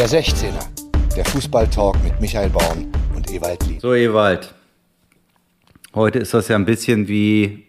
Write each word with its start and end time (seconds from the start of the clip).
Der 0.00 0.08
16er, 0.08 0.64
der 1.14 1.26
Fußballtalk 1.26 2.02
mit 2.02 2.18
Michael 2.22 2.48
Baum 2.48 2.90
und 3.14 3.30
Ewald 3.30 3.66
Lien. 3.66 3.80
So, 3.80 3.94
Ewald. 3.94 4.54
Heute 5.94 6.20
ist 6.20 6.32
das 6.32 6.48
ja 6.48 6.56
ein 6.56 6.64
bisschen 6.64 7.06
wie 7.06 7.66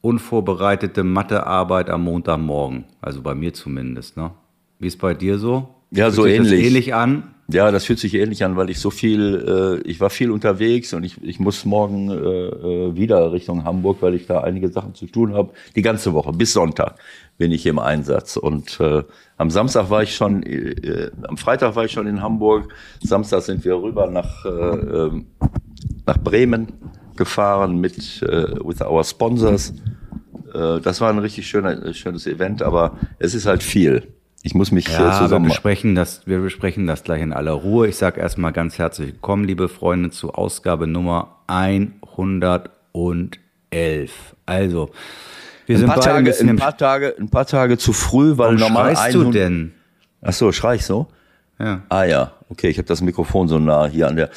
unvorbereitete 0.00 1.02
Mathearbeit 1.02 1.90
am 1.90 2.04
Montagmorgen. 2.04 2.84
Also 3.00 3.20
bei 3.20 3.34
mir 3.34 3.52
zumindest, 3.52 4.16
ne? 4.16 4.30
Wie 4.78 4.86
ist 4.86 5.00
bei 5.00 5.12
dir 5.12 5.38
so? 5.38 5.74
Ja, 5.90 6.04
Fühlt 6.04 6.14
so 6.14 6.26
ähnlich. 6.26 6.52
Das 6.52 6.60
ähnlich 6.60 6.94
an? 6.94 7.34
Ja, 7.52 7.70
das 7.70 7.84
fühlt 7.84 7.98
sich 7.98 8.14
ähnlich 8.14 8.44
an, 8.44 8.56
weil 8.56 8.70
ich 8.70 8.78
so 8.78 8.90
viel, 8.90 9.80
äh, 9.84 9.88
ich 9.88 10.00
war 10.00 10.10
viel 10.10 10.30
unterwegs 10.30 10.92
und 10.94 11.02
ich, 11.02 11.22
ich 11.22 11.40
muss 11.40 11.64
morgen 11.64 12.10
äh, 12.10 12.14
äh, 12.14 12.96
wieder 12.96 13.32
Richtung 13.32 13.64
Hamburg, 13.64 13.98
weil 14.02 14.14
ich 14.14 14.26
da 14.26 14.40
einige 14.40 14.68
Sachen 14.70 14.94
zu 14.94 15.06
tun 15.06 15.34
habe. 15.34 15.52
Die 15.74 15.82
ganze 15.82 16.12
Woche, 16.12 16.32
bis 16.32 16.52
Sonntag 16.52 16.96
bin 17.38 17.50
ich 17.50 17.66
im 17.66 17.78
Einsatz. 17.78 18.36
Und 18.36 18.78
äh, 18.78 19.02
am 19.36 19.50
Samstag 19.50 19.90
war 19.90 20.02
ich 20.02 20.14
schon, 20.14 20.42
äh, 20.42 20.70
äh, 20.70 21.10
am 21.26 21.36
Freitag 21.36 21.74
war 21.74 21.84
ich 21.84 21.92
schon 21.92 22.06
in 22.06 22.22
Hamburg. 22.22 22.72
Samstag 23.02 23.42
sind 23.42 23.64
wir 23.64 23.76
rüber 23.82 24.08
nach, 24.08 24.44
äh, 24.44 24.48
äh, 24.48 25.24
nach 26.06 26.18
Bremen 26.18 26.68
gefahren 27.16 27.80
mit 27.80 28.22
äh, 28.22 28.54
with 28.64 28.80
our 28.80 29.02
sponsors. 29.02 29.74
Äh, 30.54 30.80
das 30.80 31.00
war 31.00 31.10
ein 31.10 31.18
richtig 31.18 31.48
schöner, 31.48 31.92
schönes 31.94 32.26
Event, 32.26 32.62
aber 32.62 32.96
es 33.18 33.34
ist 33.34 33.46
halt 33.46 33.62
viel. 33.62 34.06
Ich 34.42 34.54
muss 34.54 34.72
mich 34.72 34.88
Ja, 34.88 34.94
äh, 34.94 35.00
wir 35.00 35.12
zusammen. 35.18 35.48
besprechen, 35.48 35.94
das, 35.94 36.26
wir 36.26 36.38
besprechen 36.40 36.86
das 36.86 37.02
gleich 37.02 37.20
in 37.20 37.34
aller 37.34 37.52
Ruhe. 37.52 37.88
Ich 37.88 37.96
sage 37.96 38.20
erstmal 38.20 38.52
ganz 38.52 38.78
herzlich 38.78 39.08
willkommen, 39.08 39.44
liebe 39.44 39.68
Freunde, 39.68 40.08
zu 40.10 40.32
Ausgabe 40.32 40.86
Nummer 40.86 41.36
111. 41.46 42.70
Also, 44.46 44.90
wir 45.66 45.76
Ein 45.76 45.80
sind 45.80 45.88
paar, 45.88 45.96
ein 45.98 46.02
Tage, 46.02 46.34
ein, 46.40 46.56
paar 46.56 46.74
Tage, 46.76 47.14
ein 47.18 47.28
paar 47.28 47.44
Tage 47.46 47.76
zu 47.76 47.92
früh, 47.92 48.30
weil 48.38 48.38
Warum 48.38 48.54
normal 48.56 48.96
schreist 48.96 49.14
du 49.14 49.20
100 49.20 49.42
denn? 49.42 49.72
Ach 50.22 50.32
so, 50.32 50.52
schrei 50.52 50.76
ich 50.76 50.86
so? 50.86 51.08
Ja. 51.58 51.82
Ah 51.90 52.04
ja, 52.04 52.32
okay, 52.48 52.68
ich 52.68 52.78
habe 52.78 52.88
das 52.88 53.02
Mikrofon 53.02 53.46
so 53.48 53.58
nah 53.58 53.86
hier 53.86 54.08
an 54.08 54.16
der. 54.16 54.30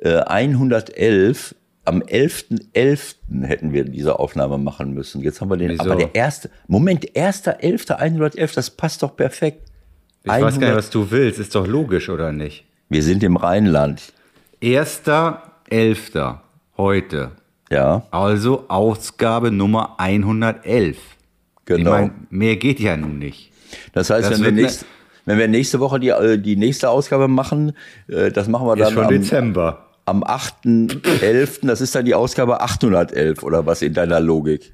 Äh, 0.00 0.18
111, 0.20 1.56
am 1.88 2.02
11.11. 2.02 3.16
hätten 3.44 3.72
wir 3.72 3.84
diese 3.84 4.18
Aufnahme 4.18 4.58
machen 4.58 4.94
müssen. 4.94 5.20
Jetzt 5.22 5.40
haben 5.40 5.50
wir 5.50 5.56
den, 5.56 5.70
Wieso? 5.70 5.82
aber 5.84 5.96
der 5.96 6.14
erste, 6.14 6.50
Moment, 6.66 7.04
1.11., 7.12 7.90
111, 7.92 8.52
das 8.54 8.70
passt 8.70 9.02
doch 9.02 9.16
perfekt. 9.16 9.62
Ich 10.24 10.30
weiß 10.30 10.40
gar 10.40 10.46
100 10.48 10.60
nicht, 10.68 10.76
was 10.76 10.90
du 10.90 11.10
willst. 11.10 11.38
Ist 11.40 11.54
doch 11.54 11.66
logisch, 11.66 12.08
oder 12.08 12.32
nicht? 12.32 12.64
Wir 12.88 13.02
sind 13.02 13.22
im 13.22 13.36
Rheinland, 13.36 14.12
Erster, 14.60 15.42
Elfter, 15.70 16.42
heute. 16.76 17.32
ja, 17.70 18.02
Also 18.10 18.64
Ausgabe 18.68 19.50
Nummer 19.50 19.94
111. 19.98 20.96
genau. 21.64 21.78
Ich 21.78 21.84
meine, 21.86 22.10
mehr 22.30 22.56
geht 22.56 22.80
ja 22.80 22.96
nun 22.96 23.18
nicht. 23.18 23.52
das 23.92 24.10
heißt, 24.10 24.30
das 24.30 24.38
wenn 24.38 24.44
wir, 24.46 24.52
ne- 24.52 24.62
nächst, 24.62 24.84
wenn 25.26 25.38
wir 25.38 25.48
nächste 25.48 25.78
Woche 25.80 26.00
die, 26.00 26.08
äh, 26.08 26.38
die 26.38 26.56
nächste 26.56 26.88
Ausgabe 26.90 27.28
machen, 27.28 27.72
äh, 28.08 28.30
das 28.32 28.48
machen 28.48 28.66
wir 28.66 28.74
Ist 28.74 28.80
dann 28.86 28.94
schon 28.94 29.04
am, 29.04 29.10
Dezember. 29.10 29.87
Am 30.08 30.24
8.11., 30.24 31.66
das 31.66 31.80
ist 31.80 31.94
dann 31.94 32.04
die 32.04 32.14
Ausgabe 32.14 32.60
811 32.60 33.42
oder 33.42 33.66
was 33.66 33.82
in 33.82 33.94
deiner 33.94 34.20
Logik? 34.20 34.72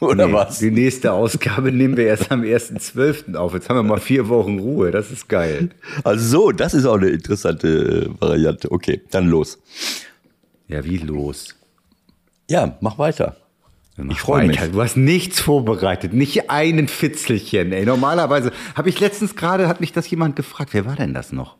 Oder 0.00 0.28
Nee, 0.28 0.32
was? 0.32 0.58
Die 0.60 0.70
nächste 0.70 1.12
Ausgabe 1.12 1.72
nehmen 1.72 1.96
wir 1.96 2.06
erst 2.06 2.30
am 2.30 2.42
1.12. 2.42 3.34
auf. 3.34 3.54
Jetzt 3.54 3.68
haben 3.68 3.76
wir 3.76 3.82
mal 3.82 3.98
vier 3.98 4.28
Wochen 4.28 4.60
Ruhe. 4.60 4.90
Das 4.92 5.10
ist 5.10 5.28
geil. 5.28 5.70
Also 6.04 6.24
so, 6.24 6.52
das 6.52 6.74
ist 6.74 6.84
auch 6.84 6.98
eine 6.98 7.08
interessante 7.08 8.06
äh, 8.06 8.20
Variante. 8.20 8.70
Okay, 8.70 9.00
dann 9.10 9.28
los. 9.28 9.58
Ja, 10.68 10.84
wie 10.84 10.98
los? 10.98 11.56
Ja, 12.48 12.76
mach 12.80 12.98
weiter. 12.98 13.36
Mach 13.96 14.14
Ich 14.14 14.20
freu 14.20 14.46
mich. 14.46 14.60
Du 14.60 14.80
hast 14.80 14.96
nichts 14.96 15.40
vorbereitet, 15.40 16.12
nicht 16.12 16.48
einen 16.50 16.86
Fitzelchen. 16.86 17.72
Ey. 17.72 17.84
Normalerweise 17.84 18.52
habe 18.76 18.88
ich 18.90 19.00
letztens 19.00 19.34
gerade, 19.34 19.66
hat 19.66 19.80
mich 19.80 19.92
das 19.92 20.08
jemand 20.08 20.36
gefragt. 20.36 20.74
Wer 20.74 20.86
war 20.86 20.94
denn 20.94 21.14
das 21.14 21.32
noch? 21.32 21.56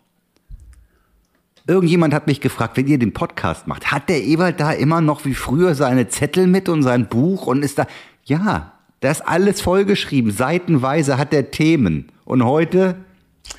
Irgendjemand 1.69 2.15
hat 2.15 2.27
mich 2.27 2.41
gefragt, 2.41 2.77
wenn 2.79 2.87
ihr 2.89 2.99
den 2.99 3.13
Podcast 3.13 3.67
macht, 3.69 3.93
hat 3.93 4.09
der 4.09 4.25
Ewald 4.25 4.59
da 4.59 4.73
immer 4.73 5.01
noch 5.03 5.25
wie 5.27 5.35
früher 5.35 5.75
seine 5.75 6.09
Zettel 6.09 6.47
mit 6.47 6.69
und 6.71 6.83
sein 6.83 7.07
Buch 7.09 7.47
und 7.47 7.63
ist 7.63 7.79
da? 7.79 7.87
Ja, 8.25 8.73
da 9.01 9.11
ist 9.11 9.21
alles 9.29 9.61
vollgeschrieben. 9.61 10.31
Seitenweise 10.33 11.19
hat 11.19 11.33
der 11.33 11.51
Themen. 11.51 12.09
Und 12.25 12.43
heute 12.45 12.97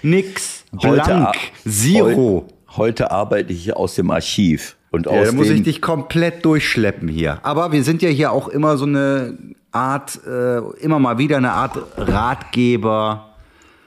nix. 0.01 0.65
Blank. 0.71 1.07
ar- 1.07 1.33
Zero. 1.67 2.47
Heu, 2.49 2.77
heute 2.77 3.11
arbeite 3.11 3.53
ich 3.53 3.75
aus 3.75 3.95
dem 3.95 4.09
Archiv. 4.11 4.75
Und 4.91 5.05
Ja, 5.05 5.11
aus 5.11 5.27
da 5.27 5.31
muss 5.33 5.49
ich 5.49 5.61
dich 5.61 5.79
komplett 5.81 6.43
durchschleppen 6.45 7.07
hier. 7.07 7.37
Aber 7.43 7.71
wir 7.71 7.83
sind 7.83 8.01
ja 8.01 8.09
hier 8.09 8.31
auch 8.31 8.47
immer 8.47 8.75
so 8.77 8.85
eine 8.85 9.37
Art, 9.71 10.19
äh, 10.25 10.57
immer 10.83 10.97
mal 10.97 11.19
wieder 11.19 11.37
eine 11.37 11.51
Art 11.51 11.77
Ratgeber. 11.95 13.29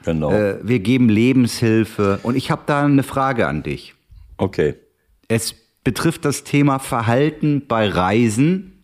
Genau. 0.05 0.31
Äh, 0.31 0.57
wir 0.63 0.79
geben 0.79 1.09
Lebenshilfe. 1.09 2.19
Und 2.23 2.35
ich 2.35 2.51
habe 2.51 2.61
da 2.65 2.83
eine 2.85 3.03
Frage 3.03 3.47
an 3.47 3.63
dich. 3.63 3.95
Okay. 4.43 4.75
Es 5.27 5.55
betrifft 5.83 6.25
das 6.25 6.43
Thema 6.43 6.79
Verhalten 6.79 7.63
bei 7.67 7.87
Reisen, 7.89 8.83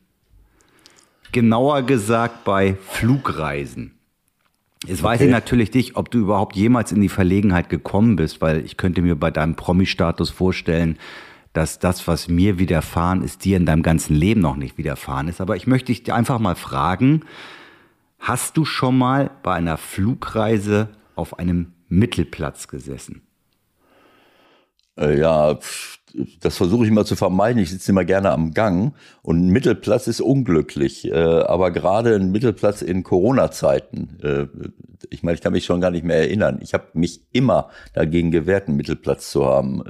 genauer 1.31 1.83
gesagt 1.83 2.43
bei 2.43 2.75
Flugreisen. 2.87 3.93
Jetzt 4.85 5.03
weiß 5.03 5.19
Okay. 5.19 5.25
ich 5.25 5.31
natürlich 5.31 5.73
nicht, 5.73 5.95
ob 5.97 6.09
du 6.09 6.19
überhaupt 6.19 6.55
jemals 6.55 6.91
in 6.91 7.01
die 7.01 7.09
Verlegenheit 7.09 7.69
gekommen 7.69 8.15
bist, 8.15 8.41
weil 8.41 8.63
ich 8.65 8.77
könnte 8.77 9.01
mir 9.01 9.15
bei 9.15 9.29
deinem 9.29 9.55
Promi-Status 9.55 10.29
vorstellen, 10.29 10.97
dass 11.51 11.79
das, 11.79 12.07
was 12.07 12.27
mir 12.29 12.59
widerfahren 12.59 13.23
ist, 13.23 13.43
dir 13.43 13.57
in 13.57 13.65
deinem 13.65 13.83
ganzen 13.83 14.15
Leben 14.15 14.39
noch 14.39 14.55
nicht 14.55 14.77
widerfahren 14.77 15.27
ist. 15.27 15.41
Aber 15.41 15.55
ich 15.57 15.67
möchte 15.67 15.91
dich 15.91 16.13
einfach 16.13 16.39
mal 16.39 16.55
fragen, 16.55 17.23
hast 18.19 18.55
du 18.55 18.63
schon 18.65 18.97
mal 18.97 19.31
bei 19.43 19.53
einer 19.55 19.77
Flugreise 19.77 20.89
auf 21.15 21.39
einem 21.39 21.73
Mittelplatz 21.89 22.67
gesessen? 22.67 23.21
Äh, 24.99 25.19
ja, 25.19 25.57
das 26.41 26.57
versuche 26.57 26.83
ich 26.83 26.91
immer 26.91 27.05
zu 27.05 27.15
vermeiden. 27.15 27.61
Ich 27.61 27.69
sitze 27.69 27.91
immer 27.91 28.05
gerne 28.05 28.31
am 28.31 28.53
Gang 28.53 28.93
und 29.21 29.39
ein 29.39 29.49
Mittelplatz 29.49 30.07
ist 30.07 30.21
unglücklich. 30.21 31.05
Äh, 31.05 31.13
aber 31.13 31.71
gerade 31.71 32.15
ein 32.15 32.31
Mittelplatz 32.31 32.81
in 32.81 33.03
Corona-Zeiten, 33.03 34.17
äh, 34.23 34.47
ich 35.09 35.23
meine, 35.23 35.35
ich 35.35 35.41
kann 35.41 35.53
mich 35.53 35.65
schon 35.65 35.81
gar 35.81 35.91
nicht 35.91 36.03
mehr 36.03 36.17
erinnern. 36.17 36.59
Ich 36.61 36.73
habe 36.73 36.85
mich 36.93 37.21
immer 37.31 37.69
dagegen 37.93 38.31
gewehrt, 38.31 38.67
einen 38.67 38.77
Mittelplatz 38.77 39.31
zu 39.31 39.45
haben. 39.45 39.81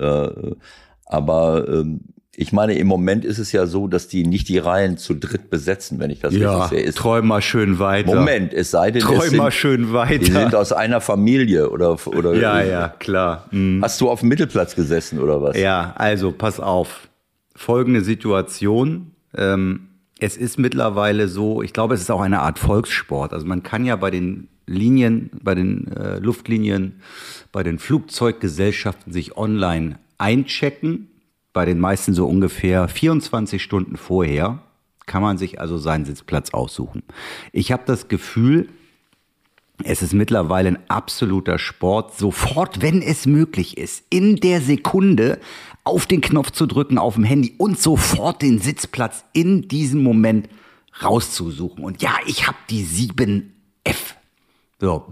Aber 1.05 1.67
ähm, 1.67 2.01
ich 2.35 2.53
meine, 2.53 2.75
im 2.75 2.87
Moment 2.87 3.25
ist 3.25 3.39
es 3.39 3.51
ja 3.51 3.65
so, 3.65 3.87
dass 3.87 4.07
die 4.07 4.25
nicht 4.25 4.47
die 4.49 4.59
Reihen 4.59 4.97
zu 4.97 5.13
dritt 5.13 5.49
besetzen, 5.49 5.99
wenn 5.99 6.09
ich 6.09 6.19
das 6.19 6.33
richtig 6.33 6.63
sehe. 6.69 6.79
Ist, 6.79 6.97
träum 6.99 7.27
mal 7.27 7.41
schön 7.41 7.79
weiter. 7.79 8.15
Moment, 8.15 8.53
es 8.53 8.71
sei 8.71 8.91
denn, 8.91 9.01
Träum 9.01 9.35
mal 9.35 9.51
sind, 9.51 9.53
schön 9.53 9.93
weiter. 9.93 10.19
die 10.19 10.31
sind 10.31 10.55
aus 10.55 10.71
einer 10.71 11.01
Familie 11.01 11.69
oder 11.69 11.97
oder 12.07 12.35
ja, 12.35 12.61
ja, 12.61 12.87
klar. 12.99 13.47
Mhm. 13.51 13.81
Hast 13.83 13.99
du 13.99 14.09
auf 14.09 14.21
dem 14.21 14.29
Mittelplatz 14.29 14.75
gesessen 14.75 15.19
oder 15.19 15.41
was? 15.41 15.57
Ja, 15.57 15.93
also 15.97 16.31
pass 16.31 16.59
auf. 16.59 17.09
Folgende 17.55 18.01
Situation. 18.01 19.11
Ähm, 19.35 19.89
es 20.19 20.37
ist 20.37 20.59
mittlerweile 20.59 21.27
so, 21.27 21.61
ich 21.61 21.73
glaube, 21.73 21.93
es 21.93 22.01
ist 22.01 22.11
auch 22.11 22.21
eine 22.21 22.39
Art 22.39 22.59
Volkssport. 22.59 23.33
Also 23.33 23.45
man 23.45 23.63
kann 23.63 23.85
ja 23.85 23.95
bei 23.95 24.11
den 24.11 24.49
Linien, 24.65 25.31
bei 25.41 25.55
den 25.55 25.87
äh, 25.91 26.19
Luftlinien, 26.19 27.01
bei 27.51 27.63
den 27.63 27.79
Flugzeuggesellschaften 27.79 29.11
sich 29.11 29.35
online 29.35 29.97
einchecken. 30.17 31.08
Bei 31.53 31.65
den 31.65 31.79
meisten 31.79 32.13
so 32.13 32.27
ungefähr 32.27 32.87
24 32.87 33.61
Stunden 33.61 33.97
vorher 33.97 34.59
kann 35.05 35.21
man 35.23 35.37
sich 35.37 35.59
also 35.59 35.77
seinen 35.77 36.05
Sitzplatz 36.05 36.51
aussuchen. 36.51 37.01
Ich 37.51 37.71
habe 37.71 37.83
das 37.85 38.07
Gefühl, 38.07 38.69
es 39.83 40.01
ist 40.01 40.13
mittlerweile 40.13 40.69
ein 40.69 40.79
absoluter 40.89 41.57
Sport, 41.57 42.15
sofort, 42.17 42.81
wenn 42.81 43.01
es 43.01 43.25
möglich 43.25 43.77
ist, 43.77 44.03
in 44.09 44.35
der 44.35 44.61
Sekunde 44.61 45.39
auf 45.83 46.05
den 46.05 46.21
Knopf 46.21 46.51
zu 46.51 46.67
drücken 46.67 46.97
auf 46.97 47.15
dem 47.15 47.23
Handy 47.23 47.55
und 47.57 47.79
sofort 47.79 48.41
den 48.41 48.59
Sitzplatz 48.59 49.23
in 49.33 49.67
diesem 49.67 50.03
Moment 50.03 50.49
rauszusuchen. 51.01 51.83
Und 51.83 52.01
ja, 52.03 52.11
ich 52.27 52.45
habe 52.45 52.57
die 52.69 52.85
7F. 52.85 54.15
So. 54.79 55.05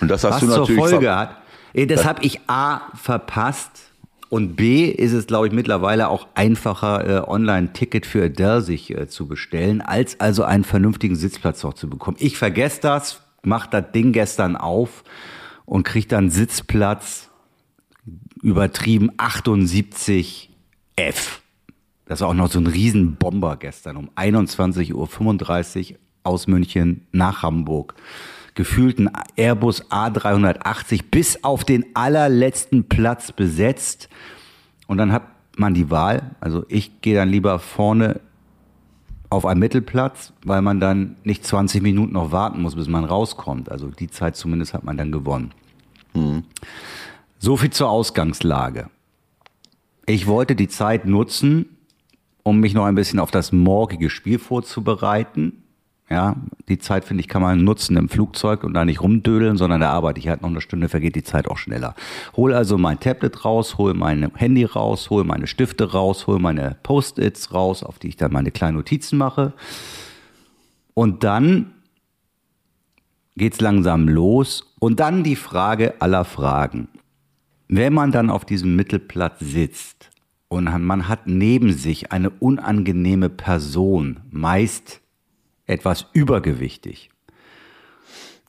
Und 0.00 0.08
das 0.08 0.24
hast 0.24 0.34
Was 0.34 0.40
du 0.40 0.46
zur 0.48 0.58
natürlich 0.58 0.80
Folge 0.80 1.06
ver- 1.06 1.16
hat, 1.16 1.36
eh, 1.72 1.86
das 1.86 2.04
habe 2.04 2.22
ich 2.24 2.40
A 2.48 2.90
verpasst 2.96 3.91
und 4.32 4.56
B 4.56 4.86
ist 4.86 5.12
es, 5.12 5.26
glaube 5.26 5.48
ich, 5.48 5.52
mittlerweile 5.52 6.08
auch 6.08 6.26
einfacher, 6.32 7.06
äh, 7.06 7.28
online 7.28 7.68
ein 7.68 7.72
Ticket 7.74 8.06
für 8.06 8.24
Adele 8.24 8.62
sich 8.62 8.90
äh, 8.90 9.06
zu 9.06 9.28
bestellen, 9.28 9.82
als 9.82 10.20
also 10.20 10.42
einen 10.42 10.64
vernünftigen 10.64 11.16
Sitzplatz 11.16 11.62
noch 11.62 11.74
zu 11.74 11.90
bekommen. 11.90 12.16
Ich 12.18 12.38
vergesse 12.38 12.80
das, 12.80 13.20
mach 13.42 13.66
das 13.66 13.92
Ding 13.92 14.12
gestern 14.12 14.56
auf 14.56 15.04
und 15.66 15.82
krieg 15.82 16.08
dann 16.08 16.30
Sitzplatz 16.30 17.28
übertrieben 18.42 19.10
78 19.18 20.48
F. 20.96 21.42
Das 22.06 22.22
war 22.22 22.28
auch 22.28 22.34
noch 22.34 22.50
so 22.50 22.58
ein 22.58 22.66
Riesenbomber 22.66 23.58
gestern 23.58 23.98
um 23.98 24.08
21.35 24.16 25.90
Uhr 25.90 25.98
aus 26.22 26.46
München 26.46 27.06
nach 27.12 27.42
Hamburg. 27.42 27.94
Gefühlten 28.54 29.10
Airbus 29.36 29.90
A380 29.90 31.04
bis 31.10 31.42
auf 31.42 31.64
den 31.64 31.86
allerletzten 31.94 32.88
Platz 32.88 33.32
besetzt. 33.32 34.08
Und 34.86 34.98
dann 34.98 35.12
hat 35.12 35.22
man 35.56 35.74
die 35.74 35.90
Wahl. 35.90 36.32
Also 36.40 36.64
ich 36.68 37.00
gehe 37.00 37.14
dann 37.14 37.28
lieber 37.28 37.58
vorne 37.58 38.20
auf 39.30 39.46
einen 39.46 39.60
Mittelplatz, 39.60 40.34
weil 40.44 40.60
man 40.60 40.80
dann 40.80 41.16
nicht 41.24 41.46
20 41.46 41.82
Minuten 41.82 42.12
noch 42.12 42.32
warten 42.32 42.60
muss, 42.60 42.76
bis 42.76 42.88
man 42.88 43.04
rauskommt. 43.04 43.70
Also 43.70 43.88
die 43.88 44.10
Zeit 44.10 44.36
zumindest 44.36 44.74
hat 44.74 44.84
man 44.84 44.98
dann 44.98 45.10
gewonnen. 45.12 45.52
So 47.38 47.56
viel 47.56 47.70
zur 47.70 47.88
Ausgangslage. 47.88 48.90
Ich 50.04 50.26
wollte 50.26 50.54
die 50.54 50.68
Zeit 50.68 51.06
nutzen, 51.06 51.78
um 52.42 52.60
mich 52.60 52.74
noch 52.74 52.84
ein 52.84 52.94
bisschen 52.94 53.20
auf 53.20 53.30
das 53.30 53.52
morgige 53.52 54.10
Spiel 54.10 54.38
vorzubereiten. 54.38 55.61
Ja, 56.12 56.36
die 56.68 56.76
Zeit, 56.76 57.06
finde 57.06 57.22
ich, 57.22 57.28
kann 57.28 57.40
man 57.40 57.64
nutzen 57.64 57.96
im 57.96 58.10
Flugzeug 58.10 58.64
und 58.64 58.74
da 58.74 58.84
nicht 58.84 59.00
rumdödeln, 59.00 59.56
sondern 59.56 59.80
da 59.80 59.92
arbeite 59.92 60.20
ich 60.20 60.28
halt 60.28 60.42
noch 60.42 60.50
eine 60.50 60.60
Stunde, 60.60 60.90
vergeht 60.90 61.16
die 61.16 61.22
Zeit 61.22 61.48
auch 61.48 61.56
schneller. 61.56 61.94
Hol 62.36 62.52
also 62.52 62.76
mein 62.76 63.00
Tablet 63.00 63.46
raus, 63.46 63.78
hol 63.78 63.94
mein 63.94 64.30
Handy 64.34 64.66
raus, 64.66 65.08
hol 65.08 65.24
meine 65.24 65.46
Stifte 65.46 65.92
raus, 65.92 66.26
hol 66.26 66.38
meine 66.38 66.76
Post-its 66.82 67.54
raus, 67.54 67.82
auf 67.82 67.98
die 67.98 68.08
ich 68.08 68.16
dann 68.16 68.30
meine 68.30 68.50
kleinen 68.50 68.76
Notizen 68.76 69.16
mache. 69.16 69.54
Und 70.92 71.24
dann 71.24 71.72
geht's 73.36 73.62
langsam 73.62 74.06
los. 74.06 74.74
Und 74.80 75.00
dann 75.00 75.24
die 75.24 75.36
Frage 75.36 75.94
aller 76.02 76.26
Fragen. 76.26 76.88
Wenn 77.68 77.94
man 77.94 78.12
dann 78.12 78.28
auf 78.28 78.44
diesem 78.44 78.76
Mittelplatz 78.76 79.38
sitzt 79.40 80.10
und 80.48 80.64
man 80.84 81.08
hat 81.08 81.26
neben 81.26 81.72
sich 81.72 82.12
eine 82.12 82.28
unangenehme 82.28 83.30
Person, 83.30 84.20
meist 84.30 85.01
etwas 85.66 86.06
übergewichtig, 86.12 87.10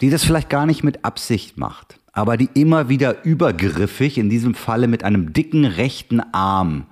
die 0.02 0.10
das 0.10 0.24
vielleicht 0.24 0.50
gar 0.50 0.66
nicht 0.66 0.84
mit 0.84 1.06
Absicht 1.06 1.58
macht, 1.58 2.00
aber 2.12 2.38
die 2.38 2.50
immer 2.54 2.90
wieder 2.90 3.24
übergriffig, 3.24 4.18
in 4.18 4.30
diesem 4.30 4.56
Falle 4.56 4.88
mit 4.88 5.04
einem 5.04 5.34
dicken 5.34 5.66
rechten 5.66 6.20
Arm, 6.34 6.86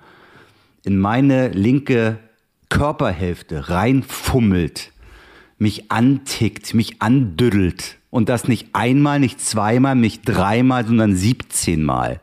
in 0.83 0.97
meine 0.97 1.49
linke 1.49 2.19
Körperhälfte 2.69 3.69
reinfummelt, 3.69 4.91
mich 5.57 5.91
antickt, 5.91 6.73
mich 6.73 7.01
andüdelt 7.01 7.97
und 8.09 8.29
das 8.29 8.47
nicht 8.47 8.69
einmal, 8.73 9.19
nicht 9.19 9.41
zweimal, 9.41 9.95
nicht 9.95 10.23
dreimal, 10.25 10.85
sondern 10.85 11.15
17 11.15 11.83
Mal. 11.83 12.19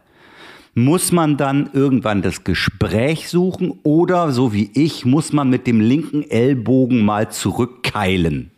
Muss 0.79 1.11
man 1.11 1.37
dann 1.37 1.71
irgendwann 1.73 2.23
das 2.23 2.45
Gespräch 2.45 3.29
suchen 3.29 3.81
oder, 3.83 4.31
so 4.31 4.53
wie 4.53 4.71
ich, 4.75 5.05
muss 5.05 5.33
man 5.33 5.51
mit 5.51 5.67
dem 5.67 5.81
linken 5.81 6.23
Ellbogen 6.31 7.05
mal 7.05 7.33
zurückkeilen? 7.33 8.53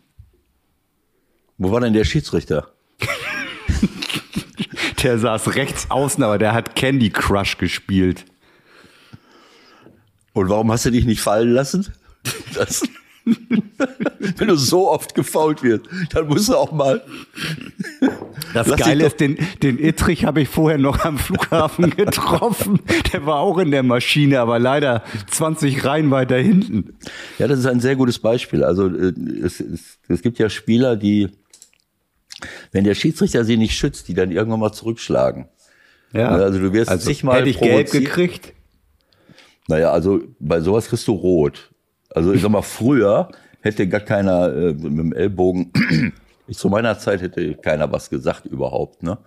Wo 1.57 1.71
war 1.71 1.81
denn 1.81 1.93
der 1.93 2.03
Schiedsrichter? 2.03 2.67
der 5.01 5.17
saß 5.17 5.55
rechts 5.55 5.89
außen, 5.89 6.23
aber 6.23 6.37
der 6.37 6.53
hat 6.53 6.75
Candy 6.75 7.09
Crush 7.09 7.57
gespielt. 7.57 8.25
Und 10.33 10.47
warum 10.47 10.71
hast 10.71 10.85
du 10.85 10.91
dich 10.91 11.05
nicht 11.05 11.21
fallen 11.21 11.51
lassen? 11.51 11.91
Das 12.53 12.83
Wenn 14.37 14.47
du 14.47 14.55
so 14.55 14.89
oft 14.89 15.13
gefault 15.15 15.63
wirst, 15.63 15.85
dann 16.11 16.27
musst 16.27 16.49
du 16.49 16.55
auch 16.55 16.71
mal. 16.71 17.03
Das 18.53 18.67
Lass 18.67 18.79
Geile 18.79 19.05
ist, 19.05 19.19
den, 19.19 19.37
den 19.61 19.79
Ittrich 19.79 20.25
habe 20.25 20.41
ich 20.41 20.49
vorher 20.49 20.77
noch 20.77 21.05
am 21.05 21.17
Flughafen 21.17 21.89
getroffen. 21.95 22.79
Der 23.13 23.25
war 23.25 23.37
auch 23.39 23.57
in 23.57 23.71
der 23.71 23.83
Maschine, 23.83 24.39
aber 24.39 24.59
leider 24.59 25.03
20 25.29 25.85
Reihen 25.85 26.11
weiter 26.11 26.37
hinten. 26.37 26.97
Ja, 27.37 27.47
das 27.47 27.59
ist 27.59 27.67
ein 27.67 27.79
sehr 27.79 27.95
gutes 27.95 28.19
Beispiel. 28.19 28.63
Also 28.63 28.87
äh, 28.87 29.13
es, 29.43 29.59
es, 29.59 29.99
es 30.07 30.21
gibt 30.21 30.39
ja 30.39 30.49
Spieler, 30.49 30.95
die, 30.95 31.29
wenn 32.71 32.83
der 32.83 32.95
Schiedsrichter 32.95 33.43
sie 33.45 33.57
nicht 33.57 33.75
schützt, 33.75 34.07
die 34.07 34.13
dann 34.13 34.31
irgendwann 34.31 34.59
mal 34.59 34.73
zurückschlagen. 34.73 35.47
Ja. 36.13 36.29
Also 36.29 36.59
du 36.59 36.73
wirst 36.73 36.89
also, 36.89 37.09
zigmal 37.09 37.39
Hätte 37.39 37.49
ich 37.49 37.59
gelb 37.59 37.91
gekriegt? 37.91 38.53
Naja, 39.67 39.91
also 39.91 40.21
bei 40.39 40.59
sowas 40.59 40.87
kriegst 40.87 41.07
du 41.07 41.13
rot. 41.13 41.70
Also 42.13 42.33
ich 42.33 42.41
sag 42.41 42.51
mal, 42.51 42.61
früher 42.61 43.29
hätte 43.61 43.87
gar 43.87 44.01
keiner 44.01 44.53
äh, 44.53 44.73
mit 44.73 44.99
dem 44.99 45.13
Ellbogen, 45.13 45.71
ich 46.47 46.57
zu 46.57 46.69
meiner 46.69 46.97
Zeit 46.99 47.21
hätte 47.21 47.55
keiner 47.55 47.91
was 47.91 48.09
gesagt 48.09 48.45
überhaupt, 48.45 49.03
ne? 49.03 49.17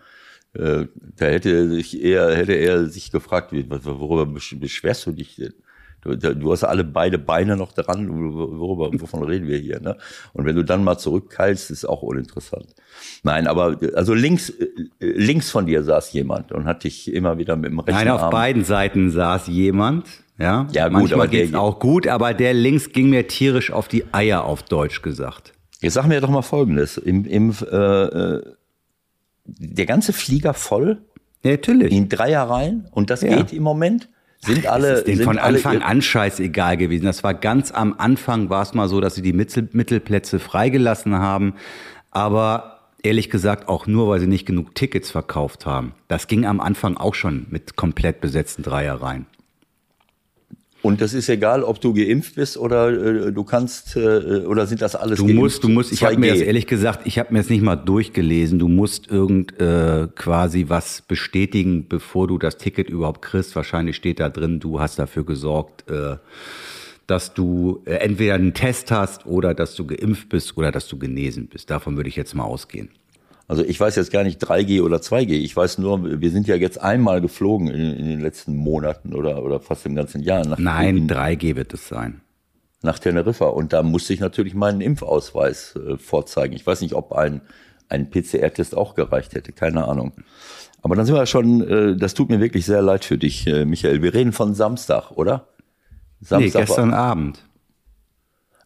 Äh, 0.55 0.87
da 1.17 1.27
hätte 1.27 1.69
sich 1.69 2.01
eher, 2.01 2.37
hätte 2.37 2.53
er 2.53 2.87
sich 2.87 3.11
gefragt, 3.11 3.53
worüber 3.53 4.27
beschwerst 4.27 5.07
du 5.07 5.13
dich 5.13 5.37
denn? 5.37 5.55
Du, 6.05 6.17
du 6.17 6.53
hast 6.53 6.65
alle 6.65 6.85
beide 6.85 7.19
Beine 7.19 7.57
noch 7.57 7.73
dran, 7.73 8.09
worüber, 8.35 8.91
wovon 9.01 9.23
reden 9.23 9.49
wir 9.49 9.57
hier, 9.57 9.81
ne? 9.81 9.97
Und 10.35 10.45
wenn 10.45 10.55
du 10.55 10.63
dann 10.63 10.85
mal 10.85 10.99
zurückkeilst, 10.99 11.71
ist 11.71 11.87
auch 11.87 12.03
uninteressant. 12.03 12.75
Nein, 13.23 13.47
aber 13.47 13.79
also 13.95 14.13
links, 14.13 14.51
äh, 14.51 14.69
links 15.01 15.51
von 15.51 15.65
dir 15.65 15.83
saß 15.83 16.13
jemand 16.13 16.53
und 16.53 16.67
hat 16.67 16.85
dich 16.85 17.13
immer 17.13 17.39
wieder 17.39 17.57
mit 17.57 17.71
dem 17.71 17.79
rechten 17.81 17.93
Nein, 17.93 18.11
auf 18.11 18.25
Arm 18.25 18.31
beiden 18.31 18.65
Seiten 18.65 19.11
saß 19.11 19.47
jemand. 19.47 20.07
Ja, 20.39 20.67
ja 20.73 20.89
gut, 20.89 20.93
Manchmal 20.93 21.21
aber 21.21 21.29
geht's 21.29 21.53
der, 21.53 21.61
auch 21.61 21.79
gut, 21.79 22.09
aber 22.09 22.35
der 22.35 22.55
links 22.55 22.91
ging 22.91 23.11
mir 23.11 23.29
tierisch 23.29 23.71
auf 23.71 23.87
die 23.89 24.05
Eier, 24.13 24.45
auf 24.45 24.63
Deutsch 24.65 25.03
gesagt. 25.03 25.53
Jetzt 25.81 25.95
sag 25.95 26.07
mir 26.07 26.21
doch 26.21 26.31
mal 26.31 26.43
Folgendes. 26.43 26.97
Im, 26.97 27.25
im, 27.25 27.55
äh, 27.71 27.77
äh 27.77 28.43
der 29.47 29.87
ganze 29.87 30.13
Flieger 30.13 30.55
voll? 30.55 31.03
Ja, 31.43 31.53
natürlich. 31.53 31.93
In 31.93 32.09
Dreierreihen? 32.09 32.89
Und 32.91 33.11
das 33.11 33.23
ja. 33.23 33.37
geht 33.37 33.53
im 33.53 33.63
Moment? 33.63 34.09
Sind 34.41 34.67
alle. 34.67 35.01
Ist 35.01 35.07
sind 35.07 35.23
von 35.23 35.39
Anfang 35.39 35.77
alle, 35.77 35.85
an 35.85 36.03
scheißegal 36.03 36.77
gewesen. 36.77 37.05
Das 37.05 37.23
war 37.23 37.35
ganz 37.35 37.71
am 37.71 37.95
Anfang, 37.99 38.51
war 38.51 38.63
es 38.63 38.75
mal 38.75 38.89
so, 38.89 39.01
dass 39.01 39.15
sie 39.15 39.23
die 39.23 39.33
Mittel, 39.33 39.69
Mittelplätze 39.73 40.39
freigelassen 40.39 41.15
haben. 41.15 41.55
Aber 42.11 42.91
ehrlich 43.03 43.31
gesagt 43.31 43.69
auch 43.69 43.87
nur, 43.87 44.09
weil 44.09 44.21
sie 44.21 44.27
nicht 44.27 44.47
genug 44.47 44.75
Tickets 44.75 45.11
verkauft 45.11 45.67
haben. 45.67 45.93
Das 46.09 46.27
ging 46.27 46.47
am 46.47 46.61
Anfang 46.61 46.97
auch 46.97 47.15
schon 47.15 47.47
mit 47.51 47.77
komplett 47.77 48.21
besetzten 48.21 48.63
Dreierreihen. 48.63 49.27
Und 50.85 51.01
das 51.01 51.15
ist 51.15 51.31
egal, 51.31 51.63
ob 51.63 51.81
du 51.81 51.95
geimpft 51.95 52.35
bist 52.35 52.59
oder 52.59 52.91
äh, 53.29 53.33
du 53.33 53.43
kannst 53.43 53.97
äh, 53.97 54.45
oder 54.45 54.67
sind 54.67 54.83
das 54.83 54.95
alles 54.95 55.17
Du 55.17 55.25
geimpft? 55.25 55.41
musst, 55.43 55.65
du 55.65 55.69
musst. 55.71 55.93
Ich 55.93 56.05
habe 56.05 56.19
mir 56.19 56.31
das 56.31 56.43
ehrlich 56.43 56.67
gesagt, 56.67 57.07
ich 57.07 57.19
habe 57.19 57.33
mir 57.33 57.39
das 57.39 57.49
nicht 57.49 57.63
mal 57.63 57.77
durchgelesen. 57.77 58.59
Du 58.59 58.69
musst 58.69 59.11
irgend 59.11 59.59
äh, 59.59 60.09
quasi 60.15 60.67
was 60.69 61.01
bestätigen, 61.01 61.89
bevor 61.89 62.29
du 62.29 62.37
das 62.37 62.59
Ticket 62.59 62.91
überhaupt 62.91 63.23
kriegst. 63.23 63.57
Wahrscheinlich 63.57 63.97
steht 63.97 64.21
da 64.21 64.29
drin, 64.29 64.61
du 64.61 64.79
hast 64.79 64.99
dafür 64.99 65.25
gesorgt, 65.25 65.91
äh, 65.91 66.17
dass 67.07 67.33
du 67.33 67.81
äh, 67.87 67.95
entweder 67.95 68.35
einen 68.35 68.53
Test 68.53 68.91
hast 68.91 69.25
oder 69.25 69.55
dass 69.55 69.75
du 69.77 69.87
geimpft 69.87 70.29
bist 70.29 70.55
oder 70.59 70.71
dass 70.71 70.87
du 70.87 70.99
genesen 70.99 71.47
bist. 71.47 71.71
Davon 71.71 71.97
würde 71.97 72.11
ich 72.11 72.17
jetzt 72.17 72.35
mal 72.35 72.45
ausgehen. 72.45 72.91
Also 73.47 73.63
ich 73.63 73.79
weiß 73.79 73.97
jetzt 73.97 74.11
gar 74.11 74.25
nicht 74.25 74.43
3G 74.43 74.83
oder 74.83 74.99
2G. 74.99 75.33
Ich 75.33 75.55
weiß 75.55 75.79
nur, 75.79 76.21
wir 76.21 76.31
sind 76.31 76.47
ja 76.47 76.57
jetzt 76.57 76.81
einmal 76.81 77.21
geflogen 77.21 77.69
in, 77.69 77.95
in 77.95 78.09
den 78.09 78.21
letzten 78.21 78.57
Monaten 78.57 79.15
oder, 79.15 79.43
oder 79.43 79.61
fast 79.61 79.85
im 79.85 79.95
ganzen 79.95 80.23
Jahr. 80.23 80.47
Nach 80.47 80.59
Nein, 80.59 80.97
in, 80.97 81.09
3G 81.09 81.55
wird 81.55 81.75
es 81.75 81.89
sein. 81.89 82.23
Nach 82.83 82.99
Teneriffa. 82.99 83.47
Und 83.47 83.73
da 83.73 83.83
musste 83.83 84.15
ich 84.15 84.21
natürlich 84.21 84.55
meinen 84.55 84.81
Impfausweis 84.81 85.77
äh, 85.77 85.99
vorzeigen. 85.99 86.55
Ich 86.55 86.67
weiß 86.67 86.81
nicht, 86.81 86.95
ob 86.95 87.13
ein, 87.13 87.43
ein 87.89 88.11
PCR-Test 88.11 88.77
auch 88.77 88.95
gereicht 88.95 89.35
hätte. 89.35 89.53
Keine 89.53 89.87
Ahnung. 89.89 90.13
Aber 90.81 90.97
dann 90.97 91.05
sind 91.05 91.15
wir 91.15 91.27
schon, 91.27 91.69
äh, 91.69 91.97
das 91.97 92.15
tut 92.15 92.31
mir 92.31 92.41
wirklich 92.41 92.65
sehr 92.65 92.83
leid 92.83 93.05
für 93.05 93.19
dich, 93.19 93.47
äh, 93.47 93.67
Michael. 93.67 94.03
Wir 94.03 94.15
reden 94.15 94.33
von 94.33 94.55
Samstag, 94.55 95.11
oder? 95.13 95.49
Samstag 96.21 96.61
nee, 96.61 96.67
gestern 96.67 96.93
war, 96.93 96.99
Abend. 96.99 97.43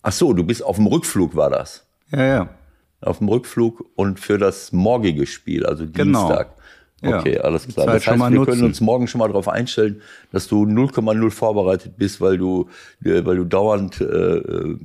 Ach 0.03 0.13
so, 0.13 0.33
du 0.33 0.45
bist 0.45 0.65
auf 0.65 0.77
dem 0.77 0.87
Rückflug, 0.87 1.35
war 1.35 1.51
das? 1.51 1.85
Ja, 2.11 2.25
ja 2.25 2.58
auf 3.01 3.19
dem 3.19 3.29
Rückflug 3.29 3.85
und 3.95 4.19
für 4.21 4.39
das 4.39 4.73
morgige 4.73 5.27
Spiel, 5.27 5.65
also 5.67 5.85
genau. 5.87 6.27
Dienstag. 6.27 6.55
Okay, 7.01 7.35
ja. 7.37 7.43
alles 7.43 7.69
klar. 7.69 7.87
Das 7.87 8.07
heißt, 8.07 8.19
wir 8.19 8.31
nutzen. 8.31 8.53
können 8.53 8.65
uns 8.65 8.81
morgen 8.81 9.07
schon 9.07 9.21
mal 9.21 9.29
darauf 9.29 9.49
einstellen, 9.49 10.03
dass 10.33 10.49
du 10.49 10.65
0,0 10.65 11.31
vorbereitet 11.31 11.93
bist, 11.97 12.21
weil 12.21 12.39
du, 12.39 12.69
äh, 13.05 13.25
weil 13.25 13.37
du 13.37 13.45
dauernd 13.45 14.01
äh, 14.01 14.77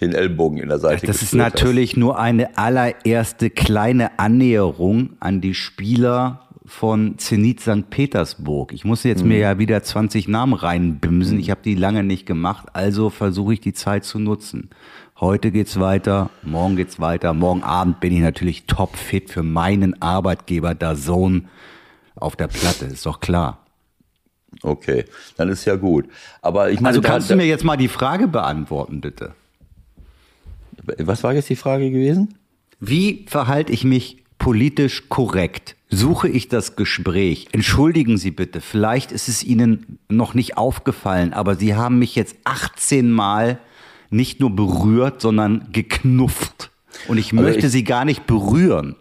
den 0.00 0.12
Ellbogen 0.12 0.58
in 0.58 0.68
der 0.68 0.78
Seite 0.78 1.06
Das 1.06 1.22
ist 1.22 1.34
natürlich 1.34 1.92
hast. 1.92 1.96
nur 1.96 2.18
eine 2.18 2.58
allererste 2.58 3.48
kleine 3.48 4.18
Annäherung 4.18 5.16
an 5.20 5.40
die 5.40 5.54
Spieler 5.54 6.42
von 6.66 7.16
Zenit 7.16 7.60
St. 7.60 7.88
Petersburg. 7.88 8.72
Ich 8.72 8.84
muss 8.84 9.04
jetzt 9.04 9.22
mhm. 9.22 9.28
mir 9.28 9.38
ja 9.38 9.58
wieder 9.58 9.82
20 9.82 10.28
Namen 10.28 10.52
reinbimsen. 10.52 11.34
Mhm. 11.34 11.40
Ich 11.40 11.50
habe 11.50 11.60
die 11.64 11.74
lange 11.74 12.02
nicht 12.02 12.26
gemacht, 12.26 12.66
also 12.74 13.08
versuche 13.08 13.54
ich 13.54 13.60
die 13.60 13.72
Zeit 13.72 14.04
zu 14.04 14.18
nutzen. 14.18 14.70
Heute 15.18 15.50
geht's 15.50 15.80
weiter, 15.80 16.28
morgen 16.42 16.76
geht's 16.76 17.00
weiter. 17.00 17.32
Morgen 17.32 17.62
Abend 17.62 18.00
bin 18.00 18.12
ich 18.12 18.20
natürlich 18.20 18.66
topfit 18.66 19.30
für 19.30 19.42
meinen 19.42 20.02
Arbeitgeber 20.02 20.74
der 20.74 20.94
Sohn 20.94 21.48
auf 22.16 22.36
der 22.36 22.48
Platte, 22.48 22.84
ist 22.84 23.06
doch 23.06 23.20
klar. 23.20 23.64
Okay, 24.60 25.06
dann 25.38 25.48
ist 25.48 25.64
ja 25.64 25.76
gut. 25.76 26.04
Aber 26.42 26.70
ich 26.70 26.80
meine, 26.80 26.98
also 26.98 27.00
kannst 27.00 27.30
da, 27.30 27.34
du 27.34 27.40
mir 27.40 27.46
jetzt 27.46 27.64
mal 27.64 27.78
die 27.78 27.88
Frage 27.88 28.28
beantworten, 28.28 29.00
bitte? 29.00 29.34
Was 30.98 31.24
war 31.24 31.32
jetzt 31.32 31.48
die 31.48 31.56
Frage 31.56 31.90
gewesen? 31.90 32.34
Wie 32.78 33.24
verhalte 33.26 33.72
ich 33.72 33.84
mich 33.84 34.22
politisch 34.36 35.08
korrekt? 35.08 35.76
Suche 35.88 36.28
ich 36.28 36.48
das 36.48 36.76
Gespräch? 36.76 37.48
Entschuldigen 37.52 38.18
Sie 38.18 38.32
bitte, 38.32 38.60
vielleicht 38.60 39.12
ist 39.12 39.28
es 39.28 39.42
Ihnen 39.42 39.98
noch 40.10 40.34
nicht 40.34 40.58
aufgefallen, 40.58 41.32
aber 41.32 41.54
Sie 41.54 41.74
haben 41.74 41.98
mich 41.98 42.16
jetzt 42.16 42.36
18 42.44 43.10
Mal 43.10 43.58
nicht 44.10 44.40
nur 44.40 44.54
berührt, 44.54 45.20
sondern 45.20 45.68
geknufft. 45.72 46.70
Und 47.08 47.18
ich 47.18 47.32
möchte 47.32 47.56
also 47.56 47.66
ich, 47.66 47.72
sie 47.72 47.84
gar 47.84 48.04
nicht 48.04 48.26
berühren. 48.26 48.96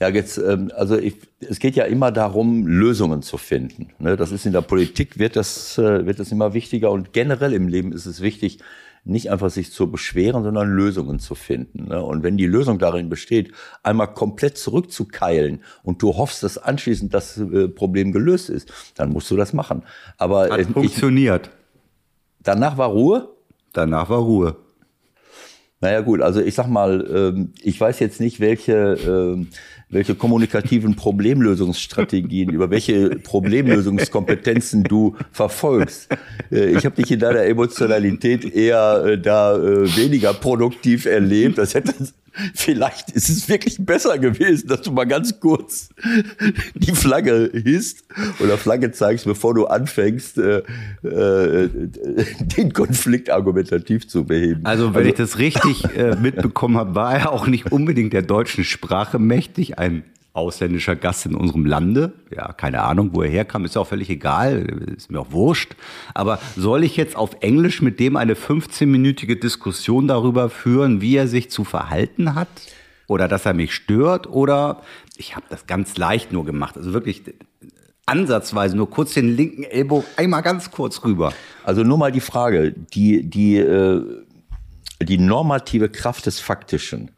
Ja, 0.00 0.08
jetzt, 0.08 0.38
ähm, 0.38 0.72
also 0.76 0.98
ich, 0.98 1.16
es 1.40 1.60
geht 1.60 1.76
ja 1.76 1.84
immer 1.84 2.10
darum, 2.10 2.66
Lösungen 2.66 3.22
zu 3.22 3.38
finden. 3.38 3.90
Ne? 3.98 4.16
Das 4.16 4.32
ist 4.32 4.44
in 4.44 4.52
der 4.52 4.60
Politik 4.60 5.18
wird 5.18 5.36
das, 5.36 5.78
äh, 5.78 6.04
wird 6.04 6.18
das 6.18 6.32
immer 6.32 6.52
wichtiger 6.52 6.90
und 6.90 7.12
generell 7.12 7.52
im 7.52 7.68
Leben 7.68 7.92
ist 7.92 8.06
es 8.06 8.20
wichtig, 8.20 8.58
nicht 9.04 9.30
einfach 9.30 9.50
sich 9.50 9.70
zu 9.70 9.90
beschweren, 9.90 10.42
sondern 10.42 10.70
Lösungen 10.70 11.18
zu 11.18 11.34
finden. 11.34 11.88
Ne? 11.88 12.02
Und 12.02 12.22
wenn 12.22 12.36
die 12.36 12.46
Lösung 12.46 12.78
darin 12.78 13.08
besteht, 13.08 13.52
einmal 13.82 14.12
komplett 14.12 14.58
zurückzukeilen 14.58 15.62
und 15.82 16.02
du 16.02 16.16
hoffst, 16.16 16.42
dass 16.42 16.58
anschließend 16.58 17.12
das 17.12 17.38
äh, 17.38 17.68
Problem 17.68 18.12
gelöst 18.12 18.50
ist, 18.50 18.72
dann 18.96 19.10
musst 19.10 19.30
du 19.30 19.36
das 19.36 19.52
machen. 19.52 19.84
Aber 20.16 20.44
Hat 20.44 20.58
äh, 20.58 20.62
ich, 20.62 20.68
funktioniert. 20.68 21.50
danach 22.42 22.78
war 22.78 22.88
Ruhe. 22.88 23.33
Danach 23.74 24.08
war 24.08 24.20
Ruhe. 24.20 24.56
Naja 25.80 26.00
gut, 26.00 26.22
also 26.22 26.40
ich 26.40 26.54
sag 26.54 26.68
mal, 26.68 27.06
ähm, 27.14 27.52
ich 27.60 27.78
weiß 27.78 27.98
jetzt 28.00 28.18
nicht, 28.18 28.40
welche, 28.40 28.94
ähm, 29.06 29.48
welche 29.88 30.14
kommunikativen 30.14 30.96
Problemlösungsstrategien, 30.96 32.50
über 32.50 32.70
welche 32.70 33.10
Problemlösungskompetenzen 33.10 34.84
du 34.84 35.16
verfolgst. 35.32 36.08
Äh, 36.50 36.76
Ich 36.76 36.84
habe 36.84 36.96
dich 36.96 37.10
in 37.10 37.20
deiner 37.20 37.44
Emotionalität 37.44 38.44
eher 38.44 39.04
äh, 39.04 39.18
da 39.18 39.56
äh, 39.56 39.96
weniger 39.96 40.34
produktiv 40.34 41.06
erlebt. 41.06 41.58
Das 41.58 41.74
hätte 41.74 41.94
Vielleicht 42.54 43.12
ist 43.12 43.28
es 43.28 43.48
wirklich 43.48 43.76
besser 43.78 44.18
gewesen, 44.18 44.66
dass 44.66 44.82
du 44.82 44.90
mal 44.90 45.04
ganz 45.04 45.38
kurz 45.38 45.90
die 46.74 46.90
Flagge 46.90 47.48
hisst 47.52 48.04
oder 48.40 48.58
Flagge 48.58 48.90
zeigst, 48.90 49.24
bevor 49.24 49.54
du 49.54 49.66
anfängst, 49.66 50.38
äh, 50.38 50.62
äh, 51.04 51.68
den 52.56 52.72
Konflikt 52.72 53.30
argumentativ 53.30 54.08
zu 54.08 54.24
beheben. 54.24 54.62
Also, 54.64 54.94
wenn 54.94 55.06
ich 55.06 55.14
das 55.14 55.38
richtig 55.38 55.84
äh, 55.96 56.16
mitbekommen 56.16 56.76
habe, 56.76 56.96
war 56.96 57.14
er 57.14 57.30
auch 57.30 57.46
nicht 57.46 57.70
unbedingt 57.70 58.12
der 58.12 58.22
deutschen 58.22 58.64
Sprache 58.64 59.20
mächtig, 59.20 59.73
ein 59.78 60.04
ausländischer 60.34 60.96
Gast 60.96 61.26
in 61.26 61.34
unserem 61.34 61.64
Lande. 61.64 62.12
Ja, 62.34 62.52
keine 62.52 62.82
Ahnung, 62.82 63.10
wo 63.12 63.22
er 63.22 63.30
herkam, 63.30 63.64
ist 63.64 63.76
ja 63.76 63.80
auch 63.80 63.86
völlig 63.86 64.10
egal, 64.10 64.66
ist 64.96 65.10
mir 65.10 65.20
auch 65.20 65.30
wurscht. 65.30 65.76
Aber 66.12 66.40
soll 66.56 66.82
ich 66.82 66.96
jetzt 66.96 67.16
auf 67.16 67.36
Englisch 67.40 67.80
mit 67.80 68.00
dem 68.00 68.16
eine 68.16 68.34
15-minütige 68.34 69.38
Diskussion 69.38 70.08
darüber 70.08 70.50
führen, 70.50 71.00
wie 71.00 71.16
er 71.16 71.28
sich 71.28 71.50
zu 71.50 71.62
verhalten 71.62 72.34
hat? 72.34 72.48
Oder 73.06 73.28
dass 73.28 73.46
er 73.46 73.54
mich 73.54 73.72
stört? 73.74 74.26
Oder 74.26 74.82
ich 75.16 75.36
habe 75.36 75.46
das 75.50 75.66
ganz 75.66 75.96
leicht 75.96 76.32
nur 76.32 76.44
gemacht. 76.44 76.76
Also 76.76 76.92
wirklich 76.92 77.22
ansatzweise 78.06 78.76
nur 78.76 78.90
kurz 78.90 79.14
den 79.14 79.36
linken 79.36 79.62
Ellbogen 79.62 80.04
einmal 80.16 80.42
ganz 80.42 80.72
kurz 80.72 81.04
rüber. 81.04 81.32
Also 81.62 81.84
nur 81.84 81.96
mal 81.96 82.10
die 82.10 82.20
Frage, 82.20 82.72
die, 82.72 83.22
die, 83.22 83.56
äh, 83.56 84.02
die 85.00 85.18
normative 85.18 85.88
Kraft 85.88 86.26
des 86.26 86.40
Faktischen 86.40 87.12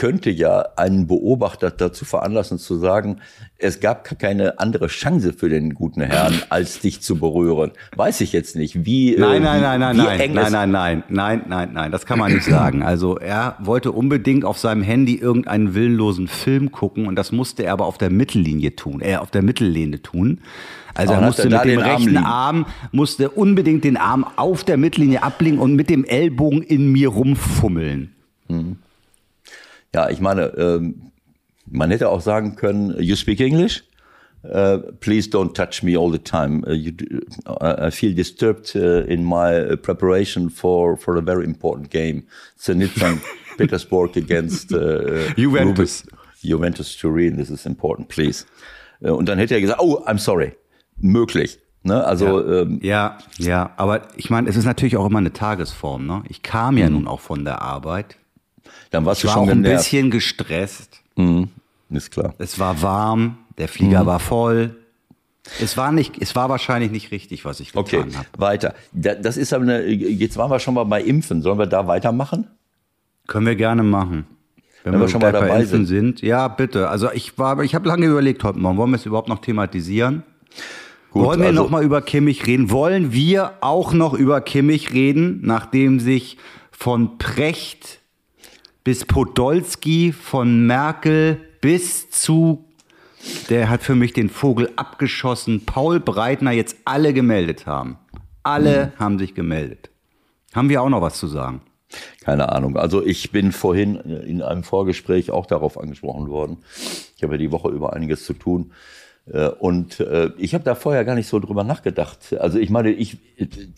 könnte 0.00 0.30
ja 0.30 0.64
einen 0.76 1.06
Beobachter 1.06 1.70
dazu 1.70 2.06
veranlassen 2.06 2.56
zu 2.56 2.78
sagen, 2.78 3.18
es 3.58 3.80
gab 3.80 4.18
keine 4.18 4.58
andere 4.58 4.86
Chance 4.86 5.34
für 5.34 5.50
den 5.50 5.74
guten 5.74 6.00
Herrn, 6.00 6.40
als 6.48 6.80
dich 6.80 7.02
zu 7.02 7.16
berühren. 7.16 7.72
Weiß 7.96 8.22
ich 8.22 8.32
jetzt 8.32 8.56
nicht, 8.56 8.86
wie 8.86 9.14
äh, 9.14 9.20
Nein, 9.20 9.42
nein, 9.42 9.60
nein, 9.60 9.78
nein, 9.78 9.96
nein, 9.98 10.32
nein, 10.32 10.52
nein, 10.52 10.70
nein, 10.70 11.02
nein, 11.10 11.42
nein, 11.48 11.70
nein, 11.74 11.92
das 11.92 12.06
kann 12.06 12.18
man 12.18 12.32
nicht 12.32 12.46
sagen. 12.46 12.82
Also 12.82 13.18
er 13.18 13.56
wollte 13.60 13.92
unbedingt 13.92 14.46
auf 14.46 14.56
seinem 14.56 14.80
Handy 14.80 15.16
irgendeinen 15.16 15.74
willenlosen 15.74 16.28
Film 16.28 16.72
gucken 16.72 17.06
und 17.06 17.14
das 17.16 17.30
musste 17.30 17.64
er 17.64 17.74
aber 17.74 17.84
auf 17.84 17.98
der 17.98 18.08
Mittellinie 18.08 18.76
tun, 18.76 19.02
er 19.02 19.20
auf 19.20 19.30
der 19.30 19.42
Mittellehne 19.42 20.00
tun. 20.00 20.40
Also 20.94 21.12
Aber 21.12 21.20
er 21.20 21.26
musste 21.26 21.50
er 21.50 21.58
mit 21.58 21.64
dem 21.66 21.78
Arm 21.80 21.90
rechten 21.90 22.08
liegen? 22.08 22.24
Arm, 22.24 22.66
musste 22.92 23.28
unbedingt 23.28 23.84
den 23.84 23.98
Arm 23.98 24.24
auf 24.36 24.64
der 24.64 24.78
Mittellinie 24.78 25.22
ablegen 25.22 25.58
und 25.58 25.74
mit 25.74 25.90
dem 25.90 26.06
Ellbogen 26.06 26.62
in 26.62 26.90
mir 26.90 27.10
rumfummeln. 27.10 28.14
Ja, 29.94 30.08
ich 30.10 30.20
meine, 30.20 30.46
ähm, 30.56 31.10
man 31.66 31.90
hätte 31.90 32.08
auch 32.08 32.20
sagen 32.20 32.56
können, 32.56 32.94
you 33.00 33.16
speak 33.16 33.40
English? 33.40 33.82
Uh, 34.42 34.78
please 35.00 35.28
don't 35.28 35.52
touch 35.52 35.82
me 35.82 35.98
all 35.98 36.10
the 36.10 36.18
time. 36.18 36.64
Uh, 36.66 36.72
you, 36.72 36.92
do- 36.92 37.20
I 37.60 37.90
feel 37.90 38.14
disturbed 38.14 38.74
uh, 38.74 39.04
in 39.06 39.22
my 39.22 39.54
uh, 39.72 39.76
preparation 39.76 40.48
for, 40.48 40.96
for 40.96 41.16
a 41.18 41.20
very 41.22 41.44
important 41.44 41.90
game. 41.90 42.22
Zenit. 42.58 42.90
Petersburg 43.58 44.16
against 44.16 44.72
uh, 44.72 45.28
Juventus. 45.36 46.04
Rubin- 46.06 46.18
Juventus 46.42 46.96
Turin. 46.96 47.36
This 47.36 47.50
is 47.50 47.66
important, 47.66 48.08
please. 48.08 48.46
Uh, 49.04 49.12
und 49.12 49.28
dann 49.28 49.36
hätte 49.38 49.54
er 49.54 49.60
gesagt, 49.60 49.80
oh, 49.82 50.02
I'm 50.06 50.16
sorry. 50.18 50.54
Möglich. 50.96 51.58
Ne? 51.82 52.02
Also 52.02 52.42
ähm, 52.50 52.78
Ja, 52.82 53.18
ja, 53.38 53.72
aber 53.76 54.08
ich 54.16 54.30
meine, 54.30 54.48
es 54.48 54.56
ist 54.56 54.64
natürlich 54.64 54.96
auch 54.96 55.04
immer 55.06 55.18
eine 55.18 55.34
Tagesform. 55.34 56.06
Ne? 56.06 56.22
Ich 56.28 56.42
kam 56.42 56.78
ja 56.78 56.88
nun 56.88 57.06
auch 57.06 57.20
von 57.20 57.44
der 57.44 57.60
Arbeit. 57.60 58.16
Dann 58.90 59.04
warst 59.04 59.20
Ich 59.20 59.22
du 59.22 59.28
war 59.28 59.34
schon 59.34 59.48
auch 59.48 59.52
ein 59.52 59.62
genervt. 59.62 59.84
bisschen 59.84 60.10
gestresst. 60.10 61.00
Ist 61.90 62.10
klar. 62.10 62.34
Es 62.38 62.58
war 62.58 62.80
warm, 62.82 63.38
der 63.58 63.68
Flieger 63.68 64.06
war 64.06 64.20
voll. 64.20 64.76
Es 65.60 65.76
war 65.76 65.90
nicht, 65.90 66.14
es 66.20 66.36
war 66.36 66.48
wahrscheinlich 66.48 66.90
nicht 66.90 67.10
richtig, 67.10 67.44
was 67.44 67.60
ich 67.60 67.74
Okay, 67.74 67.96
getan 68.04 68.16
habe. 68.16 68.28
weiter. 68.36 68.74
Da- 68.92 69.14
Das 69.14 69.36
ist 69.36 69.52
aber 69.52 69.64
eine, 69.64 69.84
jetzt 69.86 70.36
waren 70.36 70.50
wir 70.50 70.58
schon 70.60 70.74
mal 70.74 70.84
bei 70.84 71.02
Impfen. 71.02 71.42
Sollen 71.42 71.58
wir 71.58 71.66
da 71.66 71.86
weitermachen? 71.86 72.46
Können 73.26 73.46
wir 73.46 73.56
gerne 73.56 73.82
machen. 73.82 74.26
Wenn, 74.84 74.92
Wenn 74.92 75.00
wir 75.00 75.06
wir 75.06 75.10
schon 75.10 75.20
mal 75.20 75.32
bei 75.32 75.40
dabei 75.40 75.60
Impfen 75.60 75.86
sind. 75.86 76.22
Ja, 76.22 76.48
bitte. 76.48 76.88
Also 76.88 77.10
ich 77.12 77.36
war, 77.38 77.60
ich 77.62 77.74
habe 77.74 77.88
lange 77.88 78.06
überlegt 78.06 78.44
heute 78.44 78.58
Morgen, 78.58 78.78
wollen 78.78 78.90
wir 78.90 78.96
es 78.96 79.06
überhaupt 79.06 79.28
noch 79.28 79.40
thematisieren? 79.40 80.22
Gut, 81.10 81.24
Wollen 81.24 81.40
wir 81.40 81.48
also- 81.48 81.62
noch 81.64 81.70
mal 81.70 81.82
über 81.82 82.02
Kimmich 82.02 82.46
reden? 82.46 82.70
Wollen 82.70 83.12
wir 83.12 83.54
auch 83.60 83.92
noch 83.92 84.14
über 84.14 84.40
Kimmich 84.40 84.92
reden, 84.92 85.40
nachdem 85.42 86.00
sich 86.00 86.36
von 86.70 87.18
Precht 87.18 87.99
bis 88.90 89.04
Podolski, 89.04 90.10
von 90.10 90.66
Merkel 90.66 91.36
bis 91.60 92.10
zu, 92.10 92.64
der 93.48 93.70
hat 93.70 93.84
für 93.84 93.94
mich 93.94 94.14
den 94.14 94.28
Vogel 94.28 94.68
abgeschossen, 94.74 95.64
Paul 95.64 96.00
Breitner 96.00 96.50
jetzt 96.50 96.76
alle 96.86 97.14
gemeldet 97.14 97.66
haben. 97.66 97.98
Alle 98.42 98.86
Mhm. 98.86 98.98
haben 98.98 99.18
sich 99.20 99.36
gemeldet. 99.36 99.90
Haben 100.56 100.70
wir 100.70 100.82
auch 100.82 100.88
noch 100.88 101.02
was 101.02 101.20
zu 101.20 101.28
sagen? 101.28 101.60
Keine 102.24 102.48
Ahnung. 102.48 102.76
Also 102.76 103.06
ich 103.06 103.30
bin 103.30 103.52
vorhin 103.52 103.94
in 103.94 104.42
einem 104.42 104.64
Vorgespräch 104.64 105.30
auch 105.30 105.46
darauf 105.46 105.78
angesprochen 105.78 106.26
worden. 106.28 106.56
Ich 107.16 107.22
habe 107.22 107.34
ja 107.34 107.38
die 107.38 107.52
Woche 107.52 107.68
über 107.68 107.92
einiges 107.92 108.24
zu 108.24 108.32
tun. 108.32 108.72
Äh, 109.32 109.50
Und 109.50 110.00
äh, 110.00 110.30
ich 110.36 110.52
habe 110.52 110.64
da 110.64 110.74
vorher 110.74 111.04
gar 111.04 111.14
nicht 111.14 111.28
so 111.28 111.38
drüber 111.38 111.62
nachgedacht. 111.62 112.34
Also 112.40 112.58
ich 112.58 112.70
meine, 112.70 112.90
ich, 112.90 113.18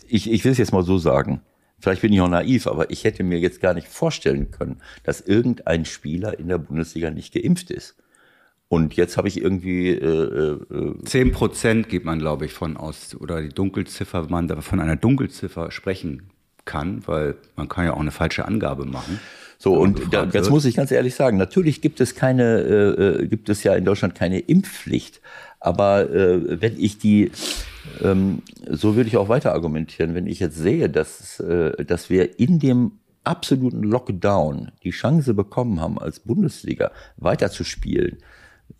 ich, 0.09 0.33
ich 0.33 0.42
will 0.47 0.52
es 0.52 0.59
jetzt 0.59 0.73
mal 0.73 0.83
so 0.85 0.97
sagen. 0.97 1.42
Vielleicht 1.83 2.03
bin 2.03 2.12
ich 2.12 2.21
auch 2.21 2.29
naiv, 2.29 2.69
aber 2.69 2.91
ich 2.93 3.03
hätte 3.03 3.25
mir 3.25 3.41
jetzt 3.41 3.61
gar 3.61 3.75
nicht 3.75 3.89
vorstellen 3.89 4.53
können, 4.53 4.81
dass 5.03 5.21
irgendein 5.21 5.85
Spieler 5.85 6.39
in 6.39 6.47
der 6.47 6.59
Bundesliga 6.59 7.11
nicht 7.11 7.35
geimpft 7.35 7.73
ist. 7.73 7.97
Und 8.69 8.95
jetzt 8.95 9.17
habe 9.17 9.27
ich 9.27 9.43
irgendwie 9.43 9.91
äh, 9.91 10.59
äh, 10.59 11.05
10 11.05 11.33
Prozent 11.33 11.89
geht 11.89 12.05
man, 12.05 12.21
glaube 12.21 12.47
ich, 12.47 12.53
von 12.53 12.77
aus, 12.77 13.17
oder 13.19 13.43
die 13.43 13.49
Dunkelziffer, 13.49 14.23
wenn 14.23 14.31
man 14.31 14.49
da 14.49 14.61
von 14.61 14.79
einer 14.79 14.95
Dunkelziffer 14.95 15.73
sprechen 15.73 16.31
kann, 16.65 17.03
weil 17.07 17.35
man 17.57 17.69
kann 17.69 17.85
ja 17.85 17.95
auch 17.95 18.01
eine 18.01 18.12
falsche 18.12 18.45
Angabe 18.47 18.87
machen. 18.87 19.19
So, 19.59 19.75
und 19.75 20.12
da, 20.12 20.33
wird. 20.33 20.51
muss 20.51 20.65
ich 20.65 20.77
ganz 20.77 20.93
ehrlich 20.93 21.17
sagen, 21.17 21.37
natürlich 21.37 21.81
gibt 21.83 22.01
es 22.01 22.15
keine, 22.15 22.61
äh, 22.61 23.23
äh, 23.23 23.27
gibt 23.27 23.49
es 23.49 23.65
ja 23.65 23.75
in 23.75 23.85
Deutschland 23.85 24.15
keine 24.15 24.39
Impfpflicht. 24.39 25.21
Aber 25.59 26.11
äh, 26.11 26.61
wenn 26.61 26.79
ich 26.79 26.99
die, 26.99 27.33
ähm, 28.02 28.42
so 28.68 28.97
würde 28.97 29.09
ich 29.09 29.16
auch 29.16 29.28
weiter 29.28 29.52
argumentieren, 29.52 30.14
wenn 30.14 30.26
ich 30.26 30.40
jetzt 30.40 30.56
sehe, 30.56 30.90
dass, 30.90 31.40
äh, 31.40 31.85
dass 31.85 32.11
wir 32.11 32.38
in 32.38 32.59
dem 32.59 32.92
absoluten 33.25 33.82
Lockdown 33.82 34.73
die 34.82 34.90
Chance 34.90 35.35
bekommen 35.35 35.80
haben, 35.80 35.99
als 35.99 36.21
Bundesliga 36.21 36.90
weiterzuspielen, 37.16 38.18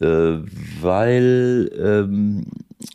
äh, 0.01 0.39
weil 0.81 1.71
ähm, 1.79 2.47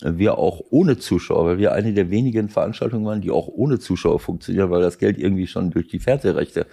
wir 0.03 0.37
auch 0.37 0.61
ohne 0.69 0.97
Zuschauer, 0.97 1.45
weil 1.45 1.57
wir 1.57 1.71
eine 1.71 1.93
der 1.93 2.09
wenigen 2.09 2.49
Veranstaltungen 2.49 3.05
waren, 3.05 3.21
die 3.21 3.31
auch 3.31 3.47
ohne 3.47 3.79
Zuschauer 3.79 4.19
funktionieren, 4.19 4.69
weil 4.69 4.81
das 4.81 4.97
Geld 4.97 5.17
irgendwie 5.17 5.47
schon 5.47 5.71
durch 5.71 5.87
die 5.87 5.99
Fernsehrechte 5.99 6.65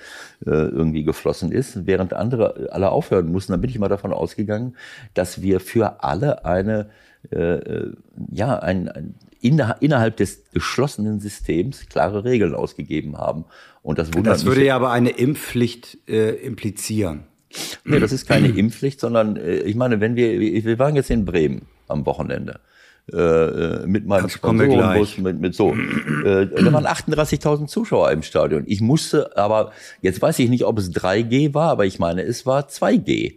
äh, 0.45 0.51
irgendwie 0.51 1.05
geflossen 1.05 1.53
ist, 1.53 1.87
während 1.87 2.13
andere 2.13 2.71
alle 2.73 2.91
aufhören 2.91 3.31
mussten. 3.31 3.53
Dann 3.53 3.61
bin 3.61 3.71
ich 3.71 3.79
mal 3.79 3.89
davon 3.89 4.13
ausgegangen, 4.13 4.75
dass 5.15 5.43
wir 5.43 5.61
für 5.61 6.03
alle 6.03 6.45
eine 6.45 6.91
äh, 7.31 7.37
äh, 7.37 7.93
ja 8.33 8.59
ein, 8.59 8.89
ein 8.89 9.15
inner- 9.45 9.77
innerhalb 9.81 10.17
des 10.17 10.43
geschlossenen 10.53 11.21
Systems 11.21 11.87
klare 11.89 12.25
Regeln 12.25 12.55
ausgegeben 12.55 13.19
haben. 13.19 13.45
Und 13.83 13.99
das 13.99 14.13
wundert 14.15 14.35
Das 14.35 14.45
mich. 14.45 14.53
würde 14.55 14.65
ja 14.67 14.77
aber 14.77 14.91
eine 14.91 15.11
Impfpflicht 15.11 15.99
äh, 16.09 16.31
implizieren. 16.37 17.25
Nee, 17.85 18.01
das 18.01 18.11
ist 18.13 18.27
keine 18.27 18.49
Impfpflicht, 18.57 18.99
sondern 18.99 19.37
äh, 19.37 19.59
ich 19.59 19.77
meine, 19.77 20.01
wenn 20.01 20.17
wir, 20.17 20.41
wir 20.41 20.79
waren 20.79 20.97
jetzt 20.97 21.11
in 21.11 21.25
Bremen 21.25 21.63
am 21.89 22.05
Wochenende. 22.07 22.61
Äh, 23.13 23.17
äh, 23.19 23.87
mit 23.87 24.07
meinem 24.07 24.31
Sponsorenbus, 24.31 25.19
mit, 25.19 25.39
mit 25.39 25.55
so. 25.55 25.75
Äh, 25.75 26.47
da 26.47 26.73
waren 26.73 26.87
38.000 26.87 27.67
Zuschauer 27.67 28.11
im 28.11 28.23
Stadion. 28.23 28.63
Ich 28.67 28.81
musste, 28.81 29.37
aber 29.37 29.73
jetzt 30.01 30.23
weiß 30.23 30.39
ich 30.39 30.49
nicht, 30.49 30.65
ob 30.65 30.79
es 30.79 30.91
3G 30.91 31.53
war, 31.53 31.69
aber 31.71 31.85
ich 31.85 31.99
meine, 31.99 32.23
es 32.23 32.47
war 32.47 32.67
2G. 32.67 33.35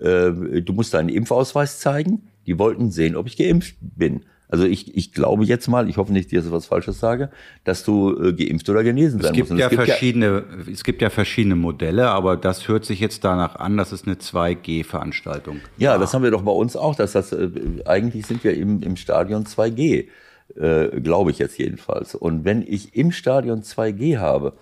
Äh, 0.00 0.62
du 0.62 0.72
musst 0.72 0.94
deinen 0.94 1.10
Impfausweis 1.10 1.78
zeigen. 1.78 2.28
Die 2.46 2.58
wollten 2.58 2.90
sehen, 2.90 3.14
ob 3.14 3.28
ich 3.28 3.36
geimpft 3.36 3.76
bin. 3.80 4.24
Also 4.54 4.66
ich, 4.66 4.96
ich 4.96 5.12
glaube 5.12 5.44
jetzt 5.44 5.66
mal, 5.66 5.88
ich 5.88 5.96
hoffe 5.96 6.12
nicht, 6.12 6.32
dass 6.32 6.46
ich 6.46 6.52
was 6.52 6.66
Falsches 6.66 7.00
sage, 7.00 7.28
dass 7.64 7.82
du 7.82 8.16
äh, 8.16 8.32
geimpft 8.32 8.68
oder 8.68 8.84
genesen 8.84 9.18
Es 9.18 9.26
sein 9.26 9.34
gibt, 9.34 9.50
musst. 9.50 9.60
Ja 9.60 9.68
verschiedene, 9.68 10.44
es 10.72 10.84
gibt 10.84 11.02
ja 11.02 11.10
verschiedene 11.10 11.56
Modelle, 11.56 12.08
aber 12.10 12.36
das 12.36 12.68
hört 12.68 12.84
sich 12.84 13.00
jetzt 13.00 13.24
danach 13.24 13.56
an, 13.56 13.76
dass 13.76 13.90
es 13.90 14.04
eine 14.06 14.14
2G-Veranstaltung 14.14 15.56
Ja, 15.76 15.98
das 15.98 16.14
haben 16.14 16.22
wir 16.22 16.30
doch 16.30 16.42
bei 16.42 16.52
uns 16.52 16.76
auch. 16.76 16.94
Dass 16.94 17.10
das, 17.10 17.32
äh, 17.32 17.48
eigentlich 17.84 18.26
sind 18.26 18.44
wir 18.44 18.54
im, 18.54 18.80
im 18.80 18.94
Stadion 18.94 19.44
2G. 19.44 20.06
Äh, 20.54 21.00
Glaube 21.00 21.32
ich 21.32 21.40
jetzt 21.40 21.58
jedenfalls. 21.58 22.14
Und 22.14 22.44
wenn 22.44 22.62
ich 22.62 22.94
im 22.94 23.10
Stadion 23.10 23.62
2G 23.62 24.18
habe 24.18 24.52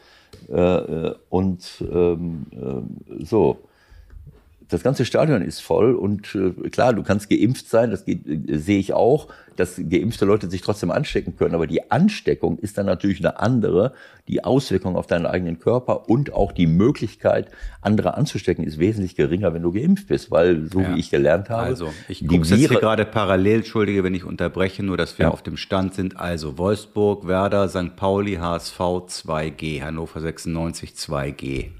äh, 0.48 1.10
und 1.28 1.84
ähm, 1.92 2.46
äh, 2.50 3.24
so, 3.26 3.58
das 4.72 4.82
ganze 4.82 5.04
Stadion 5.04 5.42
ist 5.42 5.60
voll 5.60 5.94
und 5.94 6.34
äh, 6.34 6.68
klar, 6.70 6.92
du 6.92 7.02
kannst 7.02 7.28
geimpft 7.28 7.68
sein, 7.68 7.90
das 7.90 8.06
äh, 8.08 8.18
sehe 8.48 8.78
ich 8.78 8.92
auch, 8.92 9.28
dass 9.56 9.76
geimpfte 9.76 10.24
Leute 10.24 10.50
sich 10.50 10.62
trotzdem 10.62 10.90
anstecken 10.90 11.36
können, 11.36 11.54
aber 11.54 11.66
die 11.66 11.90
Ansteckung 11.90 12.58
ist 12.58 12.78
dann 12.78 12.86
natürlich 12.86 13.18
eine 13.20 13.38
andere. 13.38 13.92
Die 14.28 14.44
Auswirkung 14.44 14.96
auf 14.96 15.06
deinen 15.06 15.26
eigenen 15.26 15.58
Körper 15.58 16.08
und 16.08 16.32
auch 16.32 16.52
die 16.52 16.66
Möglichkeit, 16.66 17.50
andere 17.82 18.14
anzustecken, 18.16 18.64
ist 18.64 18.78
wesentlich 18.78 19.14
geringer, 19.14 19.52
wenn 19.52 19.62
du 19.62 19.72
geimpft 19.72 20.08
bist, 20.08 20.30
weil 20.30 20.70
so 20.72 20.80
Ja. 20.80 20.94
wie 20.94 21.00
ich 21.00 21.10
gelernt 21.10 21.50
habe, 21.50 21.62
Also, 21.64 21.92
ich 22.08 22.20
gucke 22.26 22.46
jetzt 22.48 22.54
hier 22.54 22.68
gerade 22.68 23.04
parallel, 23.04 23.56
entschuldige, 23.56 24.04
wenn 24.04 24.14
ich 24.14 24.24
unterbreche, 24.24 24.82
nur 24.82 24.96
dass 24.96 25.18
wir 25.18 25.24
Ja. 25.26 25.30
auf 25.32 25.42
dem 25.42 25.56
Stand 25.58 25.92
sind. 25.94 26.16
Also 26.18 26.56
Wolfsburg, 26.56 27.26
Werder, 27.28 27.68
St. 27.68 27.94
Pauli, 27.96 28.36
HSV 28.36 28.78
2G, 29.08 29.82
Hannover 29.82 30.20
96 30.20 30.94
2G. 30.94 31.72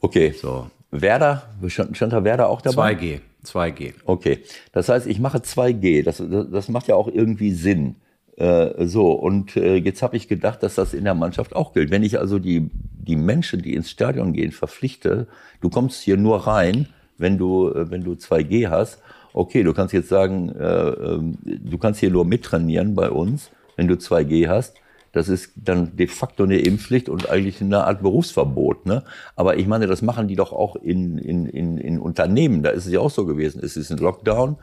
Okay, 0.00 0.32
So, 0.32 0.70
Werder, 0.92 1.48
stand, 1.68 1.96
stand 1.96 2.12
da 2.12 2.22
Werder 2.22 2.48
auch 2.48 2.60
dabei? 2.60 2.92
2G, 2.92 3.20
2G. 3.44 3.94
Okay, 4.04 4.40
das 4.72 4.88
heißt, 4.88 5.06
ich 5.06 5.18
mache 5.18 5.38
2G. 5.38 6.04
Das, 6.04 6.22
das, 6.52 6.68
macht 6.68 6.86
ja 6.86 6.94
auch 6.94 7.08
irgendwie 7.08 7.50
Sinn. 7.50 7.96
Äh, 8.36 8.86
so, 8.86 9.12
und 9.12 9.56
äh, 9.56 9.76
jetzt 9.76 10.02
habe 10.02 10.16
ich 10.16 10.28
gedacht, 10.28 10.62
dass 10.62 10.74
das 10.74 10.94
in 10.94 11.04
der 11.04 11.14
Mannschaft 11.14 11.56
auch 11.56 11.72
gilt. 11.72 11.90
Wenn 11.90 12.02
ich 12.02 12.18
also 12.18 12.38
die, 12.38 12.70
die 12.72 13.16
Menschen, 13.16 13.62
die 13.62 13.74
ins 13.74 13.90
Stadion 13.90 14.34
gehen, 14.34 14.52
verpflichte, 14.52 15.26
du 15.60 15.70
kommst 15.70 16.02
hier 16.02 16.18
nur 16.18 16.46
rein, 16.46 16.88
wenn 17.16 17.38
du, 17.38 17.70
äh, 17.70 17.90
wenn 17.90 18.04
du 18.04 18.12
2G 18.12 18.68
hast. 18.68 19.00
Okay, 19.32 19.62
du 19.62 19.72
kannst 19.72 19.94
jetzt 19.94 20.10
sagen, 20.10 20.50
äh, 20.50 20.88
ähm, 20.90 21.38
du 21.42 21.78
kannst 21.78 22.00
hier 22.00 22.10
nur 22.10 22.26
mittrainieren 22.26 22.94
bei 22.94 23.10
uns, 23.10 23.50
wenn 23.76 23.88
du 23.88 23.94
2G 23.94 24.46
hast. 24.46 24.74
Das 25.12 25.28
ist 25.28 25.52
dann 25.56 25.94
de 25.96 26.06
facto 26.06 26.44
eine 26.44 26.58
Impfpflicht 26.58 27.10
und 27.10 27.28
eigentlich 27.28 27.60
eine 27.60 27.84
Art 27.84 28.02
Berufsverbot. 28.02 28.86
Ne? 28.86 29.04
Aber 29.36 29.58
ich 29.58 29.66
meine, 29.66 29.86
das 29.86 30.00
machen 30.00 30.26
die 30.26 30.36
doch 30.36 30.52
auch 30.52 30.74
in, 30.76 31.18
in, 31.18 31.46
in, 31.46 31.76
in 31.78 31.98
Unternehmen. 31.98 32.62
Da 32.62 32.70
ist 32.70 32.86
es 32.86 32.92
ja 32.92 33.00
auch 33.00 33.10
so 33.10 33.26
gewesen. 33.26 33.60
Es 33.62 33.76
ist 33.76 33.90
ein 33.90 33.98
Lockdown 33.98 34.56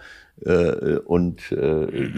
äh, 0.46 0.98
und 0.98 1.52
äh, 1.52 2.10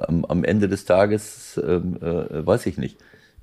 am, 0.00 0.24
am 0.24 0.44
Ende 0.44 0.68
des 0.68 0.86
Tages 0.86 1.60
ähm, 1.62 1.98
äh, 2.00 2.46
weiß 2.46 2.66
ich 2.66 2.78
nicht, 2.78 2.98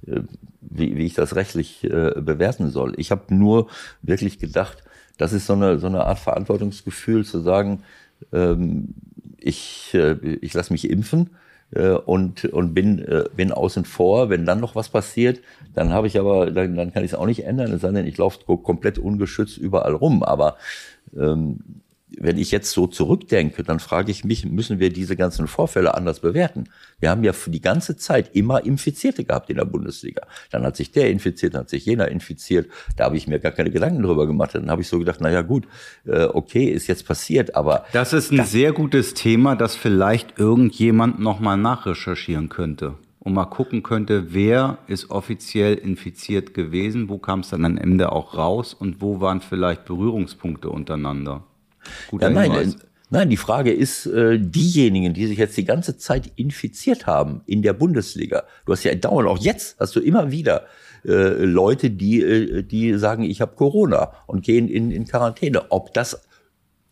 äh, 0.08 0.22
wie, 0.62 0.98
wie 0.98 1.06
ich 1.06 1.14
das 1.14 1.36
rechtlich 1.36 1.84
äh, 1.84 2.14
bewerten 2.20 2.72
soll. 2.72 2.94
Ich 2.98 3.12
habe 3.12 3.34
nur 3.34 3.68
wirklich 4.02 4.40
gedacht, 4.40 4.84
das 5.18 5.32
ist 5.32 5.46
so 5.46 5.54
eine, 5.54 5.78
so 5.78 5.88
eine 5.88 6.06
Art 6.06 6.20
Verantwortungsgefühl 6.20 7.24
zu 7.24 7.40
sagen, 7.40 7.84
ähm, 8.32 8.96
ich, 9.38 9.94
äh, 9.94 10.14
ich 10.42 10.54
lasse 10.56 10.74
mich 10.74 10.90
impfen 10.90 11.30
äh, 11.72 11.90
und, 11.92 12.46
und 12.46 12.74
bin, 12.74 13.00
äh, 13.00 13.26
bin 13.36 13.52
außen 13.52 13.86
vor. 13.86 14.30
Wenn 14.30 14.46
dann 14.46 14.60
noch 14.60 14.76
was 14.76 14.90
passiert, 14.90 15.40
dann 15.76 15.92
habe 15.92 16.08
ich 16.08 16.20
aber, 16.20 16.52
dann, 16.52 16.76
dann 16.76 16.94
kann 16.94 17.04
ich 17.04 17.12
es 17.12 17.18
auch 17.18 17.26
nicht 17.26 17.46
ändern, 17.46 17.80
denn, 17.80 18.08
ich 18.08 18.18
laufe 18.18 18.40
ko- 18.46 18.58
komplett 18.58 18.98
ungeschützt 18.98 19.58
überall 19.58 19.94
rum. 19.94 20.24
Aber 20.24 20.58
ähm, 21.18 21.60
wenn 22.18 22.38
ich 22.38 22.52
jetzt 22.52 22.72
so 22.72 22.88
zurückdenke, 22.88 23.64
dann 23.64 23.80
frage 23.80 24.12
ich 24.12 24.24
mich, 24.24 24.46
müssen 24.46 24.80
wir 24.80 24.92
diese 24.92 25.16
ganzen 25.16 25.48
Vorfälle 25.48 25.94
anders 25.96 26.20
bewerten? 26.20 26.66
Wir 27.00 27.10
haben 27.10 27.24
ja 27.24 27.34
für 27.34 27.50
die 27.50 27.62
ganze 27.62 27.98
Zeit 27.98 28.36
immer 28.36 28.66
Infizierte 28.66 29.24
gehabt 29.24 29.50
in 29.50 29.58
der 29.58 29.66
Bundesliga. 29.66 30.24
Dann 30.52 30.64
hat 30.64 30.76
sich 30.76 30.92
der 30.92 31.10
infiziert, 31.10 31.54
dann 31.54 31.62
hat 31.62 31.70
sich 31.70 31.86
jener 31.86 32.08
infiziert. 32.08 32.70
Da 32.98 33.06
habe 33.06 33.18
ich 33.18 33.28
mir 33.28 33.40
gar 33.40 33.52
keine 33.52 33.72
Gedanken 33.72 34.04
drüber 34.04 34.28
gemacht. 34.28 34.56
Dann 34.56 34.70
habe 34.70 34.82
ich 34.82 34.88
so 34.88 35.00
gedacht, 35.00 35.22
naja 35.22 35.42
gut, 35.42 35.68
äh, 36.06 36.26
okay, 36.26 36.66
ist 36.66 36.88
jetzt 36.88 37.06
passiert, 37.06 37.56
aber 37.56 37.86
Das 37.94 38.14
ist 38.14 38.32
ein 38.32 38.46
sehr 38.46 38.72
gutes 38.72 39.14
Thema, 39.14 39.56
das 39.56 39.76
vielleicht 39.76 40.40
irgendjemand 40.40 41.20
nochmal 41.20 41.58
nachrecherchieren 41.58 42.50
könnte. 42.50 42.96
Und 43.20 43.34
mal 43.34 43.46
gucken 43.46 43.84
könnte, 43.84 44.34
wer 44.34 44.80
ist 44.88 45.12
offiziell 45.12 45.76
infiziert 45.76 46.54
gewesen, 46.54 47.10
wo 47.10 47.18
kam 47.18 47.42
es 47.42 47.50
dann 47.50 47.66
am 47.66 47.78
Ende 47.78 48.14
auch 48.14 48.36
raus 48.36 48.74
und 48.74 49.02
wo 49.02 49.20
waren 49.20 49.42
vielleicht 49.42 49.86
Berührungspunkte 49.86 50.70
untereinander. 50.70 51.44
Guter 52.10 52.28
Ja, 52.28 52.34
nein, 52.34 52.52
Hinweis. 52.52 52.74
äh, 52.76 52.78
nein, 53.10 53.30
die 53.30 53.38
Frage 53.38 53.72
ist, 53.72 54.06
äh, 54.06 54.38
diejenigen, 54.40 55.14
die 55.14 55.28
sich 55.28 55.38
jetzt 55.38 55.58
die 55.58 55.66
ganze 55.66 55.98
Zeit 55.98 56.32
infiziert 56.36 57.08
haben 57.08 57.42
in 57.46 57.62
der 57.62 57.74
Bundesliga, 57.74 58.44
du 58.66 58.74
hast 58.74 58.84
ja 58.84 58.94
dauernd, 58.96 59.28
auch 59.30 59.38
jetzt 59.40 59.78
hast 59.80 59.96
du 59.96 60.00
immer 60.00 60.32
wieder 60.32 60.66
äh, 61.06 61.12
Leute, 61.46 61.90
die, 61.92 62.22
äh, 62.22 62.64
die 62.64 62.94
sagen, 62.98 63.24
ich 63.24 63.42
habe 63.42 63.56
Corona 63.56 64.12
und 64.28 64.44
gehen 64.44 64.68
in, 64.68 64.92
in 64.92 65.06
Quarantäne. 65.06 65.72
Ob 65.72 65.94
das, 65.94 66.22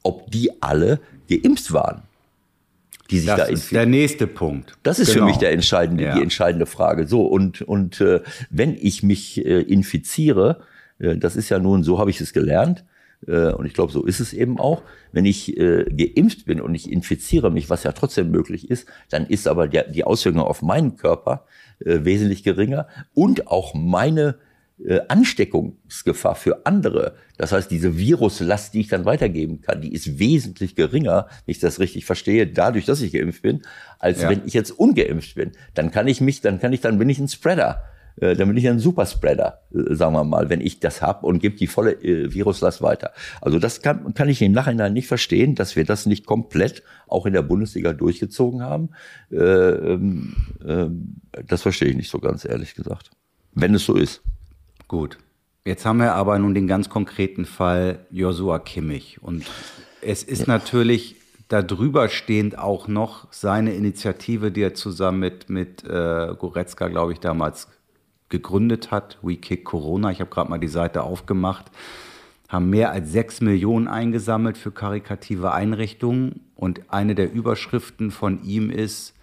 ob 0.04 0.32
die 0.32 0.62
alle 0.62 1.00
geimpft 1.30 1.74
waren, 1.74 2.04
die 3.12 3.20
sich 3.20 3.28
da 3.28 3.36
Das 3.38 3.50
ist 3.50 3.72
der 3.72 3.86
nächste 3.86 4.28
Punkt. 4.28 4.78
das 4.84 5.00
ist 5.00 5.14
Genau. 5.14 5.26
für 5.26 5.30
mich 5.32 5.38
der 5.38 5.52
entscheidende, 5.52 6.04
Ja. 6.06 6.16
die 6.16 6.22
entscheidende 6.24 6.66
Frage. 6.66 7.08
So, 7.08 7.26
und, 7.26 7.62
und 7.62 8.00
äh, 8.02 8.22
wenn 8.50 8.76
ich 8.80 9.04
mich 9.04 9.46
äh, 9.46 9.62
infiziere, 9.62 10.62
äh, 11.00 11.18
das 11.18 11.36
ist 11.36 11.50
ja 11.50 11.60
nun, 11.60 11.84
so 11.84 12.00
habe 12.00 12.10
ich 12.10 12.20
es 12.22 12.32
gelernt, 12.34 12.84
und 13.26 13.66
ich 13.66 13.74
glaube, 13.74 13.92
so 13.92 14.06
ist 14.06 14.20
es 14.20 14.32
eben 14.32 14.60
auch, 14.60 14.84
wenn 15.12 15.26
ich 15.26 15.58
äh, 15.58 15.86
geimpft 15.86 16.46
bin 16.46 16.62
und 16.62 16.76
ich 16.76 16.92
infiziere 16.92 17.52
mich, 17.52 17.70
was 17.70 17.84
ja 17.84 17.92
trotzdem 17.92 18.30
möglich 18.30 18.70
ist, 18.70 18.88
dann 19.10 19.26
ist 19.26 19.48
aber 19.48 19.68
der, 19.68 19.90
die 19.90 20.04
Auswirkung 20.04 20.42
auf 20.42 20.62
meinen 20.62 20.98
Körper 20.98 21.46
äh, 21.80 22.06
wesentlich 22.06 22.44
geringer 22.44 22.88
und 23.14 23.48
auch 23.48 23.74
meine 23.74 24.36
äh, 24.86 25.00
Ansteckungsgefahr 25.08 26.36
für 26.36 26.66
andere, 26.68 27.16
das 27.38 27.52
heißt 27.52 27.72
diese 27.72 27.98
Viruslast, 27.98 28.76
die 28.76 28.82
ich 28.82 28.88
dann 28.88 29.06
weitergeben 29.06 29.62
kann, 29.62 29.82
die 29.82 29.92
ist 29.92 30.20
wesentlich 30.20 30.76
geringer, 30.76 31.28
wenn 31.46 31.52
ich 31.52 31.60
das 31.60 31.80
richtig 31.80 32.06
verstehe, 32.06 32.46
dadurch, 32.46 32.86
dass 32.86 33.02
ich 33.02 33.12
geimpft 33.12 33.42
bin, 33.42 33.64
als 33.98 34.22
Ja. 34.22 34.30
wenn 34.30 34.44
ich 34.46 34.54
jetzt 34.54 34.72
ungeimpft 34.72 35.34
bin. 35.36 35.54
Dann 35.74 35.90
kann 35.90 36.08
ich 36.08 36.22
mich, 36.22 36.42
dann 36.42 36.60
kann 36.60 36.74
ich, 36.74 36.82
dann 36.82 37.00
bin 37.00 37.10
ich 37.10 37.18
ein 37.18 37.28
Spreader. 37.28 37.84
Äh, 38.20 38.36
Dann 38.36 38.48
bin 38.48 38.58
ich 38.58 38.68
ein 38.68 38.80
Superspreader, 38.80 39.62
äh, 39.74 39.96
sagen 39.96 40.14
wir 40.14 40.24
mal, 40.24 40.50
wenn 40.50 40.62
ich 40.62 40.80
das 40.80 41.02
hab 41.02 41.24
und 41.24 41.40
gebe 41.40 41.56
die 41.56 41.68
volle 41.68 41.94
äh, 42.04 42.34
Viruslast 42.34 42.82
weiter. 42.82 43.12
Also 43.42 43.60
das 43.60 43.82
kann, 43.82 44.14
kann 44.14 44.30
ich 44.30 44.42
im 44.42 44.52
Nachhinein 44.52 44.94
nicht 44.94 45.08
verstehen, 45.08 45.56
dass 45.56 45.76
wir 45.76 45.86
das 45.86 46.06
nicht 46.06 46.26
komplett 46.26 46.84
auch 47.08 47.26
in 47.26 47.34
der 47.34 47.42
Bundesliga 47.42 47.94
durchgezogen 47.94 48.64
haben. 48.64 48.90
Äh, 49.32 49.38
ähm, 49.38 50.36
das 51.48 51.62
verstehe 51.62 51.90
ich 51.90 51.96
nicht 51.96 52.10
so 52.10 52.20
ganz 52.20 52.46
ehrlich 52.46 52.76
gesagt. 52.76 53.12
Wenn 53.54 53.74
es 53.74 53.86
so 53.86 53.96
ist. 53.96 54.22
Gut. 54.88 55.18
Jetzt 55.66 55.86
haben 55.86 55.98
wir 55.98 56.14
aber 56.14 56.40
nun 56.40 56.54
den 56.54 56.68
ganz 56.68 56.90
konkreten 56.90 57.46
Fall 57.46 58.00
Joshua 58.10 58.60
Kimmich. 58.60 59.22
Und 59.22 59.46
es 60.02 60.24
ist 60.24 60.48
natürlich 60.48 61.16
darüber 61.50 62.10
stehend 62.10 62.58
auch 62.58 62.88
noch 62.88 63.32
seine 63.32 63.74
Initiative, 63.74 64.52
die 64.52 64.62
er 64.62 64.74
zusammen 64.74 65.20
mit, 65.20 65.50
mit 65.50 65.84
äh, 65.84 66.34
Goretzka, 66.38 66.88
glaube 66.88 67.14
ich, 67.14 67.20
damals 67.20 67.68
gegründet 68.30 68.92
hat. 68.92 69.18
We 69.22 69.36
Kick 69.36 69.66
Corona. 69.66 70.12
Ich 70.12 70.20
habe 70.20 70.30
gerade 70.30 70.50
mal 70.50 70.60
die 70.60 70.68
Seite 70.68 71.04
aufgemacht. 71.04 71.66
Haben 72.50 72.70
mehr 72.70 72.92
als 72.92 73.12
sechs 73.12 73.42
Millionen 73.42 73.88
eingesammelt 73.88 74.58
für 74.58 74.72
karikative 74.72 75.52
Einrichtungen. 75.52 76.42
Und 76.56 76.82
eine 76.90 77.16
der 77.16 77.32
Überschriften 77.32 78.12
von 78.12 78.44
ihm 78.44 78.70
ist 78.70 79.14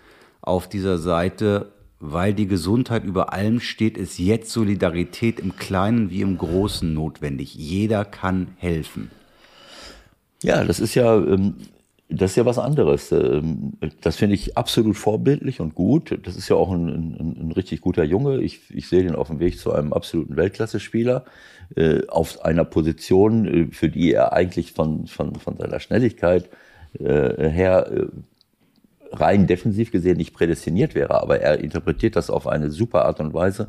auf 0.41 0.69
dieser 0.69 0.99
Seite, 0.99 1.73
weil 2.01 2.35
die 2.35 2.47
Gesundheit 2.47 3.05
über 3.05 3.33
allem 3.33 3.61
steht, 3.61 3.97
ist 3.97 4.19
jetzt 4.19 4.51
Solidarität 4.51 5.41
im 5.41 5.57
Kleinen 5.57 6.11
wie 6.11 6.21
im 6.21 6.37
Großen 6.37 6.93
notwendig. 6.93 7.55
Jeder 7.55 8.05
kann 8.05 8.49
helfen. 8.59 9.11
Ja, 10.43 10.65
das 10.65 10.81
ist 10.81 10.95
ja, 10.95 11.17
ähm, 11.17 11.55
das 12.09 12.33
ist 12.33 12.37
ja 12.37 12.45
was 12.45 12.59
anderes. 12.59 13.13
Ähm, 13.13 13.73
Das 14.01 14.17
finde 14.17 14.35
ich 14.35 14.57
absolut 14.57 14.97
vorbildlich 14.97 15.61
und 15.61 15.75
gut. 15.75 16.19
Das 16.23 16.37
ist 16.37 16.49
ja 16.49 16.57
auch 16.57 16.71
ein, 16.71 16.89
ein, 16.89 17.37
ein 17.49 17.53
richtig 17.53 17.81
guter 17.81 18.05
Junge. 18.05 18.41
Ich, 18.41 18.61
ich 18.71 18.89
sehe 18.89 19.03
den 19.03 19.15
auf 19.15 19.29
dem 19.29 19.41
Weg 19.41 19.59
zu 19.59 19.73
einem 19.73 19.93
absoluten 19.93 20.37
Weltklasse-Spieler 20.37 21.25
äh, 21.77 22.07
auf 22.09 22.45
einer 22.45 22.65
Position, 22.65 23.47
äh, 23.47 23.73
für 23.73 23.89
die 23.89 24.13
er 24.13 24.33
eigentlich 24.33 24.73
von, 24.73 25.07
von, 25.07 25.35
von 25.37 25.57
seiner 25.57 25.81
Schnelligkeit 25.81 26.49
äh, 26.99 27.49
her 27.51 28.11
rein 29.13 29.47
defensiv 29.47 29.91
gesehen 29.93 30.17
nicht 30.17 30.35
prädestiniert 30.35 30.95
wäre, 30.95 31.23
aber 31.23 31.41
er 31.41 31.61
interpretiert 31.61 32.17
das 32.17 32.31
auf 32.31 32.47
eine 32.47 32.71
super 32.71 33.05
Art 33.05 33.21
und 33.21 33.33
Weise. 33.33 33.69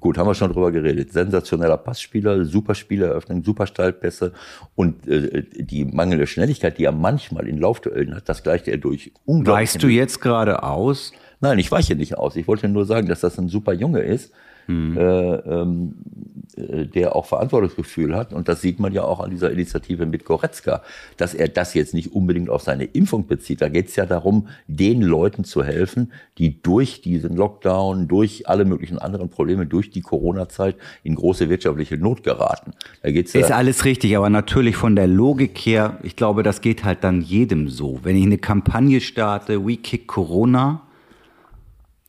Gut, 0.00 0.18
haben 0.18 0.26
wir 0.26 0.34
schon 0.34 0.52
drüber 0.52 0.72
geredet. 0.72 1.12
Sensationeller 1.12 1.76
Passspieler, 1.76 2.44
super 2.44 2.74
Spieleröffnung, 2.74 3.44
super 3.44 3.66
Steilpässe 3.66 4.32
und 4.74 5.06
äh, 5.06 5.44
die 5.56 5.84
mangelnde 5.84 6.26
Schnelligkeit, 6.26 6.78
die 6.78 6.84
er 6.84 6.92
manchmal 6.92 7.46
in 7.46 7.58
Laufduellen 7.58 8.14
hat, 8.14 8.28
das 8.28 8.42
gleicht 8.42 8.66
er 8.68 8.78
durch 8.78 9.12
unglaublich. 9.24 9.62
Weißt 9.62 9.82
du 9.82 9.88
jetzt 9.88 10.20
gerade 10.20 10.62
aus? 10.62 11.12
Nein, 11.40 11.58
ich 11.58 11.70
weiche 11.70 11.94
nicht 11.94 12.18
aus. 12.18 12.36
Ich 12.36 12.48
wollte 12.48 12.68
nur 12.68 12.86
sagen, 12.86 13.06
dass 13.08 13.20
das 13.20 13.38
ein 13.38 13.48
super 13.48 13.72
Junge 13.72 14.00
ist. 14.00 14.32
Äh, 14.66 14.72
ähm, 14.72 15.94
äh, 16.33 16.33
der 16.56 17.16
auch 17.16 17.26
Verantwortungsgefühl 17.26 18.14
hat, 18.14 18.32
und 18.32 18.48
das 18.48 18.60
sieht 18.60 18.78
man 18.78 18.92
ja 18.92 19.02
auch 19.02 19.20
an 19.20 19.30
dieser 19.30 19.50
Initiative 19.50 20.06
mit 20.06 20.24
Goretzka, 20.24 20.82
dass 21.16 21.34
er 21.34 21.48
das 21.48 21.74
jetzt 21.74 21.94
nicht 21.94 22.12
unbedingt 22.12 22.50
auf 22.50 22.62
seine 22.62 22.84
Impfung 22.84 23.26
bezieht. 23.26 23.60
Da 23.60 23.68
geht 23.68 23.88
es 23.88 23.96
ja 23.96 24.06
darum, 24.06 24.48
den 24.68 25.02
Leuten 25.02 25.44
zu 25.44 25.64
helfen, 25.64 26.12
die 26.38 26.62
durch 26.62 27.02
diesen 27.02 27.36
Lockdown, 27.36 28.08
durch 28.08 28.48
alle 28.48 28.64
möglichen 28.64 28.98
anderen 28.98 29.30
Probleme, 29.30 29.66
durch 29.66 29.90
die 29.90 30.00
Corona-Zeit 30.00 30.76
in 31.02 31.14
große 31.14 31.48
wirtschaftliche 31.48 31.96
Not 31.96 32.22
geraten. 32.22 32.72
Da 33.02 33.10
geht's 33.10 33.32
ja 33.32 33.40
Ist 33.40 33.52
alles 33.52 33.84
richtig, 33.84 34.16
aber 34.16 34.30
natürlich 34.30 34.76
von 34.76 34.94
der 34.96 35.06
Logik 35.06 35.58
her, 35.58 35.98
ich 36.02 36.16
glaube, 36.16 36.42
das 36.42 36.60
geht 36.60 36.84
halt 36.84 37.02
dann 37.02 37.22
jedem 37.22 37.68
so. 37.68 38.00
Wenn 38.02 38.16
ich 38.16 38.24
eine 38.24 38.38
Kampagne 38.38 39.00
starte, 39.00 39.66
We 39.66 39.76
Kick 39.76 40.06
Corona, 40.06 40.83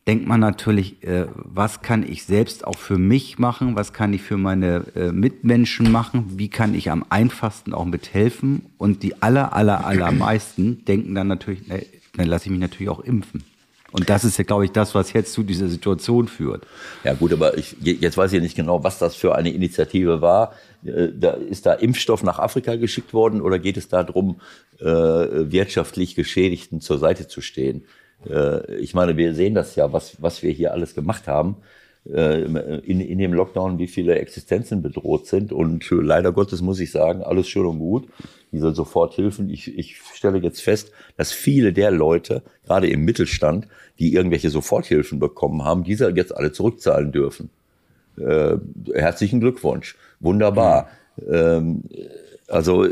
denkt 0.06 0.26
man 0.26 0.40
natürlich, 0.40 1.02
äh, 1.02 1.26
was 1.34 1.82
kann 1.82 2.08
ich 2.08 2.24
selbst 2.24 2.66
auch 2.66 2.78
für 2.78 2.98
mich 2.98 3.38
machen, 3.38 3.74
was 3.74 3.92
kann 3.92 4.12
ich 4.12 4.22
für 4.22 4.36
meine 4.36 4.84
äh, 4.94 5.10
Mitmenschen 5.10 5.90
machen, 5.90 6.34
wie 6.36 6.48
kann 6.48 6.74
ich 6.74 6.90
am 6.90 7.04
einfachsten 7.08 7.74
auch 7.74 7.84
mithelfen. 7.84 8.66
Und 8.78 9.02
die 9.02 9.20
aller, 9.20 9.52
aller, 9.52 9.84
allermeisten 9.84 10.84
denken 10.88 11.14
dann 11.14 11.26
natürlich, 11.26 11.66
ne, 11.66 11.84
dann 12.16 12.28
lasse 12.28 12.46
ich 12.46 12.50
mich 12.52 12.60
natürlich 12.60 12.88
auch 12.88 13.00
impfen. 13.00 13.42
Und 13.92 14.10
das 14.10 14.24
ist 14.24 14.36
ja, 14.36 14.44
glaube 14.44 14.64
ich, 14.64 14.72
das, 14.72 14.94
was 14.94 15.12
jetzt 15.12 15.32
zu 15.32 15.42
dieser 15.42 15.68
Situation 15.68 16.28
führt. 16.28 16.66
Ja 17.02 17.14
gut, 17.14 17.32
aber 17.32 17.56
ich, 17.56 17.76
jetzt 17.80 18.16
weiß 18.16 18.32
ich 18.32 18.42
nicht 18.42 18.56
genau, 18.56 18.84
was 18.84 18.98
das 18.98 19.16
für 19.16 19.34
eine 19.34 19.50
Initiative 19.50 20.20
war. 20.20 20.52
Äh, 20.84 21.08
da, 21.18 21.30
ist 21.30 21.66
da 21.66 21.72
Impfstoff 21.72 22.22
nach 22.22 22.38
Afrika 22.38 22.76
geschickt 22.76 23.12
worden 23.12 23.40
oder 23.40 23.58
geht 23.58 23.76
es 23.76 23.88
darum, 23.88 24.40
äh, 24.78 24.84
wirtschaftlich 24.84 26.14
Geschädigten 26.14 26.80
zur 26.80 26.98
Seite 26.98 27.26
zu 27.26 27.40
stehen? 27.40 27.84
Äh, 28.28 28.76
ich 28.76 28.94
meine, 28.94 29.16
wir 29.16 29.34
sehen 29.34 29.54
das 29.54 29.76
ja, 29.76 29.92
was, 29.92 30.20
was 30.22 30.42
wir 30.42 30.52
hier 30.52 30.72
alles 30.72 30.94
gemacht 30.94 31.26
haben 31.26 31.56
äh, 32.12 32.42
in, 32.42 33.00
in 33.00 33.18
dem 33.18 33.32
Lockdown, 33.32 33.78
wie 33.78 33.88
viele 33.88 34.18
Existenzen 34.18 34.82
bedroht 34.82 35.26
sind. 35.26 35.52
Und 35.52 35.88
leider 35.90 36.32
Gottes 36.32 36.62
muss 36.62 36.80
ich 36.80 36.90
sagen, 36.90 37.22
alles 37.22 37.48
schön 37.48 37.66
und 37.66 37.78
gut. 37.78 38.08
Diese 38.52 38.72
Soforthilfen. 38.72 39.50
Ich, 39.50 39.76
ich 39.76 39.96
stelle 40.14 40.38
jetzt 40.38 40.62
fest, 40.62 40.92
dass 41.16 41.32
viele 41.32 41.72
der 41.72 41.90
Leute, 41.90 42.42
gerade 42.64 42.88
im 42.88 43.04
Mittelstand, 43.04 43.66
die 43.98 44.14
irgendwelche 44.14 44.50
Soforthilfen 44.50 45.18
bekommen 45.18 45.64
haben, 45.64 45.84
diese 45.84 46.08
jetzt 46.10 46.36
alle 46.36 46.52
zurückzahlen 46.52 47.12
dürfen. 47.12 47.50
Äh, 48.18 48.56
herzlichen 48.94 49.40
Glückwunsch. 49.40 49.96
Wunderbar. 50.20 50.88
Mhm. 51.16 51.32
Ähm, 51.32 51.82
also 52.48 52.86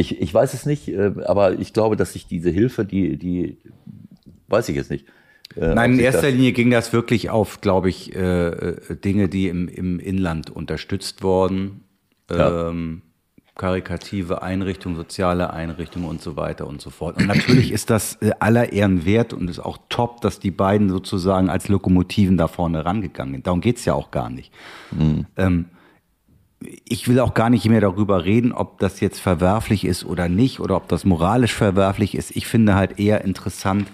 ich, 0.00 0.20
ich 0.20 0.32
weiß 0.32 0.54
es 0.54 0.66
nicht, 0.66 0.88
äh, 0.88 1.12
aber 1.26 1.58
ich 1.58 1.72
glaube, 1.72 1.96
dass 1.96 2.14
sich 2.14 2.26
diese 2.26 2.50
Hilfe, 2.50 2.84
die, 2.84 3.16
die 3.16 3.58
weiß 4.48 4.68
ich 4.68 4.76
jetzt 4.76 4.90
nicht. 4.90 5.06
Äh, 5.56 5.74
Nein, 5.74 5.94
in 5.94 6.00
erster 6.00 6.30
Linie 6.30 6.52
ging 6.52 6.70
das 6.70 6.92
wirklich 6.92 7.30
auf, 7.30 7.60
glaube 7.60 7.88
ich, 7.88 8.14
äh, 8.14 8.76
Dinge, 9.04 9.28
die 9.28 9.48
im, 9.48 9.68
im 9.68 10.00
Inland 10.00 10.50
unterstützt 10.50 11.22
wurden. 11.22 11.82
Ja. 12.30 12.70
Ähm, 12.70 13.02
karikative 13.56 14.40
Einrichtungen, 14.40 14.96
soziale 14.96 15.52
Einrichtungen 15.52 16.08
und 16.08 16.22
so 16.22 16.36
weiter 16.36 16.66
und 16.66 16.80
so 16.80 16.88
fort. 16.88 17.18
Und 17.18 17.26
natürlich 17.26 17.72
ist 17.72 17.90
das 17.90 18.16
aller 18.38 18.72
Ehren 18.72 19.04
wert 19.04 19.34
und 19.34 19.50
ist 19.50 19.58
auch 19.58 19.76
top, 19.90 20.22
dass 20.22 20.40
die 20.40 20.50
beiden 20.50 20.88
sozusagen 20.88 21.50
als 21.50 21.68
Lokomotiven 21.68 22.38
da 22.38 22.48
vorne 22.48 22.86
rangegangen 22.86 23.34
sind. 23.34 23.46
Darum 23.46 23.60
geht's 23.60 23.84
ja 23.84 23.92
auch 23.92 24.10
gar 24.10 24.30
nicht. 24.30 24.50
Mhm. 24.92 25.26
Ähm, 25.36 25.64
ich 26.60 27.08
will 27.08 27.20
auch 27.20 27.34
gar 27.34 27.50
nicht 27.50 27.64
mehr 27.66 27.80
darüber 27.80 28.24
reden, 28.24 28.52
ob 28.52 28.78
das 28.78 29.00
jetzt 29.00 29.20
verwerflich 29.20 29.84
ist 29.84 30.04
oder 30.04 30.28
nicht 30.28 30.60
oder 30.60 30.76
ob 30.76 30.88
das 30.88 31.04
moralisch 31.04 31.54
verwerflich 31.54 32.14
ist. 32.14 32.36
Ich 32.36 32.46
finde 32.46 32.74
halt 32.74 32.98
eher 32.98 33.24
interessant, 33.24 33.90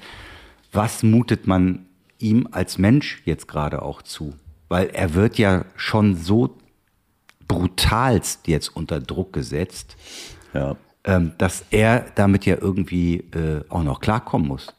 was 0.72 1.02
mutet 1.02 1.46
man 1.46 1.86
ihm 2.18 2.48
als 2.50 2.78
Mensch 2.78 3.22
jetzt 3.24 3.46
gerade 3.46 3.82
auch 3.82 4.02
zu? 4.02 4.34
Weil 4.68 4.88
er 4.88 5.14
wird 5.14 5.38
ja 5.38 5.64
schon 5.76 6.16
so 6.16 6.56
brutalst 7.46 8.48
jetzt 8.48 8.74
unter 8.74 9.00
Druck 9.00 9.32
gesetzt, 9.32 9.96
ja. 10.52 10.76
ähm, 11.04 11.32
dass 11.38 11.64
er 11.70 12.06
damit 12.16 12.46
ja 12.46 12.56
irgendwie 12.60 13.18
äh, 13.18 13.62
auch 13.68 13.84
noch 13.84 14.00
klarkommen 14.00 14.48
muss. 14.48 14.74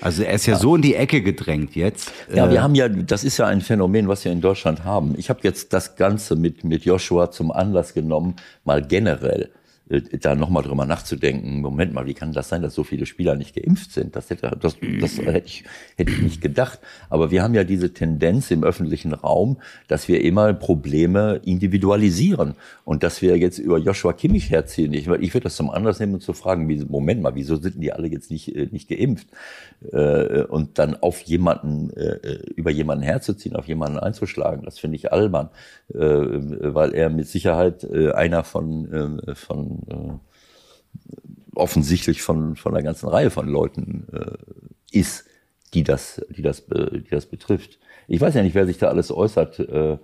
Also 0.00 0.24
er 0.24 0.34
ist 0.34 0.46
ja, 0.46 0.54
ja, 0.54 0.58
so 0.58 0.76
in 0.76 0.82
die 0.82 0.94
Ecke 0.94 1.22
gedrängt 1.22 1.76
jetzt. 1.76 2.12
Ja, 2.32 2.50
wir 2.50 2.58
äh, 2.58 2.60
haben 2.60 2.74
ja, 2.74 2.88
das 2.88 3.24
ist 3.24 3.38
ja 3.38 3.46
ein 3.46 3.60
Phänomen, 3.60 4.08
was 4.08 4.24
wir 4.24 4.32
in 4.32 4.40
Deutschland 4.40 4.84
haben. 4.84 5.14
Ich 5.16 5.30
habe 5.30 5.40
jetzt 5.42 5.72
das 5.72 5.96
Ganze 5.96 6.36
mit, 6.36 6.64
mit 6.64 6.84
Joshua 6.84 7.30
zum 7.30 7.52
Anlass 7.52 7.94
genommen, 7.94 8.36
mal 8.64 8.82
generell 8.82 9.50
da 9.88 10.34
nochmal 10.34 10.64
drüber 10.64 10.84
nachzudenken, 10.84 11.60
Moment 11.60 11.92
mal, 11.92 12.06
wie 12.06 12.14
kann 12.14 12.32
das 12.32 12.48
sein, 12.48 12.60
dass 12.60 12.74
so 12.74 12.82
viele 12.82 13.06
Spieler 13.06 13.36
nicht 13.36 13.54
geimpft 13.54 13.92
sind? 13.92 14.16
Das 14.16 14.30
hätte, 14.30 14.56
das, 14.60 14.76
das 15.00 15.18
hätte, 15.18 15.46
ich, 15.46 15.62
hätte 15.96 16.10
ich 16.10 16.22
nicht 16.22 16.40
gedacht. 16.40 16.80
Aber 17.08 17.30
wir 17.30 17.44
haben 17.44 17.54
ja 17.54 17.62
diese 17.62 17.92
Tendenz 17.92 18.50
im 18.50 18.64
öffentlichen 18.64 19.12
Raum, 19.12 19.58
dass 19.86 20.08
wir 20.08 20.24
immer 20.24 20.52
Probleme 20.54 21.40
individualisieren 21.44 22.54
und 22.84 23.04
dass 23.04 23.22
wir 23.22 23.38
jetzt 23.38 23.58
über 23.58 23.78
Joshua 23.78 24.12
Kimmich 24.12 24.50
herziehen. 24.50 24.92
Ich, 24.92 25.06
ich 25.06 25.34
würde 25.34 25.44
das 25.44 25.54
zum 25.54 25.70
Anlass 25.70 26.00
nehmen 26.00 26.14
und 26.14 26.22
zu 26.22 26.32
fragen, 26.32 26.68
wie, 26.68 26.84
Moment 26.84 27.22
mal, 27.22 27.36
wieso 27.36 27.54
sind 27.54 27.80
die 27.80 27.92
alle 27.92 28.08
jetzt 28.08 28.32
nicht, 28.32 28.56
äh, 28.56 28.68
nicht 28.72 28.88
geimpft? 28.88 29.28
Äh, 29.92 30.42
und 30.42 30.80
dann 30.80 30.96
auf 30.96 31.20
jemanden, 31.20 31.90
über 32.56 32.70
jemanden 32.70 33.04
herzuziehen, 33.04 33.56
auf 33.56 33.68
jemanden 33.68 33.98
einzuschlagen, 33.98 34.64
das 34.64 34.78
finde 34.78 34.96
ich 34.96 35.12
albern, 35.12 35.50
weil 35.88 36.94
er 36.94 37.10
mit 37.10 37.28
Sicherheit 37.28 37.88
einer 37.90 38.44
von, 38.44 39.20
von 39.34 39.75
äh, 39.88 41.54
offensichtlich 41.54 42.22
von, 42.22 42.56
von 42.56 42.74
einer 42.74 42.82
ganzen 42.82 43.08
Reihe 43.08 43.30
von 43.30 43.48
Leuten 43.48 44.06
äh, 44.12 44.98
ist, 44.98 45.24
die 45.74 45.82
das, 45.82 46.24
die, 46.30 46.42
das, 46.42 46.60
äh, 46.70 47.00
die 47.00 47.10
das 47.10 47.26
betrifft. 47.26 47.78
Ich 48.08 48.20
weiß 48.20 48.34
ja 48.34 48.42
nicht, 48.42 48.54
wer 48.54 48.66
sich 48.66 48.78
da 48.78 48.88
alles 48.88 49.10
äußert. 49.10 49.58
Äh, 49.58 49.98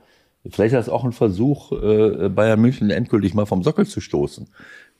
vielleicht 0.48 0.74
ist 0.74 0.86
das 0.86 0.88
auch 0.88 1.04
ein 1.04 1.12
Versuch, 1.12 1.72
äh, 1.72 2.28
Bayern 2.28 2.60
München 2.60 2.90
endgültig 2.90 3.34
mal 3.34 3.46
vom 3.46 3.62
Sockel 3.62 3.86
zu 3.86 4.00
stoßen. 4.00 4.48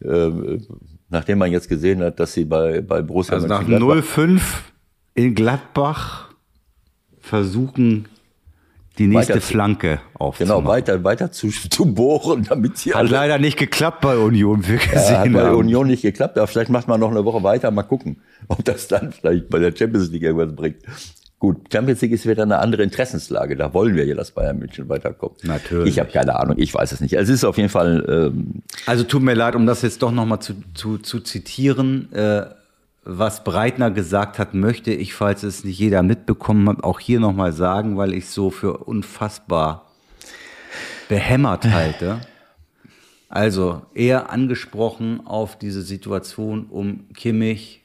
Äh, 0.00 0.58
nachdem 1.08 1.38
man 1.38 1.50
jetzt 1.52 1.68
gesehen 1.68 2.02
hat, 2.02 2.20
dass 2.20 2.32
sie 2.32 2.44
bei, 2.44 2.80
bei 2.80 3.02
Borussia 3.02 3.34
Also 3.34 3.46
nach 3.46 3.64
0-5 3.66 4.40
in 5.14 5.34
Gladbach 5.34 6.34
versuchen, 7.18 8.08
die 8.98 9.06
nächste 9.06 9.40
Flanke 9.40 10.00
aufzumachen. 10.14 10.60
Genau, 10.60 10.70
weiter, 10.70 11.04
weiter 11.04 11.32
zu, 11.32 11.48
zu 11.70 11.86
bohren, 11.86 12.44
damit 12.48 12.78
sie 12.78 12.94
Hat 12.94 13.08
leider 13.08 13.38
nicht 13.38 13.58
geklappt 13.58 14.00
bei 14.00 14.16
Union, 14.16 14.66
wir 14.66 14.76
gesehen 14.76 14.94
ja, 14.94 15.20
hat 15.20 15.32
bei 15.32 15.42
haben. 15.44 15.56
Union 15.56 15.86
nicht 15.86 16.02
geklappt, 16.02 16.36
aber 16.38 16.46
vielleicht 16.46 16.70
macht 16.70 16.88
man 16.88 17.00
noch 17.00 17.10
eine 17.10 17.24
Woche 17.24 17.42
weiter, 17.42 17.70
mal 17.70 17.82
gucken, 17.82 18.22
ob 18.48 18.64
das 18.64 18.88
dann 18.88 19.12
vielleicht 19.12 19.48
bei 19.48 19.58
der 19.58 19.74
Champions 19.74 20.10
League 20.10 20.22
irgendwas 20.22 20.54
bringt. 20.54 20.78
Gut, 21.38 21.72
Champions 21.72 22.00
League 22.00 22.12
ist 22.12 22.24
wieder 22.24 22.44
eine 22.44 22.60
andere 22.60 22.84
Interessenslage. 22.84 23.56
Da 23.56 23.74
wollen 23.74 23.96
wir 23.96 24.04
ja, 24.04 24.14
dass 24.14 24.30
Bayern 24.30 24.60
München 24.60 24.88
weiterkommt. 24.88 25.42
Natürlich. 25.42 25.88
Ich 25.88 25.98
habe 25.98 26.08
keine 26.08 26.38
Ahnung, 26.38 26.54
ich 26.56 26.72
weiß 26.72 26.92
es 26.92 27.00
nicht. 27.00 27.14
Es 27.14 27.28
ist 27.28 27.42
auf 27.42 27.56
jeden 27.56 27.68
Fall. 27.68 28.06
Ähm 28.08 28.62
also 28.86 29.02
tut 29.02 29.22
mir 29.22 29.34
leid, 29.34 29.56
um 29.56 29.66
das 29.66 29.82
jetzt 29.82 30.02
doch 30.04 30.12
nochmal 30.12 30.38
zu, 30.38 30.54
zu, 30.74 30.98
zu 30.98 31.18
zitieren. 31.18 32.12
Äh, 32.12 32.44
was 33.04 33.44
Breitner 33.44 33.90
gesagt 33.90 34.38
hat, 34.38 34.54
möchte 34.54 34.92
ich, 34.92 35.14
falls 35.14 35.42
es 35.42 35.64
nicht 35.64 35.78
jeder 35.78 36.02
mitbekommen 36.02 36.68
hat, 36.68 36.84
auch 36.84 37.00
hier 37.00 37.20
nochmal 37.20 37.52
sagen, 37.52 37.96
weil 37.96 38.14
ich 38.14 38.28
so 38.28 38.50
für 38.50 38.78
unfassbar 38.78 39.90
behämmert 41.08 41.64
halte. 41.70 42.20
Also 43.28 43.82
eher 43.94 44.30
angesprochen 44.30 45.26
auf 45.26 45.58
diese 45.58 45.82
Situation 45.82 46.66
um 46.66 47.08
Kimmich, 47.14 47.84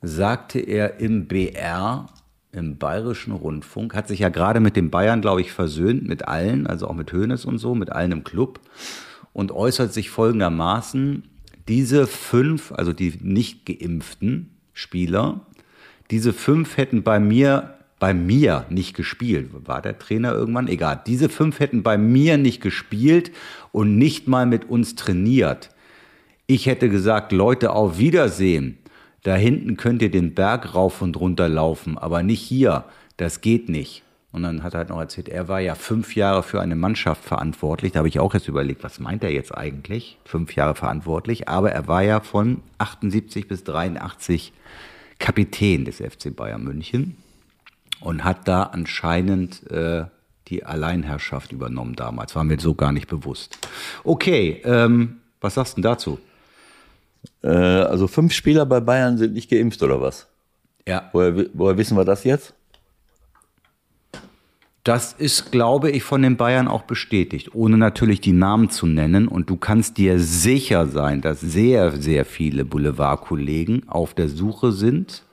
sagte 0.00 0.58
er 0.60 0.98
im 0.98 1.28
BR, 1.28 2.06
im 2.52 2.78
Bayerischen 2.78 3.32
Rundfunk, 3.32 3.94
hat 3.94 4.08
sich 4.08 4.20
ja 4.20 4.30
gerade 4.30 4.60
mit 4.60 4.76
den 4.76 4.90
Bayern, 4.90 5.20
glaube 5.20 5.42
ich, 5.42 5.52
versöhnt, 5.52 6.08
mit 6.08 6.26
allen, 6.26 6.66
also 6.66 6.88
auch 6.88 6.94
mit 6.94 7.12
Hoeneß 7.12 7.44
und 7.44 7.58
so, 7.58 7.74
mit 7.74 7.92
allen 7.92 8.12
im 8.12 8.24
Club 8.24 8.60
und 9.32 9.52
äußert 9.52 9.92
sich 9.92 10.08
folgendermaßen, 10.08 11.24
diese 11.68 12.06
fünf, 12.06 12.72
also 12.72 12.92
die 12.92 13.14
nicht 13.20 13.66
geimpften 13.66 14.50
Spieler, 14.72 15.40
diese 16.10 16.32
fünf 16.32 16.76
hätten 16.76 17.02
bei 17.02 17.18
mir 17.18 17.76
bei 17.98 18.12
mir 18.12 18.66
nicht 18.68 18.94
gespielt. 18.94 19.50
War 19.66 19.80
der 19.80 19.98
Trainer 19.98 20.32
irgendwann? 20.32 20.68
Egal. 20.68 21.00
Diese 21.06 21.28
fünf 21.28 21.60
hätten 21.60 21.82
bei 21.82 21.96
mir 21.96 22.36
nicht 22.36 22.60
gespielt 22.60 23.32
und 23.72 23.96
nicht 23.96 24.28
mal 24.28 24.46
mit 24.46 24.68
uns 24.68 24.94
trainiert. 24.94 25.70
Ich 26.46 26.66
hätte 26.66 26.88
gesagt, 26.88 27.32
Leute, 27.32 27.72
auf 27.72 27.98
Wiedersehen. 27.98 28.78
Da 29.22 29.34
hinten 29.34 29.76
könnt 29.76 30.02
ihr 30.02 30.10
den 30.10 30.34
Berg 30.34 30.74
rauf 30.74 31.02
und 31.02 31.18
runter 31.18 31.48
laufen, 31.48 31.98
aber 31.98 32.22
nicht 32.22 32.42
hier. 32.42 32.84
Das 33.16 33.40
geht 33.40 33.68
nicht. 33.68 34.02
Und 34.32 34.42
dann 34.42 34.62
hat 34.62 34.74
er 34.74 34.78
halt 34.78 34.88
noch 34.90 35.00
erzählt, 35.00 35.28
er 35.28 35.48
war 35.48 35.60
ja 35.60 35.74
fünf 35.74 36.14
Jahre 36.14 36.42
für 36.42 36.60
eine 36.60 36.76
Mannschaft 36.76 37.24
verantwortlich. 37.24 37.92
Da 37.92 37.98
habe 38.00 38.08
ich 38.08 38.18
auch 38.20 38.34
jetzt 38.34 38.48
überlegt, 38.48 38.84
was 38.84 39.00
meint 39.00 39.24
er 39.24 39.32
jetzt 39.32 39.56
eigentlich? 39.56 40.18
Fünf 40.24 40.54
Jahre 40.54 40.74
verantwortlich. 40.74 41.48
Aber 41.48 41.72
er 41.72 41.88
war 41.88 42.02
ja 42.02 42.20
von 42.20 42.62
78 42.78 43.48
bis 43.48 43.64
83 43.64 44.52
Kapitän 45.18 45.84
des 45.84 45.96
FC 45.96 46.34
Bayern 46.34 46.64
München 46.64 47.16
und 48.00 48.24
hat 48.24 48.46
da 48.46 48.64
anscheinend 48.64 49.70
äh, 49.70 50.04
die 50.48 50.64
Alleinherrschaft 50.64 51.52
übernommen 51.52 51.96
damals. 51.96 52.34
War 52.36 52.44
mir 52.44 52.60
so 52.60 52.74
gar 52.74 52.92
nicht 52.92 53.08
bewusst. 53.08 53.58
Okay, 54.04 54.60
ähm, 54.64 55.20
was 55.40 55.54
sagst 55.54 55.72
du 55.72 55.80
denn 55.80 55.90
dazu? 55.90 56.18
Äh, 57.42 57.48
also 57.48 58.06
fünf 58.06 58.32
Spieler 58.32 58.66
bei 58.66 58.80
Bayern 58.80 59.18
sind 59.18 59.34
nicht 59.34 59.50
geimpft 59.50 59.82
oder 59.82 60.00
was? 60.00 60.26
Ja. 60.86 61.08
Woher, 61.12 61.46
woher 61.54 61.78
wissen 61.78 61.96
wir 61.96 62.04
das 62.04 62.24
jetzt? 62.24 62.54
Das 64.86 65.12
ist, 65.12 65.50
glaube 65.50 65.90
ich, 65.90 66.04
von 66.04 66.22
den 66.22 66.36
Bayern 66.36 66.68
auch 66.68 66.82
bestätigt, 66.82 67.56
ohne 67.56 67.76
natürlich 67.76 68.20
die 68.20 68.32
Namen 68.32 68.70
zu 68.70 68.86
nennen. 68.86 69.26
Und 69.26 69.50
du 69.50 69.56
kannst 69.56 69.98
dir 69.98 70.20
sicher 70.20 70.86
sein, 70.86 71.20
dass 71.20 71.40
sehr, 71.40 71.90
sehr 72.00 72.24
viele 72.24 72.64
Boulevardkollegen 72.64 73.88
auf 73.88 74.14
der 74.14 74.28
Suche 74.28 74.70
sind, 74.70 75.24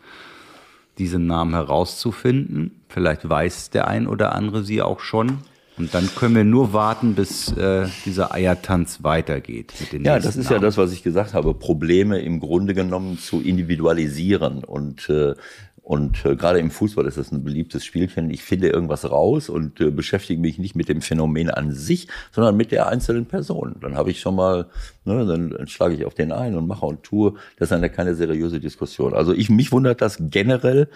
diese 0.97 1.19
Namen 1.19 1.53
herauszufinden. 1.53 2.81
Vielleicht 2.89 3.29
weiß 3.29 3.69
der 3.69 3.87
ein 3.87 4.07
oder 4.07 4.33
andere 4.33 4.63
sie 4.63 4.81
auch 4.81 5.01
schon. 5.01 5.37
Und 5.77 5.93
dann 5.93 6.09
können 6.15 6.35
wir 6.35 6.43
nur 6.43 6.73
warten, 6.73 7.13
bis 7.13 7.51
äh, 7.51 7.87
dieser 8.05 8.33
Eiertanz 8.33 9.03
weitergeht. 9.03 9.71
ja, 9.91 10.17
das 10.17 10.35
ist 10.35 10.45
Namen. 10.45 10.53
ja 10.55 10.59
das, 10.67 10.77
was 10.77 10.91
ich 10.93 11.03
gesagt 11.03 11.35
habe. 11.35 11.53
Probleme 11.53 12.19
im 12.19 12.39
Grunde 12.39 12.73
genommen 12.73 13.19
zu 13.19 13.39
individualisieren. 13.39 14.63
Und, 14.63 15.09
äh, 15.09 15.35
und 15.83 16.25
äh, 16.25 16.37
gerade 16.37 16.59
im 16.59 16.71
Fußball 16.71 17.05
ist 17.07 17.17
das 17.17 17.33
ein 17.33 17.43
beliebtes 17.43 17.83
Spielchen. 17.83 18.29
Ich 18.29 18.41
finde 18.41 18.69
irgendwas 18.69 19.09
raus 19.11 19.49
und 19.49 19.81
äh, 19.81 19.91
beschäftige 19.91 20.39
mich 20.39 20.57
nicht 20.57 20.75
mit 20.75 20.87
dem 20.87 21.01
Phänomen 21.01 21.49
an 21.49 21.73
sich, 21.73 22.07
sondern 22.31 22.55
mit 22.55 22.71
der 22.71 22.87
einzelnen 22.87 23.25
Person. 23.25 23.75
Dann 23.81 23.97
habe 23.97 24.09
ich 24.09 24.21
schon 24.21 24.35
mal, 24.35 24.67
ne, 25.03 25.25
dann, 25.25 25.67
schlage 25.67 25.95
ich 25.95 26.05
auf 26.05 26.13
den 26.13 26.31
ein 26.31 26.55
und 26.55 26.67
mache 26.67 26.85
und 26.85 27.03
tue. 27.03 27.33
Das 27.57 27.69
ist 27.69 27.71
dann 27.71 27.91
keine 27.91 28.15
seriöse 28.15 28.61
Diskussion. 28.61 29.13
Also 29.13 29.33
ich 29.33 29.49
mich 29.49 29.73
wundert 29.73 30.01
das 30.01 30.17
generell, 30.21 30.87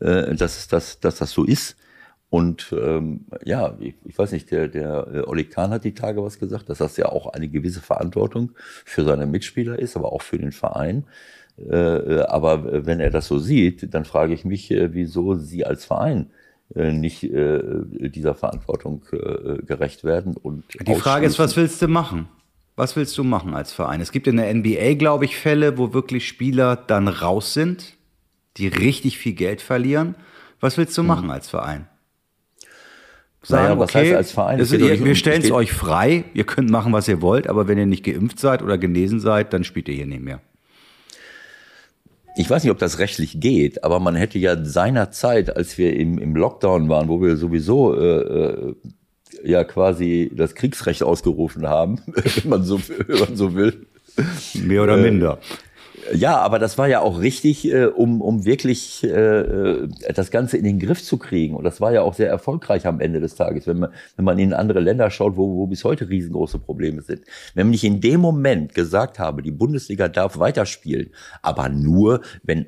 äh, 0.00 0.34
dass, 0.34 0.68
dass, 0.68 1.00
dass 1.00 1.18
das 1.18 1.30
so 1.32 1.44
ist. 1.44 1.76
Und 2.30 2.72
ähm, 2.80 3.26
ja, 3.44 3.76
ich, 3.80 3.94
ich 4.04 4.16
weiß 4.16 4.30
nicht, 4.30 4.52
der, 4.52 4.68
der 4.68 5.06
äh, 5.12 5.20
Oli 5.22 5.44
Kahn 5.44 5.70
hat 5.70 5.84
die 5.84 5.94
Tage 5.94 6.22
was 6.22 6.38
gesagt, 6.38 6.68
dass 6.68 6.78
das 6.78 6.96
ja 6.96 7.06
auch 7.06 7.26
eine 7.26 7.48
gewisse 7.48 7.80
Verantwortung 7.80 8.52
für 8.84 9.04
seine 9.04 9.26
Mitspieler 9.26 9.78
ist, 9.78 9.96
aber 9.96 10.12
auch 10.12 10.22
für 10.22 10.38
den 10.38 10.52
Verein. 10.52 11.04
Äh, 11.58 11.74
äh 11.74 12.22
aber 12.22 12.86
wenn 12.86 13.00
er 13.00 13.10
das 13.10 13.26
so 13.26 13.40
sieht, 13.40 13.92
dann 13.92 14.04
frage 14.04 14.32
ich 14.32 14.44
mich, 14.44 14.70
äh, 14.70 14.94
wieso 14.94 15.34
Sie 15.34 15.66
als 15.66 15.84
Verein 15.84 16.30
äh, 16.76 16.92
nicht 16.92 17.24
äh, 17.24 17.60
dieser 18.10 18.36
Verantwortung 18.36 19.04
äh, 19.10 19.60
gerecht 19.64 20.04
werden. 20.04 20.36
Und 20.36 20.62
die 20.86 20.94
Frage 20.94 21.26
ist, 21.26 21.40
was 21.40 21.56
willst 21.56 21.82
du 21.82 21.88
machen? 21.88 22.28
Was 22.76 22.94
willst 22.94 23.18
du 23.18 23.24
machen 23.24 23.54
als 23.54 23.72
Verein? 23.72 24.00
Es 24.00 24.12
gibt 24.12 24.28
in 24.28 24.36
der 24.36 24.54
NBA, 24.54 24.94
glaube 24.94 25.24
ich, 25.24 25.36
Fälle, 25.36 25.78
wo 25.78 25.92
wirklich 25.92 26.28
Spieler 26.28 26.76
dann 26.76 27.08
raus 27.08 27.54
sind, 27.54 27.96
die 28.56 28.68
richtig 28.68 29.18
viel 29.18 29.32
Geld 29.32 29.60
verlieren. 29.60 30.14
Was 30.60 30.78
willst 30.78 30.96
du 30.96 31.02
mhm. 31.02 31.08
machen 31.08 31.30
als 31.32 31.48
Verein? 31.48 31.88
Sagen, 33.42 33.64
naja, 33.64 33.78
was 33.78 33.90
okay, 33.90 33.98
heißt 33.98 34.14
als 34.14 34.32
Verein? 34.32 34.58
Ist, 34.58 34.72
ihr, 34.72 35.04
wir 35.04 35.14
stellen 35.14 35.42
es 35.42 35.50
euch 35.50 35.72
frei, 35.72 36.24
ihr 36.34 36.44
könnt 36.44 36.70
machen, 36.70 36.92
was 36.92 37.08
ihr 37.08 37.22
wollt, 37.22 37.48
aber 37.48 37.68
wenn 37.68 37.78
ihr 37.78 37.86
nicht 37.86 38.04
geimpft 38.04 38.38
seid 38.38 38.62
oder 38.62 38.78
genesen 38.78 39.20
seid, 39.20 39.52
dann 39.52 39.64
spielt 39.64 39.88
ihr 39.88 39.94
hier 39.94 40.06
nicht 40.06 40.22
mehr. 40.22 40.40
Ich 42.36 42.48
weiß 42.48 42.62
nicht, 42.62 42.70
ob 42.70 42.78
das 42.78 42.98
rechtlich 42.98 43.40
geht, 43.40 43.82
aber 43.82 43.98
man 43.98 44.14
hätte 44.14 44.38
ja 44.38 44.62
seinerzeit, 44.64 45.56
als 45.56 45.78
wir 45.78 45.96
im, 45.96 46.18
im 46.18 46.36
Lockdown 46.36 46.88
waren, 46.88 47.08
wo 47.08 47.20
wir 47.20 47.36
sowieso 47.36 47.98
äh, 47.98 48.20
äh 48.20 48.74
ja 49.44 49.64
quasi 49.64 50.30
das 50.34 50.54
Kriegsrecht 50.54 51.02
ausgerufen 51.02 51.66
haben, 51.66 52.00
wenn 52.06 52.50
man 52.50 52.64
so, 52.64 52.80
wenn 53.06 53.18
man 53.18 53.36
so 53.36 53.54
will. 53.54 53.86
Mehr 54.54 54.82
oder 54.82 54.98
äh, 54.98 55.02
minder. 55.02 55.38
Ja, 56.12 56.38
aber 56.38 56.58
das 56.58 56.78
war 56.78 56.88
ja 56.88 57.00
auch 57.00 57.20
richtig, 57.20 57.70
äh, 57.70 57.86
um, 57.86 58.20
um 58.20 58.44
wirklich 58.44 59.04
äh, 59.04 59.08
äh, 59.08 59.88
das 60.14 60.30
Ganze 60.30 60.56
in 60.56 60.64
den 60.64 60.78
Griff 60.78 61.02
zu 61.02 61.18
kriegen. 61.18 61.54
Und 61.54 61.64
das 61.64 61.80
war 61.80 61.92
ja 61.92 62.02
auch 62.02 62.14
sehr 62.14 62.28
erfolgreich 62.28 62.86
am 62.86 63.00
Ende 63.00 63.20
des 63.20 63.34
Tages, 63.34 63.66
wenn 63.66 63.78
man, 63.78 63.90
wenn 64.16 64.24
man 64.24 64.38
in 64.38 64.52
andere 64.52 64.80
Länder 64.80 65.10
schaut, 65.10 65.36
wo, 65.36 65.56
wo 65.56 65.66
bis 65.66 65.84
heute 65.84 66.08
riesengroße 66.08 66.58
Probleme 66.58 67.02
sind. 67.02 67.22
Wenn 67.54 67.72
ich 67.72 67.84
in 67.84 68.00
dem 68.00 68.20
Moment 68.20 68.74
gesagt 68.74 69.18
habe, 69.18 69.42
die 69.42 69.50
Bundesliga 69.50 70.08
darf 70.08 70.38
weiterspielen, 70.38 71.10
aber 71.42 71.68
nur, 71.68 72.22
wenn 72.42 72.66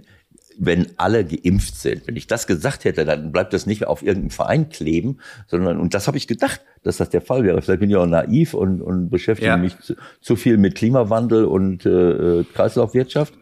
wenn 0.59 0.89
alle 0.97 1.25
geimpft 1.25 1.77
sind. 1.77 2.07
Wenn 2.07 2.17
ich 2.17 2.27
das 2.27 2.47
gesagt 2.47 2.85
hätte, 2.85 3.05
dann 3.05 3.33
bleibt 3.33 3.53
das 3.53 3.67
nicht 3.67 3.87
auf 3.87 4.03
irgendeinem 4.03 4.31
Verein 4.31 4.69
kleben, 4.69 5.19
sondern, 5.47 5.79
und 5.79 5.95
das 5.95 6.07
habe 6.07 6.17
ich 6.17 6.27
gedacht, 6.27 6.61
dass 6.83 6.97
das 6.97 7.11
der 7.11 7.21
Fall 7.21 7.45
wäre. 7.45 7.61
Vielleicht 7.63 7.81
bin 7.81 7.91
ich 7.91 7.97
auch 7.97 8.07
naiv 8.07 8.55
und, 8.55 8.83
und 8.83 9.11
beschäftige 9.11 9.49
ja. 9.49 9.57
mich 9.57 9.79
zu, 9.79 9.95
zu, 10.21 10.37
viel 10.37 10.57
mit 10.57 10.75
Klimawandel 10.75 11.45
und 11.45 11.87
äh, 11.87 11.91
äh 12.41 12.45
Kreislaufwirtschaft. 12.45 13.35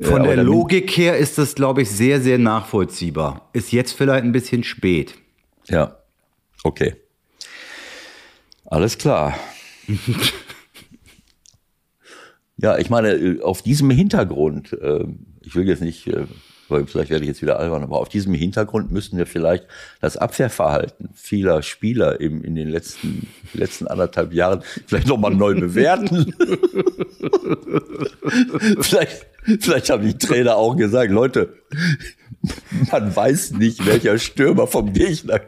Von 0.00 0.24
äh, 0.24 0.34
der 0.34 0.44
Logik 0.44 0.90
her 0.96 1.16
ist 1.16 1.38
das, 1.38 1.54
glaube 1.54 1.82
ich, 1.82 1.90
sehr, 1.90 2.20
sehr 2.20 2.38
nachvollziehbar. 2.38 3.48
Ist 3.52 3.72
jetzt 3.72 3.92
vielleicht 3.92 4.24
ein 4.24 4.32
bisschen 4.32 4.62
spät. 4.62 5.14
Ja, 5.68 5.96
okay. 6.64 6.96
Alles 8.66 8.98
klar. 8.98 9.38
ja, 12.56 12.78
ich 12.78 12.90
meine, 12.90 13.12
äh, 13.12 13.40
auf 13.40 13.62
diesem 13.62 13.90
Hintergrund, 13.90 14.72
äh, 14.72 15.04
ich 15.40 15.54
will 15.54 15.68
jetzt 15.68 15.82
nicht 15.82 16.06
äh, 16.08 16.26
vielleicht 16.68 17.10
werde 17.10 17.24
ich 17.24 17.28
jetzt 17.28 17.42
wieder 17.42 17.58
albern, 17.58 17.82
aber 17.82 17.98
auf 17.98 18.08
diesem 18.08 18.34
Hintergrund 18.34 18.90
müssen 18.90 19.18
wir 19.18 19.26
vielleicht 19.26 19.66
das 20.00 20.16
Abwehrverhalten 20.16 21.10
vieler 21.14 21.62
Spieler 21.62 22.20
im, 22.20 22.42
in 22.42 22.54
den 22.54 22.68
letzten, 22.68 23.28
letzten 23.52 23.86
anderthalb 23.86 24.32
Jahren 24.32 24.62
vielleicht 24.86 25.06
nochmal 25.06 25.34
neu 25.34 25.54
bewerten. 25.60 26.34
vielleicht, 28.80 29.26
vielleicht 29.60 29.90
haben 29.90 30.04
die 30.04 30.18
Trainer 30.18 30.56
auch 30.56 30.76
gesagt, 30.76 31.10
Leute, 31.10 31.54
man 32.90 33.14
weiß 33.14 33.52
nicht, 33.52 33.86
welcher 33.86 34.18
Stürmer 34.18 34.66
vom 34.66 34.92
Gegner 34.92 35.40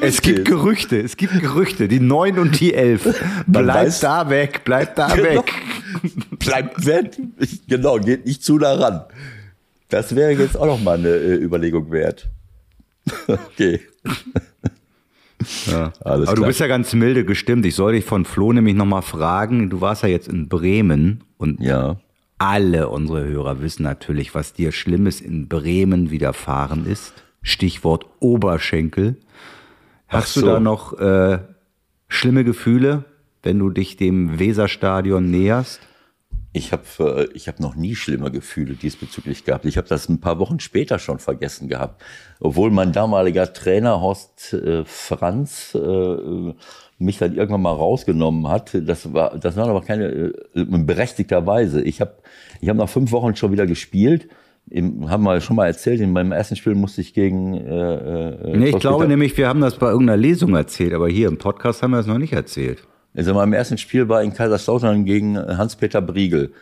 Es 0.00 0.22
gibt 0.22 0.44
Gerüchte, 0.46 1.00
es 1.00 1.16
gibt 1.16 1.38
Gerüchte, 1.40 1.88
die 1.88 2.00
neun 2.00 2.38
und 2.38 2.60
die 2.60 2.74
elf. 2.74 3.22
Bleibt 3.46 4.02
da 4.02 4.30
weg, 4.30 4.64
bleibt 4.64 4.98
da 4.98 5.14
genau. 5.14 5.40
weg. 5.40 5.52
Bleibt 6.38 6.86
weg. 6.86 7.18
Genau, 7.68 7.98
geht 7.98 8.26
nicht 8.26 8.42
zu 8.42 8.56
nah 8.56 8.74
ran. 8.74 9.04
Das 9.88 10.14
wäre 10.14 10.32
jetzt 10.32 10.56
auch 10.56 10.66
noch 10.66 10.80
mal 10.80 10.98
eine 10.98 11.08
äh, 11.08 11.34
Überlegung 11.36 11.90
wert. 11.90 12.28
okay. 13.26 13.80
Ja. 15.66 15.92
Aber 16.00 16.24
klar. 16.24 16.34
du 16.34 16.44
bist 16.44 16.60
ja 16.60 16.66
ganz 16.66 16.92
milde 16.94 17.24
gestimmt. 17.24 17.64
Ich 17.64 17.74
soll 17.74 17.92
dich 17.92 18.04
von 18.04 18.24
Flo 18.24 18.52
nämlich 18.52 18.74
noch 18.74 18.84
mal 18.84 19.02
fragen. 19.02 19.70
Du 19.70 19.80
warst 19.80 20.02
ja 20.02 20.08
jetzt 20.08 20.28
in 20.28 20.48
Bremen 20.48 21.24
und 21.38 21.60
ja. 21.60 21.96
alle 22.38 22.88
unsere 22.88 23.24
Hörer 23.24 23.62
wissen 23.62 23.82
natürlich, 23.82 24.34
was 24.34 24.52
dir 24.52 24.72
Schlimmes 24.72 25.20
in 25.20 25.48
Bremen 25.48 26.10
widerfahren 26.10 26.86
ist. 26.86 27.14
Stichwort 27.42 28.04
Oberschenkel. 28.20 29.16
Hast 30.08 30.34
so. 30.34 30.40
du 30.40 30.46
da 30.46 30.60
noch 30.60 30.98
äh, 30.98 31.38
schlimme 32.08 32.44
Gefühle, 32.44 33.04
wenn 33.42 33.58
du 33.58 33.70
dich 33.70 33.96
dem 33.96 34.38
Weserstadion 34.38 35.30
näherst? 35.30 35.80
Ich 36.52 36.72
habe 36.72 36.82
äh, 36.98 37.36
ich 37.36 37.48
hab 37.48 37.60
noch 37.60 37.76
nie 37.76 37.94
schlimme 37.94 38.30
Gefühle 38.30 38.74
diesbezüglich 38.74 39.44
gehabt. 39.44 39.64
Ich 39.64 39.76
habe 39.76 39.88
das 39.88 40.08
ein 40.08 40.20
paar 40.20 40.38
Wochen 40.38 40.60
später 40.60 40.98
schon 40.98 41.18
vergessen 41.18 41.68
gehabt. 41.68 42.02
Obwohl 42.40 42.70
mein 42.70 42.92
damaliger 42.92 43.52
Trainer 43.52 44.00
Horst 44.00 44.54
äh, 44.54 44.84
Franz 44.84 45.74
äh, 45.74 46.54
mich 46.98 47.18
dann 47.18 47.34
irgendwann 47.34 47.62
mal 47.62 47.72
rausgenommen 47.72 48.48
hat. 48.48 48.70
Das 48.74 49.12
war, 49.12 49.38
das 49.38 49.56
war 49.56 49.68
aber 49.68 49.82
keine 49.82 50.06
äh, 50.06 50.32
berechtigterweise. 50.54 51.82
Ich 51.82 52.00
habe 52.00 52.14
ich 52.60 52.68
hab 52.68 52.76
nach 52.76 52.88
fünf 52.88 53.12
Wochen 53.12 53.36
schon 53.36 53.52
wieder 53.52 53.66
gespielt. 53.66 54.28
Im, 54.70 55.08
haben 55.08 55.22
wir 55.22 55.40
schon 55.40 55.56
mal 55.56 55.66
erzählt, 55.66 56.00
in 56.00 56.12
meinem 56.12 56.32
ersten 56.32 56.56
Spiel 56.56 56.74
musste 56.74 57.00
ich 57.00 57.14
gegen. 57.14 57.54
Äh, 57.54 57.94
äh, 57.94 58.56
nee, 58.56 58.68
ich 58.70 58.78
glaube 58.78 59.06
nämlich, 59.06 59.36
wir 59.36 59.48
haben 59.48 59.60
das 59.60 59.76
bei 59.76 59.88
irgendeiner 59.88 60.18
Lesung 60.18 60.54
erzählt, 60.54 60.92
aber 60.92 61.08
hier 61.08 61.28
im 61.28 61.38
Podcast 61.38 61.82
haben 61.82 61.92
wir 61.92 61.98
das 61.98 62.06
noch 62.06 62.18
nicht 62.18 62.32
erzählt. 62.32 62.82
Also 63.18 63.34
meinem 63.34 63.52
ersten 63.52 63.78
Spiel 63.78 64.08
war 64.08 64.22
in 64.22 64.32
Kaiserslautern 64.32 65.04
gegen 65.04 65.36
Hans-Peter 65.36 66.00
Briegel. 66.00 66.52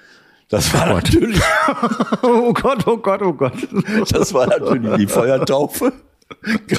Das 0.49 0.73
war 0.73 0.91
oh 0.91 0.95
natürlich. 0.95 1.39
oh 2.23 2.55
Gott, 2.55 2.87
oh 2.87 2.97
Gott, 2.97 3.21
oh 3.21 3.35
Gott. 3.35 3.53
Das 4.11 4.33
war 4.33 4.47
natürlich 4.47 4.97
die 4.97 5.07
Feuertaufe. 5.07 5.93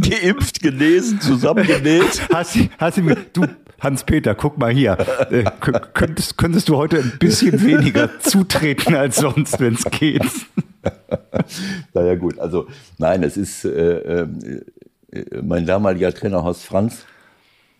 Geimpft, 0.00 0.62
genesen, 0.62 1.20
zusammengenäht. 1.20 2.28
Hast, 2.32 2.56
hast 2.78 2.98
du, 2.98 3.16
du, 3.32 3.46
Hans-Peter, 3.80 4.36
guck 4.36 4.58
mal 4.58 4.70
hier. 4.70 4.96
Äh, 5.28 5.42
könntest, 5.92 6.38
könntest 6.38 6.68
du 6.68 6.76
heute 6.76 6.98
ein 6.98 7.14
bisschen 7.18 7.64
weniger 7.64 8.20
zutreten 8.20 8.94
als 8.94 9.16
sonst, 9.16 9.58
wenn 9.58 9.74
es 9.74 9.84
geht? 9.90 10.22
naja, 11.94 12.14
gut. 12.14 12.38
Also, 12.38 12.68
nein, 12.96 13.24
es 13.24 13.36
ist 13.36 13.64
äh, 13.64 14.20
äh, 14.20 14.28
mein 15.42 15.66
damaliger 15.66 16.14
Trainer 16.14 16.44
Horst 16.44 16.64
Franz 16.64 17.06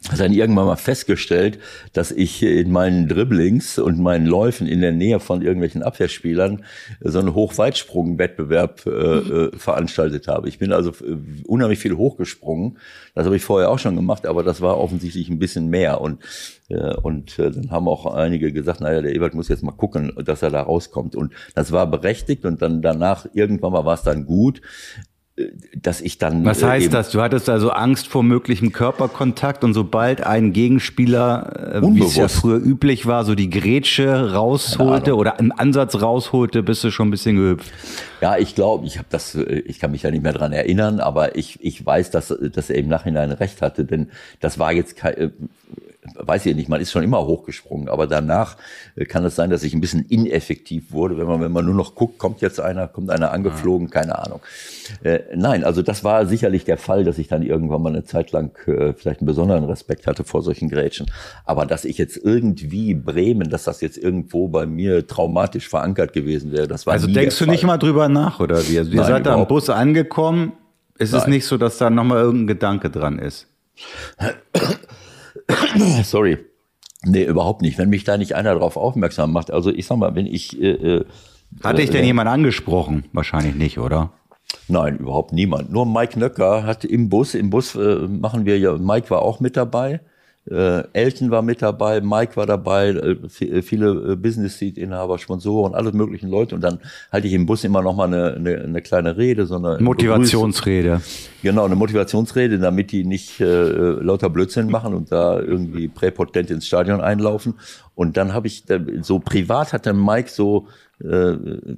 hat 0.08 0.18
dann 0.18 0.32
irgendwann 0.32 0.64
mal 0.64 0.76
festgestellt, 0.76 1.58
dass 1.92 2.10
ich 2.10 2.42
in 2.42 2.70
meinen 2.72 3.06
Dribblings 3.06 3.78
und 3.78 3.98
meinen 3.98 4.24
Läufen 4.24 4.66
in 4.66 4.80
der 4.80 4.92
Nähe 4.92 5.20
von 5.20 5.42
irgendwelchen 5.42 5.82
Abwehrspielern 5.82 6.64
so 7.00 7.18
einen 7.18 7.34
Hochweitsprung-Wettbewerb 7.34 8.86
äh, 8.86 8.90
äh, 8.90 9.56
veranstaltet 9.58 10.26
habe. 10.26 10.48
Ich 10.48 10.58
bin 10.58 10.72
also 10.72 10.90
äh, 10.90 11.18
unheimlich 11.44 11.80
viel 11.80 11.98
hochgesprungen. 11.98 12.78
Das 13.14 13.26
habe 13.26 13.36
ich 13.36 13.42
vorher 13.42 13.70
auch 13.70 13.78
schon 13.78 13.94
gemacht, 13.94 14.24
aber 14.24 14.42
das 14.42 14.62
war 14.62 14.78
offensichtlich 14.78 15.28
ein 15.28 15.38
bisschen 15.38 15.68
mehr. 15.68 16.00
Und, 16.00 16.22
äh, 16.70 16.94
und 16.94 17.38
äh, 17.38 17.50
dann 17.50 17.70
haben 17.70 17.86
auch 17.86 18.06
einige 18.06 18.54
gesagt, 18.54 18.80
naja, 18.80 19.02
der 19.02 19.14
Ebert 19.14 19.34
muss 19.34 19.48
jetzt 19.48 19.62
mal 19.62 19.72
gucken, 19.72 20.14
dass 20.24 20.40
er 20.40 20.50
da 20.50 20.62
rauskommt. 20.62 21.14
Und 21.14 21.34
das 21.54 21.72
war 21.72 21.86
berechtigt 21.86 22.46
und 22.46 22.62
dann 22.62 22.80
danach 22.80 23.26
irgendwann 23.34 23.72
mal 23.72 23.84
war 23.84 23.94
es 23.94 24.02
dann 24.02 24.24
gut. 24.24 24.62
Dass 25.74 26.00
ich 26.00 26.18
dann. 26.18 26.44
Was 26.44 26.62
heißt 26.62 26.86
eben, 26.86 26.92
das? 26.92 27.10
Du 27.10 27.20
hattest 27.20 27.48
also 27.48 27.70
Angst 27.70 28.08
vor 28.08 28.22
möglichem 28.22 28.72
Körperkontakt 28.72 29.64
und 29.64 29.74
sobald 29.74 30.22
ein 30.26 30.52
Gegenspieler, 30.52 31.76
äh, 31.76 31.82
wie 31.82 32.02
es 32.02 32.16
ja 32.16 32.28
früher 32.28 32.56
üblich 32.56 33.06
war, 33.06 33.24
so 33.24 33.34
die 33.34 33.50
Grätsche 33.50 34.32
rausholte 34.32 35.16
oder 35.16 35.38
im 35.38 35.52
Ansatz 35.52 36.00
rausholte, 36.00 36.62
bist 36.62 36.84
du 36.84 36.90
schon 36.90 37.08
ein 37.08 37.10
bisschen 37.10 37.36
gehüpft. 37.36 37.72
Ja, 38.20 38.36
ich 38.36 38.54
glaube, 38.54 38.86
ich 38.86 38.98
habe 38.98 39.08
das, 39.10 39.34
ich 39.34 39.78
kann 39.78 39.92
mich 39.92 40.02
ja 40.02 40.10
nicht 40.10 40.22
mehr 40.22 40.32
dran 40.32 40.52
erinnern, 40.52 41.00
aber 41.00 41.36
ich, 41.36 41.58
ich 41.62 41.84
weiß, 41.84 42.10
dass, 42.10 42.34
dass 42.52 42.70
er 42.70 42.76
im 42.76 42.88
Nachhinein 42.88 43.32
recht 43.32 43.62
hatte, 43.62 43.84
denn 43.84 44.10
das 44.40 44.58
war 44.58 44.72
jetzt 44.72 44.96
kein, 44.96 45.32
weiß 46.14 46.46
ich 46.46 46.56
nicht, 46.56 46.68
man 46.68 46.80
ist 46.80 46.92
schon 46.92 47.02
immer 47.02 47.26
hochgesprungen, 47.26 47.88
aber 47.88 48.06
danach 48.06 48.56
äh, 48.96 49.04
kann 49.04 49.24
es 49.24 49.36
sein, 49.36 49.50
dass 49.50 49.62
ich 49.62 49.74
ein 49.74 49.80
bisschen 49.80 50.04
ineffektiv 50.06 50.92
wurde, 50.92 51.18
wenn 51.18 51.26
man, 51.26 51.40
wenn 51.40 51.52
man 51.52 51.64
nur 51.64 51.74
noch 51.74 51.94
guckt, 51.94 52.18
kommt 52.18 52.40
jetzt 52.40 52.58
einer, 52.58 52.88
kommt 52.88 53.10
einer 53.10 53.32
angeflogen, 53.32 53.90
keine 53.90 54.18
Ahnung. 54.18 54.40
Äh, 55.02 55.20
nein, 55.34 55.62
also 55.62 55.82
das 55.82 56.02
war 56.02 56.24
sicherlich 56.26 56.64
der 56.64 56.78
Fall, 56.78 57.04
dass 57.04 57.18
ich 57.18 57.28
dann 57.28 57.42
irgendwann 57.42 57.82
mal 57.82 57.90
eine 57.90 58.04
Zeit 58.04 58.32
lang 58.32 58.56
äh, 58.66 58.94
vielleicht 58.94 59.20
einen 59.20 59.26
besonderen 59.26 59.64
Respekt 59.64 60.06
hatte 60.06 60.24
vor 60.24 60.42
solchen 60.42 60.70
Grätschen. 60.70 61.06
Aber 61.44 61.66
dass 61.66 61.84
ich 61.84 61.98
jetzt 61.98 62.16
irgendwie 62.16 62.94
Bremen, 62.94 63.50
dass 63.50 63.64
das 63.64 63.82
jetzt 63.82 63.98
irgendwo 63.98 64.48
bei 64.48 64.66
mir 64.66 65.06
traumatisch 65.06 65.68
verankert 65.68 66.14
gewesen 66.14 66.52
wäre, 66.52 66.66
das 66.66 66.86
war 66.86 66.94
Also 66.94 67.08
denkst 67.08 67.38
du 67.38 67.46
nicht 67.46 67.64
mal 67.64 67.78
drüber 67.78 68.08
nach, 68.08 68.40
oder 68.40 68.66
wie? 68.68 68.78
Also 68.78 68.90
ihr 68.90 68.96
Nein, 68.96 69.06
seid 69.06 69.26
da 69.26 69.34
am 69.34 69.46
Bus 69.46 69.68
angekommen, 69.68 70.52
ist 70.98 71.14
es 71.14 71.26
nicht 71.26 71.46
so, 71.46 71.56
dass 71.56 71.78
da 71.78 71.88
nochmal 71.88 72.18
irgendein 72.18 72.46
Gedanke 72.46 72.90
dran 72.90 73.18
ist? 73.18 73.46
Sorry. 76.04 76.38
Nee, 77.04 77.24
überhaupt 77.24 77.62
nicht. 77.62 77.78
Wenn 77.78 77.88
mich 77.88 78.04
da 78.04 78.16
nicht 78.16 78.34
einer 78.34 78.54
darauf 78.54 78.76
aufmerksam 78.76 79.32
macht. 79.32 79.50
Also 79.50 79.70
ich 79.70 79.86
sag 79.86 79.96
mal, 79.96 80.14
wenn 80.14 80.26
ich. 80.26 80.60
Äh, 80.60 80.70
äh 80.70 81.04
Hatte 81.62 81.82
ich 81.82 81.90
denn 81.90 82.04
äh, 82.04 82.06
jemand 82.06 82.28
angesprochen? 82.28 83.04
Wahrscheinlich 83.12 83.54
nicht, 83.54 83.78
oder? 83.78 84.12
Nein, 84.68 84.98
überhaupt 84.98 85.32
niemand. 85.32 85.70
Nur 85.70 85.86
Mike 85.86 86.18
Nöcker 86.18 86.64
hat 86.64 86.84
im 86.84 87.08
Bus, 87.08 87.34
im 87.34 87.50
Bus 87.50 87.74
äh, 87.74 88.06
machen 88.06 88.44
wir 88.46 88.58
ja, 88.58 88.76
Mike 88.76 89.10
war 89.10 89.22
auch 89.22 89.40
mit 89.40 89.56
dabei. 89.56 90.00
Äh, 90.50 90.82
Elton 90.92 91.30
war 91.30 91.42
mit 91.42 91.62
dabei, 91.62 92.00
Mike 92.00 92.36
war 92.36 92.46
dabei, 92.46 92.88
äh, 92.88 93.44
äh 93.44 93.62
viele 93.62 94.12
äh, 94.12 94.16
Business 94.16 94.58
Seat 94.58 94.78
Inhaber, 94.78 95.18
Sponsoren, 95.18 95.74
alle 95.74 95.92
möglichen 95.92 96.28
Leute 96.28 96.56
und 96.56 96.60
dann 96.60 96.80
halte 97.12 97.28
ich 97.28 97.34
im 97.34 97.46
Bus 97.46 97.62
immer 97.62 97.82
noch 97.82 97.94
mal 97.94 98.08
eine, 98.08 98.34
eine, 98.34 98.58
eine 98.58 98.82
kleine 98.82 99.16
Rede, 99.16 99.46
so 99.46 99.56
eine 99.56 99.78
Motivationsrede. 99.80 100.94
Begrüß 100.94 101.28
genau, 101.42 101.64
eine 101.64 101.76
Motivationsrede, 101.76 102.58
damit 102.58 102.92
die 102.92 103.04
nicht 103.04 103.40
äh, 103.40 103.44
lauter 103.44 104.30
Blödsinn 104.30 104.70
machen 104.70 104.94
und 104.94 105.12
da 105.12 105.38
irgendwie 105.38 105.88
präpotent 105.88 106.50
ins 106.50 106.66
Stadion 106.66 107.00
einlaufen. 107.00 107.54
Und 108.00 108.16
dann 108.16 108.32
habe 108.32 108.46
ich 108.46 108.64
so 109.02 109.18
privat 109.18 109.74
hat 109.74 109.84
der 109.84 109.92
Mike 109.92 110.30
so 110.30 110.68
äh, 111.04 111.34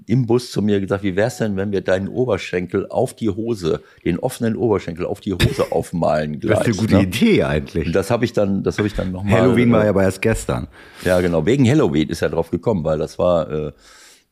im 0.06 0.24
Bus 0.24 0.52
zu 0.52 0.62
mir 0.62 0.80
gesagt, 0.80 1.02
wie 1.02 1.16
wär's 1.16 1.38
denn, 1.38 1.56
wenn 1.56 1.72
wir 1.72 1.80
deinen 1.80 2.06
Oberschenkel 2.06 2.86
auf 2.88 3.12
die 3.12 3.28
Hose, 3.28 3.80
den 4.04 4.20
offenen 4.20 4.54
Oberschenkel 4.54 5.04
auf 5.04 5.18
die 5.18 5.32
Hose 5.32 5.72
aufmalen 5.72 6.38
gleich. 6.38 6.60
Das 6.60 6.68
ist 6.68 6.78
eine 6.78 6.86
gute 6.86 6.94
ne? 6.94 7.02
Idee 7.02 7.42
eigentlich. 7.42 7.90
Das 7.90 8.12
habe 8.12 8.24
ich 8.24 8.32
dann, 8.32 8.62
das 8.62 8.78
habe 8.78 8.86
ich 8.86 8.94
dann 8.94 9.10
nochmal. 9.10 9.40
Halloween 9.40 9.72
war 9.72 9.82
ja 9.82 9.90
aber 9.90 10.04
erst 10.04 10.22
gestern. 10.22 10.68
Ja, 11.04 11.20
genau. 11.20 11.44
Wegen 11.44 11.68
Halloween 11.68 12.08
ist 12.08 12.22
er 12.22 12.28
drauf 12.28 12.52
gekommen, 12.52 12.84
weil 12.84 12.98
das 12.98 13.18
war 13.18 13.50
äh, 13.50 13.72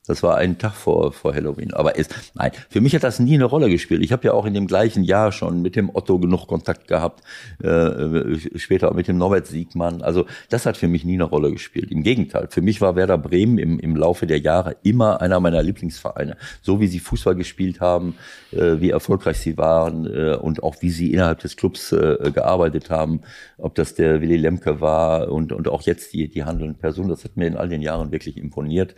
das 0.06 0.22
war 0.22 0.36
ein 0.38 0.58
Tag 0.58 0.72
vor, 0.74 1.12
vor 1.12 1.34
Halloween. 1.34 1.74
Aber 1.74 1.96
ist, 1.96 2.14
nein, 2.34 2.52
für 2.68 2.80
mich 2.80 2.94
hat 2.94 3.04
das 3.04 3.20
nie 3.20 3.34
eine 3.34 3.44
Rolle 3.44 3.68
gespielt. 3.68 4.02
Ich 4.02 4.12
habe 4.12 4.24
ja 4.24 4.32
auch 4.32 4.46
in 4.46 4.54
dem 4.54 4.66
gleichen 4.66 5.04
Jahr 5.04 5.30
schon 5.30 5.60
mit 5.60 5.76
dem 5.76 5.94
Otto 5.94 6.18
genug 6.18 6.46
Kontakt 6.46 6.88
gehabt, 6.88 7.22
äh, 7.62 8.58
später 8.58 8.90
auch 8.90 8.94
mit 8.94 9.08
dem 9.08 9.18
Norbert 9.18 9.46
Siegmann. 9.46 10.02
Also 10.02 10.26
das 10.48 10.64
hat 10.64 10.78
für 10.78 10.88
mich 10.88 11.04
nie 11.04 11.14
eine 11.14 11.24
Rolle 11.24 11.52
gespielt. 11.52 11.90
Im 11.90 12.02
Gegenteil, 12.02 12.48
für 12.50 12.62
mich 12.62 12.80
war 12.80 12.96
Werder 12.96 13.18
Bremen 13.18 13.58
im, 13.58 13.78
im 13.78 13.94
Laufe 13.94 14.26
der 14.26 14.38
Jahre 14.38 14.76
immer 14.82 15.20
einer 15.20 15.38
meiner 15.38 15.62
Lieblingsvereine. 15.62 16.36
So 16.62 16.80
wie 16.80 16.86
sie 16.86 16.98
Fußball 16.98 17.36
gespielt 17.36 17.80
haben, 17.80 18.14
äh, 18.52 18.80
wie 18.80 18.90
erfolgreich 18.90 19.38
sie 19.38 19.58
waren 19.58 20.06
äh, 20.06 20.34
und 20.34 20.62
auch 20.62 20.76
wie 20.80 20.90
sie 20.90 21.12
innerhalb 21.12 21.40
des 21.40 21.56
Clubs 21.56 21.92
äh, 21.92 22.30
gearbeitet 22.32 22.88
haben, 22.88 23.20
ob 23.58 23.74
das 23.74 23.94
der 23.94 24.22
Willy 24.22 24.38
Lemke 24.38 24.80
war 24.80 25.30
und, 25.30 25.52
und 25.52 25.68
auch 25.68 25.82
jetzt 25.82 26.14
die, 26.14 26.28
die 26.28 26.44
handelnden 26.44 26.78
Personen, 26.78 27.10
das 27.10 27.22
hat 27.24 27.36
mir 27.36 27.46
in 27.46 27.56
all 27.56 27.68
den 27.68 27.82
Jahren 27.82 28.10
wirklich 28.12 28.38
imponiert. 28.38 28.94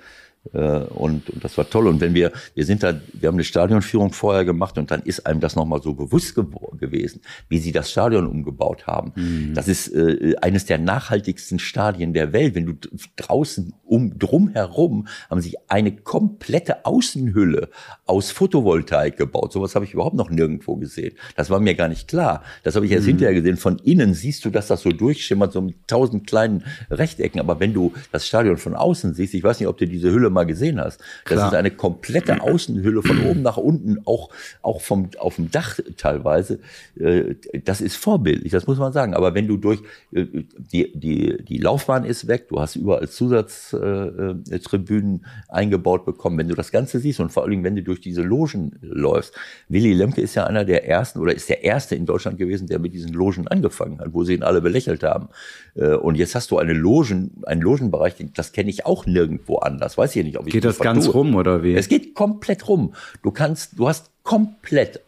Äh, 0.52 0.58
und, 0.58 1.30
und 1.30 1.44
das 1.44 1.56
war 1.56 1.68
toll. 1.68 1.86
Und 1.86 2.00
wenn 2.00 2.14
wir, 2.14 2.32
wir 2.54 2.64
sind 2.64 2.82
da, 2.82 3.00
wir 3.12 3.28
haben 3.28 3.36
eine 3.36 3.44
Stadionführung 3.44 4.12
vorher 4.12 4.44
gemacht 4.44 4.76
und 4.78 4.90
dann 4.90 5.02
ist 5.02 5.26
einem 5.26 5.40
das 5.40 5.56
nochmal 5.56 5.82
so 5.82 5.94
bewusst 5.94 6.34
ge 6.34 6.44
gewesen, 6.78 7.20
wie 7.48 7.58
sie 7.58 7.72
das 7.72 7.90
Stadion 7.90 8.26
umgebaut 8.26 8.86
haben. 8.86 9.12
Mhm. 9.14 9.54
Das 9.54 9.68
ist 9.68 9.88
äh, 9.88 10.34
eines 10.40 10.64
der 10.64 10.78
nachhaltigsten 10.78 11.58
Stadien 11.58 12.12
der 12.12 12.32
Welt. 12.32 12.54
Wenn 12.54 12.66
du 12.66 12.74
draußen 13.16 13.72
um 13.84 14.18
drumherum 14.18 15.06
haben 15.30 15.40
sie 15.40 15.56
eine 15.68 15.94
komplette 15.94 16.84
Außenhülle 16.86 17.68
aus 18.06 18.30
Photovoltaik 18.30 19.16
gebaut. 19.16 19.52
Sowas 19.52 19.74
habe 19.74 19.84
ich 19.84 19.94
überhaupt 19.94 20.16
noch 20.16 20.30
nirgendwo 20.30 20.76
gesehen. 20.76 21.14
Das 21.36 21.50
war 21.50 21.60
mir 21.60 21.74
gar 21.74 21.88
nicht 21.88 22.08
klar. 22.08 22.42
Das 22.64 22.74
habe 22.74 22.86
ich 22.86 22.92
erst 22.92 23.04
mhm. 23.04 23.10
hinterher 23.10 23.34
gesehen. 23.34 23.56
Von 23.56 23.78
innen 23.78 24.14
siehst 24.14 24.44
du, 24.44 24.50
dass 24.50 24.66
das 24.66 24.82
so 24.82 24.90
durchschimmert, 24.90 25.52
so 25.52 25.60
mit 25.60 25.86
tausend 25.86 26.26
kleinen 26.26 26.64
Rechtecken. 26.90 27.38
Aber 27.38 27.60
wenn 27.60 27.72
du 27.72 27.92
das 28.10 28.26
Stadion 28.26 28.56
von 28.56 28.74
außen 28.74 29.14
siehst, 29.14 29.34
ich 29.34 29.44
weiß 29.44 29.60
nicht, 29.60 29.68
ob 29.68 29.78
du 29.78 29.86
diese 29.86 30.10
Hülle 30.10 30.30
mal 30.32 30.44
gesehen 30.44 30.80
hast. 30.80 31.00
Das 31.24 31.34
Klar. 31.34 31.48
ist 31.48 31.54
eine 31.54 31.70
komplette 31.70 32.42
Außenhülle 32.42 33.02
von 33.02 33.20
oben 33.26 33.42
nach 33.42 33.56
unten, 33.56 33.98
auch, 34.04 34.30
auch 34.62 34.80
vom, 34.80 35.10
auf 35.18 35.36
dem 35.36 35.50
Dach 35.50 35.78
teilweise. 35.96 36.58
Äh, 36.98 37.36
das 37.64 37.80
ist 37.80 37.96
vorbildlich, 37.96 38.52
das 38.52 38.66
muss 38.66 38.78
man 38.78 38.92
sagen. 38.92 39.14
Aber 39.14 39.34
wenn 39.34 39.46
du 39.46 39.56
durch, 39.56 39.80
äh, 40.12 40.26
die, 40.56 40.92
die, 40.98 41.44
die 41.44 41.58
Laufbahn 41.58 42.04
ist 42.04 42.28
weg, 42.28 42.48
du 42.48 42.60
hast 42.60 42.76
überall 42.76 43.08
Zusatztribünen 43.08 45.26
eingebaut 45.48 46.04
bekommen. 46.04 46.38
Wenn 46.38 46.48
du 46.48 46.54
das 46.54 46.72
Ganze 46.72 46.98
siehst 46.98 47.20
und 47.20 47.30
vor 47.30 47.42
allen 47.42 47.50
Dingen, 47.50 47.64
wenn 47.64 47.76
du 47.76 47.82
durch 47.82 48.00
diese 48.00 48.22
Logen 48.22 48.78
läufst. 48.80 49.34
Willy 49.68 49.92
Lemke 49.92 50.20
ist 50.20 50.34
ja 50.34 50.44
einer 50.44 50.64
der 50.64 50.88
ersten 50.88 51.18
oder 51.18 51.34
ist 51.34 51.48
der 51.48 51.64
erste 51.64 51.94
in 51.94 52.06
Deutschland 52.06 52.38
gewesen, 52.38 52.66
der 52.66 52.78
mit 52.78 52.94
diesen 52.94 53.12
Logen 53.12 53.48
angefangen 53.48 54.00
hat, 54.00 54.12
wo 54.12 54.24
sie 54.24 54.34
ihn 54.34 54.42
alle 54.42 54.60
belächelt 54.60 55.02
haben. 55.02 55.28
Äh, 55.74 55.94
und 55.94 56.16
jetzt 56.16 56.34
hast 56.34 56.50
du 56.50 56.58
eine 56.58 56.72
Logen, 56.72 57.42
einen 57.46 57.60
Logenbereich, 57.60 58.14
das 58.34 58.52
kenne 58.52 58.70
ich 58.70 58.86
auch 58.86 59.06
nirgendwo 59.06 59.58
anders. 59.58 59.98
Weiß 59.98 60.16
ich 60.16 60.21
nicht, 60.24 60.38
ob 60.38 60.46
ich 60.46 60.52
Geht 60.52 60.64
das 60.64 60.78
ganz 60.78 61.06
tue. 61.06 61.14
rum 61.14 61.34
oder 61.34 61.62
wie? 61.62 61.74
Es 61.74 61.88
geht 61.88 62.14
komplett 62.14 62.68
rum. 62.68 62.94
Du 63.22 63.30
kannst, 63.30 63.78
du 63.78 63.88
hast 63.88 64.10
komplett 64.22 65.00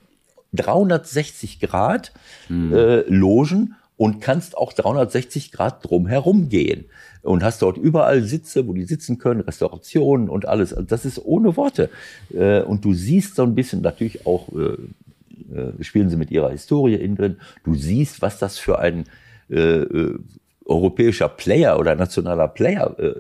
360 0.53 1.61
Grad 1.61 2.13
hm. 2.49 2.73
äh, 2.73 3.01
Logen 3.09 3.75
und 3.97 4.21
kannst 4.21 4.57
auch 4.57 4.73
360 4.73 5.53
Grad 5.53 5.89
drumherum 5.89 6.49
gehen 6.49 6.87
und 7.23 7.43
hast 7.43 7.63
dort 7.63 7.77
überall 7.77 8.23
Sitze, 8.23 8.67
wo 8.67 8.73
die 8.73 8.85
sitzen 8.85 9.19
können, 9.19 9.41
Restaurationen 9.41 10.29
und 10.29 10.47
alles. 10.47 10.73
Also 10.73 10.87
das 10.87 11.05
ist 11.05 11.25
ohne 11.25 11.57
Worte. 11.57 11.91
Äh, 12.33 12.63
und 12.63 12.85
du 12.85 12.93
siehst 12.93 13.37
so 13.37 13.43
ein 13.43 13.55
bisschen 13.55 13.83
natürlich 13.83 14.27
auch, 14.27 14.49
äh, 14.53 15.57
äh, 15.57 15.83
spielen 15.85 16.11
sie 16.11 16.17
mit 16.17 16.31
ihrer 16.31 16.51
Historie 16.51 16.95
innen 16.95 17.17
drin. 17.17 17.37
Du 17.65 17.75
siehst, 17.75 18.23
was 18.23 18.39
das 18.39 18.59
für 18.59 18.79
ein 18.79 19.05
europäischer 20.67 21.29
Player 21.29 21.79
oder 21.79 21.95
nationaler 21.95 22.49
Player 22.49 22.99
äh, 22.99 23.15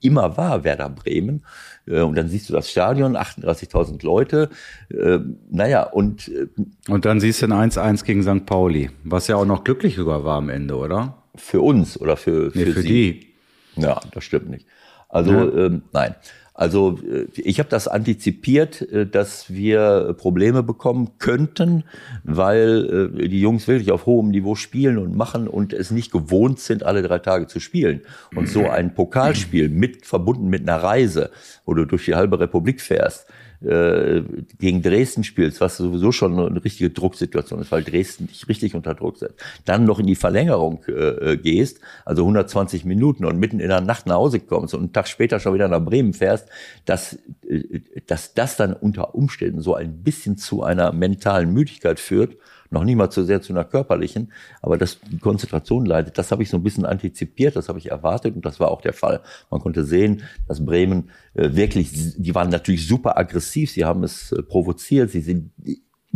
immer 0.00 0.36
war, 0.36 0.64
Werder 0.64 0.88
Bremen. 0.88 1.44
Äh, 1.86 2.00
und 2.00 2.16
dann 2.16 2.28
siehst 2.28 2.48
du 2.48 2.52
das 2.52 2.70
Stadion, 2.70 3.16
38.000 3.16 4.04
Leute. 4.04 4.50
Äh, 4.90 5.18
naja, 5.50 5.84
und. 5.84 6.28
Äh, 6.28 6.48
und 6.88 7.04
dann 7.04 7.20
siehst 7.20 7.42
du 7.42 7.46
ein 7.46 7.70
1-1 7.70 8.04
gegen 8.04 8.22
St. 8.22 8.46
Pauli, 8.46 8.90
was 9.04 9.28
ja 9.28 9.36
auch 9.36 9.46
noch 9.46 9.64
glücklich 9.64 9.96
sogar 9.96 10.24
war 10.24 10.38
am 10.38 10.48
Ende, 10.48 10.76
oder? 10.76 11.22
Für 11.36 11.60
uns 11.60 12.00
oder 12.00 12.16
für, 12.16 12.50
für, 12.50 12.58
nee, 12.58 12.66
für 12.66 12.82
sie. 12.82 12.88
die. 12.88 13.80
Ja, 13.80 14.00
das 14.12 14.24
stimmt 14.24 14.50
nicht. 14.50 14.66
Also, 15.08 15.32
ja. 15.32 15.66
ähm, 15.66 15.82
nein. 15.92 16.14
Also 16.60 16.98
äh, 17.10 17.26
ich 17.36 17.58
habe 17.58 17.70
das 17.70 17.88
antizipiert, 17.88 18.82
äh, 18.92 19.06
dass 19.06 19.50
wir 19.50 20.14
Probleme 20.18 20.62
bekommen 20.62 21.12
könnten, 21.18 21.84
weil 22.22 23.14
äh, 23.18 23.28
die 23.28 23.40
Jungs 23.40 23.66
wirklich 23.66 23.90
auf 23.90 24.04
hohem 24.04 24.28
Niveau 24.28 24.54
spielen 24.54 24.98
und 24.98 25.16
machen 25.16 25.48
und 25.48 25.72
es 25.72 25.90
nicht 25.90 26.12
gewohnt 26.12 26.60
sind, 26.60 26.82
alle 26.82 27.00
drei 27.00 27.18
Tage 27.18 27.46
zu 27.46 27.60
spielen. 27.60 28.02
Und 28.36 28.46
so 28.46 28.68
ein 28.68 28.92
Pokalspiel 28.92 29.70
mit 29.70 30.04
verbunden 30.04 30.48
mit 30.48 30.68
einer 30.68 30.82
Reise, 30.82 31.30
wo 31.64 31.72
du 31.72 31.86
durch 31.86 32.04
die 32.04 32.14
halbe 32.14 32.38
Republik 32.38 32.82
fährst, 32.82 33.26
äh, 33.62 34.22
gegen 34.58 34.82
Dresden 34.82 35.24
spielst, 35.24 35.60
was 35.60 35.76
sowieso 35.76 36.12
schon 36.12 36.38
eine 36.38 36.64
richtige 36.64 36.90
Drucksituation 36.90 37.60
ist, 37.60 37.70
weil 37.70 37.84
Dresden 37.84 38.26
dich 38.26 38.48
richtig 38.48 38.74
unter 38.74 38.94
Druck 38.94 39.18
setzt, 39.18 39.34
dann 39.64 39.84
noch 39.84 39.98
in 39.98 40.06
die 40.06 40.14
Verlängerung 40.14 40.82
äh, 40.86 41.36
gehst, 41.36 41.80
also 42.04 42.22
120 42.22 42.84
Minuten 42.84 43.24
und 43.24 43.38
mitten 43.38 43.60
in 43.60 43.68
der 43.68 43.80
Nacht 43.80 44.06
nach 44.06 44.16
Hause 44.16 44.40
kommst 44.40 44.74
und 44.74 44.80
einen 44.80 44.92
Tag 44.92 45.08
später 45.08 45.40
schon 45.40 45.54
wieder 45.54 45.68
nach 45.68 45.84
Bremen 45.84 46.14
fährst, 46.14 46.48
dass, 46.84 47.18
äh, 47.48 47.80
dass 48.06 48.34
das 48.34 48.56
dann 48.56 48.72
unter 48.72 49.14
Umständen 49.14 49.60
so 49.60 49.74
ein 49.74 50.02
bisschen 50.02 50.38
zu 50.38 50.62
einer 50.62 50.92
mentalen 50.92 51.52
Müdigkeit 51.52 52.00
führt, 52.00 52.36
noch 52.70 52.84
nicht 52.84 52.96
mal 52.96 53.10
zu 53.10 53.24
sehr 53.24 53.42
zu 53.42 53.52
einer 53.52 53.64
körperlichen, 53.64 54.32
aber 54.62 54.78
dass 54.78 55.00
die 55.00 55.18
Konzentration 55.18 55.84
leidet, 55.84 56.16
das 56.18 56.30
habe 56.30 56.42
ich 56.42 56.50
so 56.50 56.56
ein 56.56 56.62
bisschen 56.62 56.86
antizipiert, 56.86 57.56
das 57.56 57.68
habe 57.68 57.78
ich 57.78 57.90
erwartet 57.90 58.36
und 58.36 58.44
das 58.44 58.60
war 58.60 58.70
auch 58.70 58.80
der 58.80 58.92
Fall. 58.92 59.20
Man 59.50 59.60
konnte 59.60 59.84
sehen, 59.84 60.22
dass 60.46 60.64
Bremen 60.64 61.10
äh, 61.34 61.50
wirklich, 61.52 61.90
die 62.16 62.34
waren 62.34 62.48
natürlich 62.48 62.86
super 62.86 63.18
aggressiv, 63.18 63.72
sie 63.72 63.84
haben 63.84 64.04
es 64.04 64.32
äh, 64.32 64.42
provoziert, 64.42 65.10
sie 65.10 65.20
sind 65.20 65.50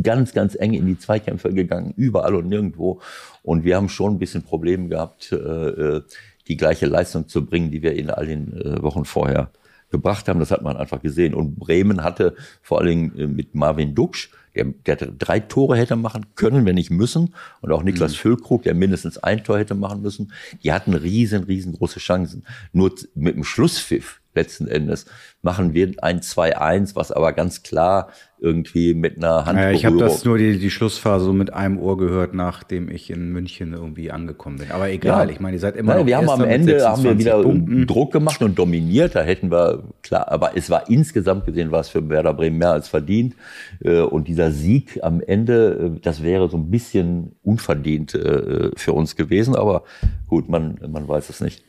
ganz, 0.01 0.33
ganz 0.33 0.55
eng 0.55 0.75
in 0.75 0.87
die 0.87 0.99
Zweikämpfe 0.99 1.53
gegangen, 1.53 1.93
überall 1.97 2.35
und 2.35 2.49
nirgendwo. 2.49 3.01
Und 3.43 3.65
wir 3.65 3.77
haben 3.77 3.89
schon 3.89 4.15
ein 4.15 4.19
bisschen 4.19 4.43
Probleme 4.43 4.89
gehabt, 4.89 5.33
äh, 5.33 6.01
die 6.49 6.57
gleiche 6.57 6.87
Leistung 6.87 7.29
zu 7.29 7.47
bringen, 7.47 7.71
die 7.71 7.83
wir 7.83 7.95
in 7.95 8.11
all 8.11 8.27
den 8.27 8.53
Wochen 8.83 9.05
vorher 9.05 9.51
gebracht 9.91 10.29
haben. 10.29 10.41
Das 10.41 10.51
hat 10.51 10.63
man 10.63 10.77
einfach 10.77 11.01
gesehen. 11.01 11.33
Und 11.33 11.57
Bremen 11.57 12.03
hatte 12.03 12.35
vor 12.61 12.81
allen 12.81 12.89
Dingen 12.89 13.35
mit 13.35 13.55
Marvin 13.55 13.95
Duksch 13.95 14.31
der, 14.55 14.65
der 14.97 14.97
drei 14.97 15.41
Tore 15.41 15.77
hätte 15.77 15.97
machen 15.97 16.27
können, 16.35 16.65
wenn 16.65 16.77
nicht 16.77 16.91
müssen. 16.91 17.35
Und 17.61 17.73
auch 17.73 17.83
Niklas 17.83 18.13
mhm. 18.13 18.17
Füllkrug, 18.17 18.63
der 18.63 18.75
mindestens 18.75 19.19
ein 19.19 19.45
Tor 19.45 19.59
hätte 19.59 19.75
machen 19.75 20.03
müssen. 20.03 20.33
Die 20.63 20.73
hatten 20.73 20.95
riesen, 20.95 21.45
riesengroße 21.45 21.99
Chancen. 21.99 22.45
Nur 22.73 22.95
mit 23.15 23.37
dem 23.37 23.45
Schlusspfiff 23.45 24.21
letzten 24.35 24.67
Endes 24.67 25.07
machen 25.43 25.75
wir 25.75 25.93
ein 26.03 26.21
2-1, 26.21 26.97
was 26.97 27.13
aber 27.13 27.33
ganz 27.33 27.63
klar 27.63 28.09
irgendwie 28.45 28.93
mit 28.93 29.17
einer 29.17 29.47
Hand. 29.47 29.59
Ja, 29.59 29.71
ich 29.71 29.87
habe 29.87 29.97
das 29.97 30.25
nur 30.25 30.37
die, 30.37 30.59
die 30.59 30.71
Schlussphase 30.71 31.25
so 31.25 31.33
mit 31.33 31.53
einem 31.55 31.79
Ohr 31.79 31.97
gehört, 31.97 32.35
nachdem 32.35 32.91
ich 32.91 33.11
in 33.11 33.33
München 33.33 33.73
irgendwie 33.73 34.11
angekommen 34.11 34.59
bin. 34.59 34.71
Aber 34.71 34.91
egal, 34.91 35.29
ja. 35.29 35.33
ich 35.33 35.41
meine, 35.41 35.57
ihr 35.57 35.61
seid 35.61 35.77
immer 35.77 35.95
Nein, 35.95 36.07
Wir 36.07 36.19
haben 36.19 36.29
am 36.29 36.45
Ende 36.45 36.87
haben 36.87 37.03
wir 37.03 37.19
wieder 37.19 37.43
Punkten. 37.43 37.87
Druck 37.87 38.13
gemacht 38.13 38.43
und 38.43 38.59
dominiert. 38.59 39.15
Da 39.15 39.23
hätten 39.23 39.51
wir 39.51 39.85
klar, 40.03 40.31
aber 40.31 40.57
es 40.57 40.69
war 40.69 40.91
insgesamt 40.91 41.47
gesehen 41.47 41.73
war 41.73 41.81
es 41.81 41.89
für 41.89 42.07
Werder 42.11 42.35
Bremen 42.35 42.59
mehr 42.59 42.73
als 42.73 42.89
verdient. 42.89 43.35
Äh, 43.83 44.01
und 44.01 44.29
dieser 44.29 44.51
Sieg 44.51 44.99
am 45.03 45.23
Ende, 45.23 45.95
äh, 45.97 46.01
das 46.01 46.23
wäre 46.23 46.51
so 46.51 46.59
ein 46.59 46.71
bisschen 46.71 47.37
unverdient 47.43 48.15
äh, 48.15 48.73
für 48.77 48.93
uns 48.93 49.17
gewesen. 49.17 49.57
Aber 49.57 49.85
gut, 50.27 50.51
man 50.51 50.79
man 50.87 51.09
weiß 51.09 51.31
es 51.31 51.41
nicht. 51.41 51.64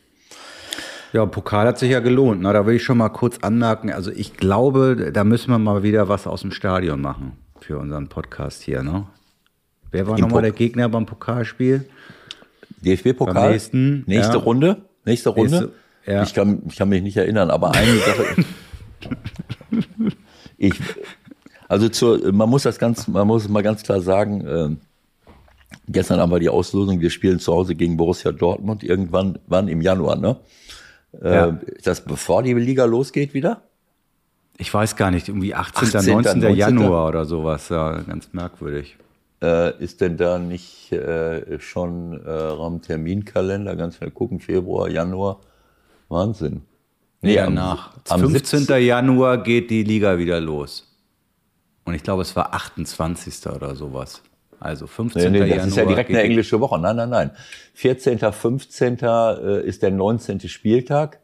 Ja, 1.12 1.24
Pokal 1.26 1.66
hat 1.66 1.78
sich 1.78 1.90
ja 1.90 2.00
gelohnt. 2.00 2.42
Na, 2.42 2.52
da 2.52 2.66
will 2.66 2.76
ich 2.76 2.82
schon 2.82 2.98
mal 2.98 3.08
kurz 3.08 3.38
anmerken. 3.38 3.90
Also 3.90 4.10
ich 4.10 4.36
glaube, 4.36 5.10
da 5.12 5.24
müssen 5.24 5.50
wir 5.50 5.58
mal 5.58 5.82
wieder 5.82 6.08
was 6.08 6.26
aus 6.26 6.42
dem 6.42 6.50
Stadion 6.50 7.00
machen 7.00 7.32
für 7.60 7.78
unseren 7.78 8.08
Podcast 8.08 8.62
hier. 8.62 8.82
Ne? 8.82 9.06
Wer 9.90 10.06
war 10.06 10.18
nochmal 10.18 10.42
der 10.42 10.52
Gegner 10.52 10.88
beim 10.88 11.06
Pokalspiel? 11.06 11.88
DFB-Pokal. 12.82 13.50
Nächste 13.52 14.08
ja. 14.12 14.34
Runde. 14.36 14.76
Nächste 15.04 15.30
Runde. 15.30 15.50
Nächste, 15.50 15.72
ja. 16.06 16.22
ich, 16.22 16.34
kann, 16.34 16.62
ich 16.68 16.76
kann 16.76 16.88
mich 16.88 17.02
nicht 17.02 17.16
erinnern, 17.16 17.50
aber 17.50 17.72
eine 17.72 17.96
Sache. 17.96 18.44
ich, 20.58 20.74
also 21.68 21.88
zur, 21.88 22.32
man 22.32 22.48
muss 22.48 22.64
das 22.64 22.78
ganz, 22.78 23.08
man 23.08 23.26
muss 23.26 23.48
mal 23.48 23.62
ganz 23.62 23.82
klar 23.82 24.00
sagen. 24.00 24.46
Äh, 24.46 24.76
gestern 25.88 26.20
haben 26.20 26.30
wir 26.30 26.38
die 26.38 26.48
Auslosung. 26.48 27.00
Wir 27.00 27.10
spielen 27.10 27.38
zu 27.38 27.52
Hause 27.52 27.74
gegen 27.74 27.96
Borussia 27.96 28.32
Dortmund 28.32 28.84
irgendwann, 28.84 29.38
wann 29.46 29.68
im 29.68 29.80
Januar, 29.80 30.16
ne? 30.16 30.36
Ja. 31.22 31.48
Äh, 31.48 31.54
ist 31.76 31.86
das 31.86 32.04
bevor 32.04 32.42
die 32.42 32.54
Liga 32.54 32.84
losgeht 32.84 33.34
wieder? 33.34 33.62
Ich 34.58 34.72
weiß 34.72 34.96
gar 34.96 35.10
nicht, 35.10 35.28
irgendwie 35.28 35.54
18. 35.54 35.96
18. 35.96 36.14
19. 36.14 36.40
19. 36.40 36.56
Januar 36.56 37.08
oder 37.08 37.24
sowas, 37.24 37.68
ja, 37.68 38.00
ganz 38.02 38.32
merkwürdig. 38.32 38.96
Äh, 39.42 39.82
ist 39.82 40.00
denn 40.00 40.16
da 40.16 40.38
nicht 40.38 40.92
äh, 40.92 41.60
schon 41.60 42.24
äh, 42.24 42.30
Rahmenterminkalender? 42.30 43.76
Ganz 43.76 43.96
schnell 43.96 44.10
gucken, 44.10 44.40
Februar, 44.40 44.88
Januar. 44.88 45.40
Wahnsinn. 46.08 46.62
Nee, 47.20 47.34
ja, 47.34 47.50
nach. 47.50 47.92
Am 48.08 48.20
15. 48.20 48.60
17. 48.60 48.82
Januar 48.82 49.42
geht 49.42 49.70
die 49.70 49.82
Liga 49.82 50.16
wieder 50.18 50.40
los. 50.40 50.96
Und 51.84 51.94
ich 51.94 52.02
glaube, 52.02 52.22
es 52.22 52.34
war 52.34 52.54
28. 52.54 53.46
oder 53.48 53.74
sowas. 53.74 54.22
Also 54.60 54.86
15. 54.86 55.22
Nee, 55.22 55.28
nee, 55.30 55.38
das 55.40 55.48
Januar 55.48 55.66
ist 55.66 55.76
ja 55.76 55.84
direkt 55.84 56.10
eine 56.10 56.22
englische 56.22 56.60
Woche. 56.60 56.78
Nein, 56.78 56.96
nein, 56.96 57.10
nein. 57.10 57.30
14., 57.74 58.18
15. 58.18 58.98
Äh, 59.00 59.60
ist 59.62 59.82
der 59.82 59.90
19. 59.90 60.40
Spieltag. 60.48 61.20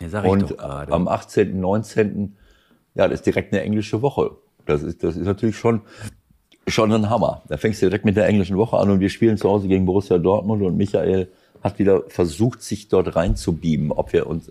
Ja, 0.00 0.08
sag 0.08 0.24
ich 0.24 0.30
Und 0.30 0.42
doch 0.42 0.56
gerade. 0.56 0.92
am 0.92 1.08
18., 1.08 1.58
19. 1.58 2.36
Ja, 2.94 3.08
das 3.08 3.20
ist 3.20 3.26
direkt 3.26 3.52
eine 3.52 3.62
englische 3.62 4.02
Woche. 4.02 4.32
Das 4.66 4.82
ist, 4.82 5.02
das 5.02 5.16
ist 5.16 5.26
natürlich 5.26 5.56
schon, 5.56 5.82
schon 6.66 6.92
ein 6.92 7.08
Hammer. 7.08 7.42
Da 7.48 7.56
fängst 7.56 7.80
du 7.82 7.86
direkt 7.86 8.04
mit 8.04 8.16
der 8.16 8.26
englischen 8.26 8.56
Woche 8.56 8.76
an 8.76 8.90
und 8.90 9.00
wir 9.00 9.08
spielen 9.08 9.36
zu 9.36 9.48
Hause 9.48 9.68
gegen 9.68 9.86
Borussia 9.86 10.18
Dortmund 10.18 10.62
und 10.62 10.76
Michael 10.76 11.28
hat 11.62 11.78
wieder 11.78 12.02
versucht, 12.08 12.62
sich 12.62 12.88
dort 12.88 13.16
reinzubieben, 13.16 13.92
ob 13.92 14.12
wir 14.12 14.26
uns, 14.26 14.50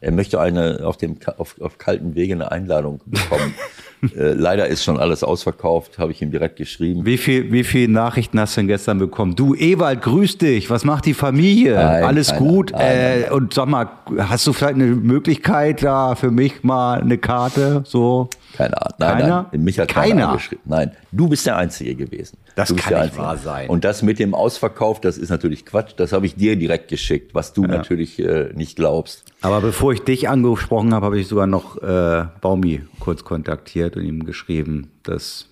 er 0.00 0.12
möchte 0.12 0.40
eine 0.40 0.80
auf 0.84 0.96
dem 0.96 1.16
auf, 1.36 1.60
auf 1.60 1.78
kalten 1.78 2.14
Wege 2.14 2.34
eine 2.34 2.50
Einladung 2.50 3.00
bekommen. 3.06 3.54
äh, 4.16 4.32
leider 4.32 4.66
ist 4.66 4.82
schon 4.82 4.98
alles 4.98 5.22
ausverkauft, 5.22 5.98
habe 5.98 6.12
ich 6.12 6.20
ihm 6.20 6.30
direkt 6.30 6.56
geschrieben. 6.56 7.04
Wie 7.04 7.16
viel, 7.16 7.52
wie 7.52 7.64
viel 7.64 7.88
Nachrichten 7.88 8.40
hast 8.40 8.56
du 8.56 8.60
denn 8.60 8.68
gestern 8.68 8.98
bekommen? 8.98 9.36
Du 9.36 9.54
Ewald, 9.54 10.02
grüß 10.02 10.38
dich. 10.38 10.68
Was 10.68 10.84
macht 10.84 11.06
die 11.06 11.14
Familie? 11.14 11.74
Nein, 11.74 12.04
Alles 12.04 12.28
keine, 12.28 12.40
gut? 12.40 12.72
Nein, 12.72 12.82
äh, 12.82 13.20
nein, 13.20 13.32
und 13.32 13.54
sag 13.54 13.66
mal, 13.66 13.88
hast 14.18 14.46
du 14.46 14.52
vielleicht 14.52 14.74
eine 14.74 14.86
Möglichkeit 14.86 15.82
da 15.82 16.14
für 16.16 16.30
mich 16.30 16.64
mal 16.64 17.00
eine 17.00 17.18
Karte 17.18 17.82
so? 17.86 18.28
Keine 18.56 18.80
Ahnung. 18.80 18.94
Nein, 18.98 19.18
keiner? 19.18 19.48
Nein, 19.52 19.62
mich 19.62 19.78
hat 19.78 19.88
keiner, 19.88 20.08
keiner 20.08 20.32
geschrieben. 20.34 20.62
Nein, 20.64 20.92
du 21.12 21.28
bist 21.28 21.46
der 21.46 21.56
Einzige 21.56 21.94
gewesen. 21.94 22.38
Das 22.54 22.74
kann 22.74 23.04
nicht 23.04 23.16
wahr 23.16 23.36
sein. 23.36 23.68
Und 23.68 23.84
das 23.84 24.02
mit 24.02 24.18
dem 24.18 24.34
Ausverkauf, 24.34 25.00
das 25.00 25.18
ist 25.18 25.30
natürlich 25.30 25.64
Quatsch. 25.64 25.92
Das 25.96 26.12
habe 26.12 26.26
ich 26.26 26.34
dir 26.34 26.56
direkt 26.56 26.88
geschickt, 26.88 27.34
was 27.34 27.52
du 27.52 27.62
ja. 27.62 27.68
natürlich 27.68 28.18
äh, 28.18 28.50
nicht 28.54 28.76
glaubst. 28.76 29.24
Aber 29.42 29.60
bevor 29.60 29.92
ich 29.92 30.00
dich 30.00 30.28
angesprochen 30.28 30.94
habe, 30.94 31.06
habe 31.06 31.18
ich 31.20 31.28
sogar 31.28 31.46
noch 31.46 31.80
äh, 31.82 32.26
Baumi 32.40 32.82
kurz 32.98 33.24
kontaktiert 33.24 33.96
und 33.96 34.04
ihm 34.04 34.24
geschrieben, 34.24 34.90
dass 35.02 35.48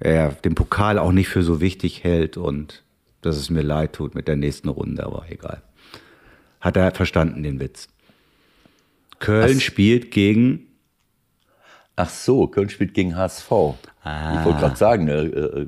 er 0.00 0.30
den 0.30 0.54
Pokal 0.54 0.98
auch 0.98 1.12
nicht 1.12 1.28
für 1.28 1.42
so 1.42 1.60
wichtig 1.60 2.02
hält 2.04 2.36
und 2.36 2.82
dass 3.22 3.36
es 3.36 3.50
mir 3.50 3.62
leid 3.62 3.92
tut 3.92 4.14
mit 4.14 4.26
der 4.26 4.36
nächsten 4.36 4.68
Runde, 4.68 5.04
aber 5.06 5.26
egal. 5.28 5.62
Hat 6.60 6.76
er 6.76 6.90
verstanden, 6.90 7.42
den 7.42 7.60
Witz. 7.60 7.88
Köln 9.20 9.56
was? 9.56 9.62
spielt 9.62 10.10
gegen 10.10 10.66
Ach 11.94 12.08
so, 12.08 12.46
Köln 12.46 12.70
spielt 12.70 12.94
gegen 12.94 13.16
HSV. 13.16 13.52
Ah. 14.02 14.38
Ich 14.38 14.44
wollte 14.46 14.60
gerade 14.60 14.76
sagen, 14.76 15.08
äh, 15.08 15.26
äh, 15.26 15.66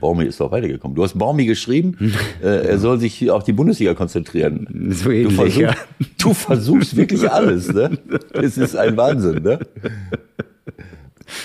Baumi 0.00 0.24
ist 0.24 0.40
doch 0.40 0.50
weitergekommen. 0.50 0.94
Du 0.94 1.04
hast 1.04 1.16
Baumi 1.16 1.46
geschrieben, 1.46 1.96
äh, 2.42 2.66
er 2.68 2.78
soll 2.78 2.98
sich 2.98 3.30
auf 3.30 3.44
die 3.44 3.52
Bundesliga 3.52 3.94
konzentrieren. 3.94 4.90
So 4.90 5.10
ähnlich, 5.10 5.28
du, 5.28 5.42
versuch, 5.42 5.60
ja. 5.60 5.74
du 6.18 6.34
versuchst 6.34 6.96
wirklich 6.96 7.30
alles, 7.30 7.72
ne? 7.72 7.96
Es 8.32 8.58
ist 8.58 8.76
ein 8.76 8.96
Wahnsinn, 8.96 9.42
ne? 9.42 9.60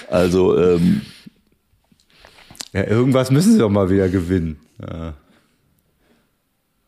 Also, 0.09 0.57
ähm, 0.57 1.01
ja, 2.73 2.85
irgendwas 2.85 3.31
müssen 3.31 3.53
sie 3.53 3.59
doch 3.59 3.69
mal 3.69 3.89
wieder 3.89 4.09
gewinnen. 4.09 4.57
Ja. 4.81 5.13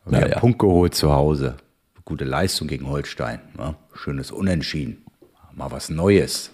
Wir 0.06 0.20
naja. 0.20 0.36
haben 0.36 0.42
Punkt 0.42 0.60
geholt 0.60 0.96
zu 0.96 1.12
Hause. 1.12 1.56
Gute 2.06 2.26
Leistung 2.26 2.68
gegen 2.68 2.90
Holstein. 2.90 3.40
Ne? 3.58 3.76
Schönes 3.94 4.32
Unentschieden. 4.32 5.06
Mal 5.54 5.72
was 5.72 5.90
Neues. 5.90 6.53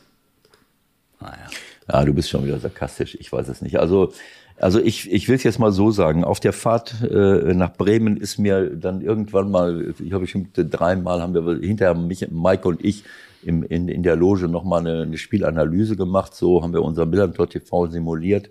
Naja. 1.19 1.47
Ja, 1.91 2.05
du 2.05 2.13
bist 2.13 2.29
schon 2.29 2.45
wieder 2.45 2.59
sarkastisch, 2.59 3.17
ich 3.19 3.31
weiß 3.31 3.47
es 3.49 3.61
nicht. 3.61 3.79
Also, 3.79 4.13
also 4.57 4.79
ich, 4.79 5.11
ich 5.11 5.27
will 5.27 5.35
es 5.35 5.43
jetzt 5.43 5.59
mal 5.59 5.71
so 5.71 5.91
sagen, 5.91 6.23
auf 6.23 6.39
der 6.39 6.53
Fahrt 6.53 6.95
äh, 7.01 7.53
nach 7.53 7.73
Bremen 7.73 8.17
ist 8.17 8.37
mir 8.37 8.69
dann 8.75 9.01
irgendwann 9.01 9.51
mal, 9.51 9.93
ich 9.99 10.11
habe 10.11 10.21
bestimmt 10.21 10.51
dreimal, 10.55 11.21
haben 11.21 11.33
wir 11.33 11.59
hinterher 11.59 11.95
mich, 11.95 12.27
Mike 12.29 12.67
und 12.67 12.83
ich 12.83 13.03
im, 13.41 13.63
in, 13.63 13.87
in 13.87 14.03
der 14.03 14.15
Loge 14.15 14.47
nochmal 14.47 14.81
eine, 14.81 15.03
eine 15.03 15.17
Spielanalyse 15.17 15.95
gemacht, 15.95 16.35
so 16.35 16.61
haben 16.61 16.73
wir 16.73 16.83
unser 16.83 17.05
Millantor 17.05 17.49
TV 17.49 17.87
simuliert. 17.87 18.49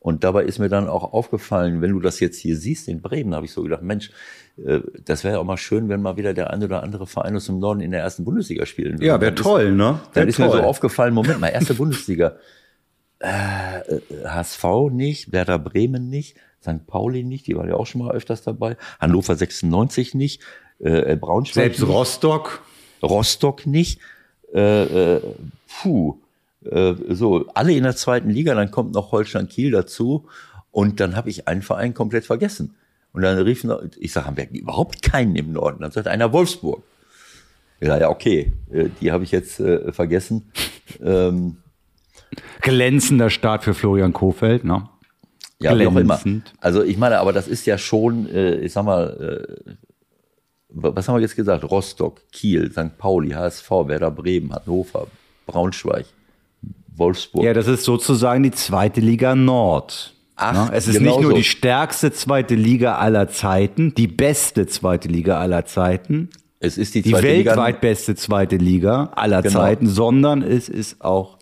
Und 0.00 0.24
dabei 0.24 0.44
ist 0.44 0.58
mir 0.58 0.70
dann 0.70 0.88
auch 0.88 1.12
aufgefallen, 1.12 1.82
wenn 1.82 1.92
du 1.92 2.00
das 2.00 2.20
jetzt 2.20 2.38
hier 2.38 2.56
siehst 2.56 2.88
in 2.88 3.02
Bremen, 3.02 3.34
habe 3.34 3.44
ich 3.44 3.52
so 3.52 3.62
gedacht, 3.62 3.82
Mensch, 3.82 4.10
äh, 4.56 4.80
das 5.04 5.24
wäre 5.24 5.34
ja 5.34 5.40
auch 5.40 5.44
mal 5.44 5.58
schön, 5.58 5.90
wenn 5.90 6.00
mal 6.00 6.16
wieder 6.16 6.32
der 6.32 6.50
eine 6.50 6.64
oder 6.64 6.82
andere 6.82 7.06
Verein 7.06 7.36
aus 7.36 7.46
dem 7.46 7.58
Norden 7.58 7.80
in 7.80 7.90
der 7.90 8.00
ersten 8.00 8.24
Bundesliga 8.24 8.64
spielen 8.64 8.94
würde. 8.94 9.04
Ja, 9.04 9.20
wäre 9.20 9.34
toll, 9.34 9.72
ne? 9.72 10.00
Wär 10.14 10.22
dann 10.22 10.28
ist 10.28 10.36
toll. 10.36 10.46
mir 10.46 10.52
so 10.52 10.60
aufgefallen, 10.62 11.12
Moment 11.12 11.40
mal, 11.40 11.48
erste 11.48 11.74
Bundesliga. 11.74 12.36
Äh, 13.22 14.00
HSV 14.24 14.64
nicht, 14.92 15.30
Werder 15.30 15.58
Bremen 15.58 16.08
nicht, 16.08 16.38
St. 16.62 16.86
Pauli 16.86 17.22
nicht, 17.22 17.46
die 17.46 17.54
waren 17.54 17.68
ja 17.68 17.74
auch 17.74 17.84
schon 17.84 18.02
mal 18.02 18.12
öfters 18.12 18.40
dabei, 18.40 18.78
Hannover 18.98 19.36
96 19.36 20.14
nicht, 20.14 20.40
äh, 20.78 21.16
Braunschweig 21.16 21.64
Selbst 21.64 21.80
nicht, 21.80 21.90
Rostock? 21.90 22.62
Rostock 23.02 23.66
nicht. 23.66 24.00
Äh, 24.54 25.16
äh, 25.16 25.20
puh, 25.68 26.19
äh, 26.64 26.94
so, 27.08 27.46
alle 27.54 27.72
in 27.72 27.82
der 27.82 27.96
zweiten 27.96 28.30
Liga, 28.30 28.54
dann 28.54 28.70
kommt 28.70 28.94
noch 28.94 29.12
Holstein 29.12 29.48
Kiel 29.48 29.70
dazu 29.70 30.26
und 30.70 31.00
dann 31.00 31.16
habe 31.16 31.30
ich 31.30 31.48
einen 31.48 31.62
Verein 31.62 31.94
komplett 31.94 32.24
vergessen. 32.26 32.74
Und 33.12 33.22
dann 33.22 33.38
rief 33.38 33.64
noch, 33.64 33.82
ich 33.98 34.12
sage, 34.12 34.26
haben 34.26 34.36
wir 34.36 34.48
überhaupt 34.50 35.02
keinen 35.02 35.34
im 35.34 35.52
Norden? 35.52 35.82
Dann 35.82 35.90
sagt 35.90 36.06
einer 36.06 36.32
Wolfsburg. 36.32 36.82
Ja, 37.80 37.98
ja, 37.98 38.10
okay, 38.10 38.52
äh, 38.70 38.88
die 39.00 39.10
habe 39.10 39.24
ich 39.24 39.32
jetzt 39.32 39.58
äh, 39.58 39.92
vergessen. 39.92 40.52
Ähm, 41.02 41.56
Glänzender 42.60 43.30
Start 43.30 43.64
für 43.64 43.74
Florian 43.74 44.12
Kofeld, 44.12 44.64
ne? 44.64 44.88
Ja, 45.58 45.78
wie 45.78 45.86
auch 45.86 45.96
immer. 45.96 46.20
Also 46.60 46.82
ich 46.82 46.96
meine, 46.96 47.18
aber 47.18 47.32
das 47.32 47.48
ist 47.48 47.66
ja 47.66 47.78
schon, 47.78 48.28
äh, 48.28 48.56
ich 48.56 48.72
sag 48.72 48.84
mal, 48.84 49.56
äh, 49.66 49.72
was 50.68 51.08
haben 51.08 51.16
wir 51.16 51.20
jetzt 51.20 51.36
gesagt? 51.36 51.64
Rostock, 51.64 52.20
Kiel, 52.32 52.70
St. 52.70 52.96
Pauli, 52.96 53.30
HSV, 53.30 53.70
Werder 53.70 54.10
Bremen, 54.10 54.52
Hannover, 54.52 55.08
Braunschweig. 55.46 56.06
Wolfsburg. 57.00 57.44
Ja, 57.44 57.52
das 57.52 57.66
ist 57.66 57.82
sozusagen 57.82 58.44
die 58.44 58.52
zweite 58.52 59.00
Liga 59.00 59.34
Nord. 59.34 60.14
Ach, 60.36 60.70
ne? 60.70 60.76
Es 60.76 60.86
ist 60.86 60.98
genau 60.98 61.10
nicht 61.16 61.22
nur 61.22 61.30
so. 61.32 61.36
die 61.36 61.44
stärkste 61.44 62.12
zweite 62.12 62.54
Liga 62.54 62.96
aller 62.96 63.28
Zeiten, 63.28 63.94
die 63.94 64.06
beste 64.06 64.66
zweite 64.68 65.08
Liga 65.08 65.40
aller 65.40 65.66
Zeiten. 65.66 66.30
Es 66.60 66.78
ist 66.78 66.94
die, 66.94 67.02
die 67.02 67.12
weltweit 67.12 67.74
Liga. 67.76 67.78
beste 67.80 68.14
zweite 68.14 68.56
Liga 68.56 69.10
aller 69.16 69.42
genau. 69.42 69.58
Zeiten, 69.60 69.86
sondern 69.86 70.42
es 70.42 70.68
ist 70.68 71.02
auch 71.02 71.38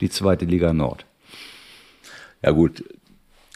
die 0.00 0.08
zweite 0.08 0.46
Liga 0.46 0.72
Nord. 0.72 1.04
Ja 2.42 2.52
gut, 2.52 2.82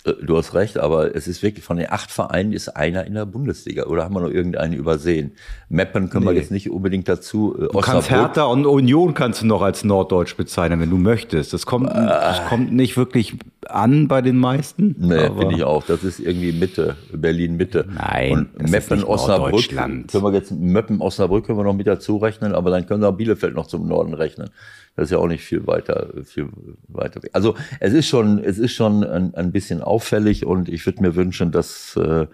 du 0.04 0.36
hast 0.36 0.52
recht, 0.54 0.78
aber 0.78 1.16
es 1.16 1.26
ist 1.26 1.42
wirklich 1.42 1.64
von 1.64 1.78
den 1.78 1.90
acht 1.90 2.10
Vereinen 2.10 2.52
ist 2.52 2.68
einer 2.68 3.06
in 3.06 3.14
der 3.14 3.24
Bundesliga. 3.24 3.84
Oder 3.84 4.04
haben 4.04 4.14
wir 4.14 4.20
noch 4.20 4.30
irgendeinen 4.30 4.74
übersehen? 4.74 5.32
Meppen 5.68 6.10
können 6.10 6.26
nee. 6.26 6.32
wir 6.32 6.36
jetzt 6.36 6.50
nicht 6.50 6.70
unbedingt 6.70 7.08
dazu. 7.08 7.56
Äh, 7.56 7.68
du 7.72 7.80
kannst 7.80 8.10
Hertha 8.10 8.44
und 8.44 8.66
Union 8.66 9.14
kannst 9.14 9.42
du 9.42 9.46
noch 9.46 9.62
als 9.62 9.82
Norddeutsch 9.82 10.36
bezeichnen, 10.36 10.80
wenn 10.80 10.90
du 10.90 10.98
möchtest. 10.98 11.54
Das 11.54 11.64
kommt, 11.64 11.88
äh. 11.90 11.94
das 11.94 12.44
kommt 12.48 12.72
nicht 12.72 12.96
wirklich 12.98 13.38
an 13.70 14.08
bei 14.08 14.22
den 14.22 14.36
meisten. 14.36 14.94
Nee, 14.98 15.30
finde 15.36 15.54
ich 15.54 15.64
auch. 15.64 15.84
Das 15.84 16.04
ist 16.04 16.20
irgendwie 16.20 16.52
Mitte, 16.52 16.96
Berlin 17.12 17.56
Mitte. 17.56 17.86
Nein, 17.92 18.50
und 18.58 18.70
Meppen, 18.70 19.04
Osnabrück. 19.04 19.68
Können 19.68 20.06
wir 20.08 20.32
jetzt 20.32 20.52
Meppen, 20.52 21.00
Osnabrück 21.00 21.46
können 21.46 21.58
wir 21.58 21.64
noch 21.64 21.74
mit 21.74 21.86
dazu 21.86 22.16
rechnen, 22.16 22.54
aber 22.54 22.70
dann 22.70 22.86
können 22.86 23.02
wir 23.02 23.08
auch 23.08 23.16
Bielefeld 23.16 23.54
noch 23.54 23.66
zum 23.66 23.86
Norden 23.86 24.14
rechnen. 24.14 24.50
Das 24.96 25.06
ist 25.06 25.10
ja 25.10 25.18
auch 25.18 25.26
nicht 25.26 25.44
viel 25.44 25.66
weiter, 25.66 26.10
viel 26.24 26.48
weiter 26.88 27.22
weg. 27.22 27.30
Also 27.32 27.56
es 27.80 27.92
ist 27.92 28.06
schon, 28.06 28.38
es 28.38 28.58
ist 28.58 28.72
schon 28.72 29.02
ein, 29.02 29.34
ein 29.34 29.50
bisschen 29.50 29.82
auffällig 29.82 30.46
und 30.46 30.68
ich 30.68 30.86
würde 30.86 31.02
mir 31.02 31.16
wünschen, 31.16 31.50
dass, 31.50 31.96
äh, 31.96 32.26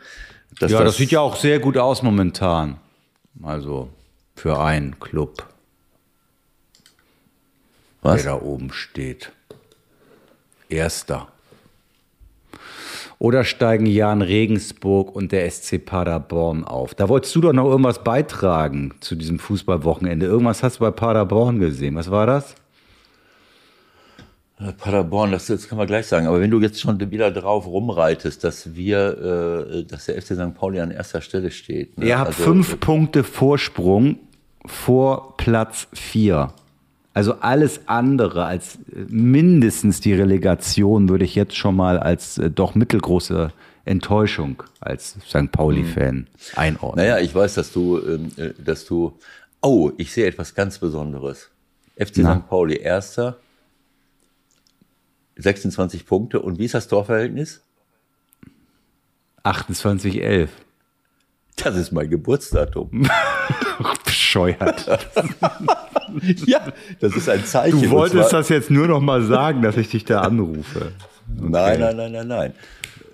dass 0.59 0.70
ja, 0.70 0.78
das, 0.78 0.89
das 0.89 0.97
sieht 0.97 1.11
ja 1.11 1.20
auch 1.20 1.37
sehr 1.37 1.59
gut 1.59 1.78
aus 1.78 2.03
momentan. 2.03 2.76
Also 3.43 3.89
für 4.35 4.61
einen 4.61 4.99
Club, 5.01 5.47
Was? 8.03 8.22
der 8.22 8.33
da 8.33 8.43
oben 8.43 8.72
steht. 8.72 9.33
Erster. 10.71 11.29
Oder 13.18 13.45
steigen 13.45 13.85
Jan 13.85 14.23
Regensburg 14.23 15.14
und 15.14 15.31
der 15.31 15.51
SC 15.51 15.85
Paderborn 15.85 16.64
auf? 16.64 16.95
Da 16.95 17.11
wolltest 17.11 17.37
du 17.37 17.43
doch 17.43 17.53
noch 17.53 17.66
irgendwas 17.66 18.03
beitragen 18.03 18.95
zu 19.01 19.14
diesem 19.14 19.39
Fußballwochenende. 19.39 20.25
Irgendwas 20.25 20.62
hast 20.62 20.77
du 20.77 20.81
bei 20.81 20.91
Paderborn 20.91 21.59
gesehen. 21.59 21.97
Was 21.97 22.11
war 22.11 22.27
das? 22.27 22.55
Paderborn, 24.79 25.33
das, 25.33 25.47
das 25.47 25.68
kann 25.68 25.79
man 25.79 25.87
gleich 25.87 26.07
sagen. 26.07 26.27
Aber 26.27 26.41
wenn 26.41 26.51
du 26.51 26.61
jetzt 26.61 26.81
schon 26.81 26.99
wieder 27.11 27.31
drauf 27.31 27.66
rumreitest, 27.66 28.45
dass 28.45 28.75
wir, 28.75 29.68
äh, 29.71 29.85
dass 29.85 30.07
der 30.07 30.21
FC 30.21 30.35
St. 30.35 30.55
Pauli 30.55 30.81
an 30.81 30.91
erster 30.91 31.21
Stelle 31.21 31.51
steht. 31.51 31.99
Ne? 31.99 32.07
Ihr 32.07 32.18
habt 32.18 32.29
also, 32.29 32.43
fünf 32.43 32.75
äh, 32.75 32.77
Punkte 32.77 33.25
Vorsprung 33.25 34.18
vor 34.66 35.37
Platz 35.37 35.89
vier. 35.93 36.53
Also 37.12 37.34
alles 37.40 37.80
andere 37.86 38.44
als 38.44 38.78
mindestens 38.86 40.00
die 40.00 40.14
Relegation 40.14 41.08
würde 41.08 41.24
ich 41.24 41.34
jetzt 41.34 41.56
schon 41.56 41.74
mal 41.74 41.98
als 41.98 42.38
äh, 42.38 42.50
doch 42.50 42.74
mittelgroße 42.74 43.52
Enttäuschung 43.84 44.62
als 44.78 45.16
St. 45.26 45.50
Pauli-Fan 45.50 46.14
hm. 46.14 46.26
einordnen. 46.54 47.04
Naja, 47.04 47.18
ich 47.18 47.34
weiß, 47.34 47.54
dass 47.54 47.72
du, 47.72 47.98
ähm, 47.98 48.30
äh, 48.36 48.50
dass 48.62 48.84
du, 48.84 49.18
oh, 49.61 49.90
ich 49.96 50.12
sehe 50.12 50.26
etwas 50.26 50.54
ganz 50.54 50.78
Besonderes. 50.78 51.50
FC 51.96 52.18
Na? 52.18 52.36
St. 52.36 52.48
Pauli 52.48 52.76
erster, 52.76 53.38
26 55.36 56.06
Punkte. 56.06 56.40
Und 56.40 56.58
wie 56.58 56.66
ist 56.66 56.74
das 56.74 56.86
Torverhältnis? 56.88 57.62
28-11. 59.44 60.48
Das 61.56 61.76
ist 61.76 61.92
mein 61.92 62.08
Geburtsdatum. 62.08 63.08
Bescheuert. 64.05 64.86
ja, 66.46 66.61
das 67.01 67.16
ist 67.16 67.28
ein 67.28 67.44
Zeichen. 67.44 67.82
Du 67.82 67.90
wolltest 67.90 68.32
das 68.32 68.48
jetzt 68.48 68.70
nur 68.70 68.88
noch 68.88 69.01
mal 69.01 69.22
sagen, 69.22 69.62
dass 69.62 69.76
ich 69.76 69.88
dich 69.88 70.05
da 70.05 70.20
anrufe. 70.20 70.92
Okay. 71.36 71.48
Nein, 71.48 71.80
nein, 71.80 71.96
nein, 71.96 72.12
nein, 72.12 72.28
nein. 72.28 72.55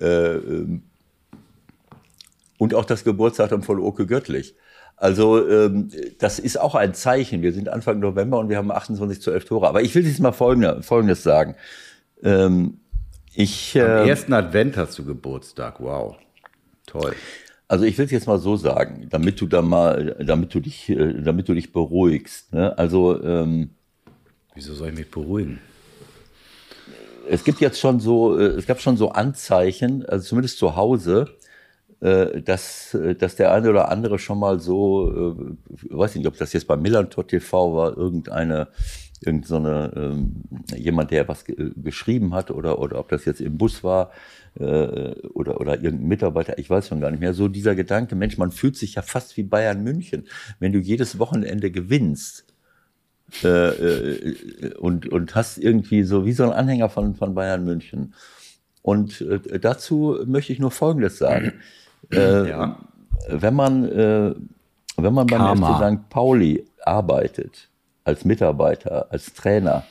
Äh, 0.01 0.35
ähm, 0.37 0.83
und 2.59 2.75
auch 2.75 2.85
das 2.85 3.05
Geburtsdatum 3.05 3.63
von 3.63 3.81
Oke 3.81 4.07
Göttlich. 4.07 4.55
Also 4.97 5.47
ähm, 5.47 5.91
das 6.19 6.39
ist 6.39 6.59
auch 6.59 6.75
ein 6.75 6.95
Zeichen. 6.95 7.43
Wir 7.43 7.53
sind 7.53 7.69
Anfang 7.69 8.01
November 8.01 8.39
und 8.39 8.49
wir 8.49 8.57
haben 8.57 8.71
28 8.71 9.21
zu 9.21 9.31
11 9.31 9.45
Tore. 9.45 9.69
Aber 9.69 9.83
ich 9.83 9.95
will 9.95 10.07
jetzt 10.07 10.21
mal 10.21 10.33
Folgendes, 10.33 10.87
Folgendes 10.87 11.23
sagen. 11.23 11.55
Ähm, 12.23 12.79
ich, 13.35 13.79
Am 13.79 13.87
äh, 13.87 14.09
ersten 14.09 14.33
Advent 14.33 14.79
hast 14.79 14.99
du 14.99 15.05
Geburtstag. 15.05 15.81
Wow. 15.81 16.17
Toll. 16.87 17.15
Also 17.69 17.85
ich 17.85 17.99
will 17.99 18.05
es 18.05 18.13
jetzt 18.13 18.29
mal 18.29 18.39
so 18.39 18.57
sagen, 18.57 19.09
damit 19.11 19.41
du 19.41 19.47
da 19.47 19.61
mal, 19.61 20.17
damit 20.25 20.55
du 20.55 20.61
dich, 20.61 20.89
äh, 20.89 21.21
damit 21.21 21.49
du 21.49 21.55
dich 21.55 21.73
beruhigst. 21.73 22.53
Ne? 22.53 22.77
Also 22.79 23.23
ähm, 23.23 23.71
wieso 24.55 24.75
soll 24.75 24.91
ich 24.91 24.99
mich 24.99 25.11
beruhigen? 25.11 25.59
Es 27.29 27.43
gibt 27.43 27.61
jetzt 27.61 27.81
schon 27.81 27.99
so, 27.99 28.39
äh, 28.39 28.45
es 28.45 28.67
gab 28.67 28.81
schon 28.81 28.97
so 28.97 29.11
Anzeichen, 29.11 30.07
also 30.07 30.25
zumindest 30.29 30.59
zu 30.59 30.77
Hause, 30.77 31.27
äh, 32.01 32.41
dass, 32.41 32.97
dass 33.19 33.35
der 33.35 33.53
eine 33.53 33.71
oder 33.71 33.91
andere 33.91 34.21
schon 34.21 34.39
mal 34.39 34.61
so, 34.61 35.37
ich 35.75 35.91
weiß 35.91 36.15
nicht, 36.15 36.27
ob 36.29 36.37
das 36.37 36.53
jetzt 36.53 36.69
bei 36.69 36.77
Millantor 36.77 37.27
TV 37.27 37.75
war, 37.75 37.97
irgendeine 37.97 38.69
irgend 39.25 39.47
so 39.47 39.57
eine, 39.57 39.93
ähm, 39.97 40.43
jemand, 40.77 41.11
der 41.11 41.27
was 41.27 41.45
geschrieben 41.47 42.35
hat 42.35 42.51
oder, 42.51 42.79
oder 42.79 42.99
ob 42.99 43.09
das 43.09 43.25
jetzt 43.25 43.41
im 43.41 43.57
Bus 43.57 43.83
war 43.83 44.11
äh, 44.11 44.13
oder, 44.59 45.61
oder 45.61 45.75
irgendein 45.75 46.09
Mitarbeiter, 46.09 46.59
ich 46.59 46.71
weiß 46.71 46.89
schon 46.89 47.01
gar 47.01 47.11
nicht 47.11 47.21
mehr. 47.21 47.35
So 47.35 47.49
dieser 47.49 47.75
Gedanke, 47.75 48.15
Mensch, 48.15 48.39
man 48.39 48.53
fühlt 48.53 48.77
sich 48.77 48.95
ja 48.95 49.03
fast 49.03 49.37
wie 49.37 49.43
Bayern 49.43 49.83
München, 49.83 50.27
wenn 50.59 50.73
du 50.73 50.79
jedes 50.79 51.19
Wochenende 51.19 51.71
gewinnst. 51.71 52.47
Äh, 53.43 53.49
äh, 53.49 54.75
und, 54.75 55.09
und 55.09 55.35
hast 55.35 55.59
irgendwie 55.59 56.05
so 56.05 56.25
wie 56.25 56.33
so 56.33 56.45
ein 56.45 56.53
Anhänger 56.53 56.89
von, 56.89 57.17
von 57.17 57.35
Bayern 57.35 57.65
München. 57.65 58.15
Und 58.83 59.21
äh, 59.21 59.59
dazu 59.59 60.19
möchte 60.27 60.53
ich 60.53 60.61
nur 60.61 60.71
Folgendes 60.71 61.19
sagen. 61.19 61.55
Äh, 62.13 62.49
ja. 62.49 62.79
Wenn 63.29 63.55
man, 63.55 63.85
äh, 63.85 64.33
wenn 64.97 65.13
man 65.13 65.27
beim 65.27 65.41
Karma. 65.41 65.79
FC 65.79 65.99
St. 65.99 66.09
Pauli 66.09 66.65
arbeitet, 66.85 67.69
als 68.05 68.25
Mitarbeiter, 68.25 69.11
als 69.11 69.35
Trainer 69.35 69.85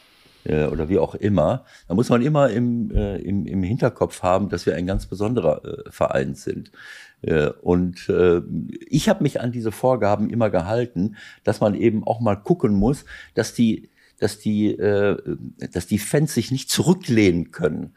äh, 0.46 0.66
oder 0.66 0.90
wie 0.90 0.98
auch 0.98 1.16
immer, 1.16 1.66
da 1.88 1.94
muss 1.94 2.10
man 2.10 2.22
immer 2.22 2.50
im, 2.50 2.92
äh, 2.92 3.18
im, 3.18 3.46
im 3.46 3.64
Hinterkopf 3.64 4.24
haben, 4.24 4.50
dass 4.50 4.66
wir 4.66 4.76
ein 4.76 4.88
ganz 4.88 5.08
besonderer 5.08 5.66
äh, 5.66 5.92
Verein 5.92 6.36
sind. 6.36 6.72
Äh, 7.22 7.50
und 7.62 8.08
äh, 8.10 8.42
ich 8.88 9.10
habe 9.10 9.24
mich 9.24 9.42
an 9.42 9.52
diese 9.52 9.72
Vorgaben 9.72 10.30
immer 10.30 10.50
gehalten, 10.50 11.16
dass 11.44 11.60
man 11.60 11.76
eben 11.76 12.06
auch 12.06 12.20
mal 12.20 12.36
gucken 12.36 12.74
muss, 12.74 13.06
dass 13.34 13.54
die, 13.54 13.90
dass 14.20 14.40
die, 14.40 14.72
äh, 14.72 15.18
dass 15.74 15.88
die 15.88 16.00
Fans 16.00 16.34
sich 16.34 16.52
nicht 16.52 16.70
zurücklehnen 16.70 17.52
können 17.52 17.94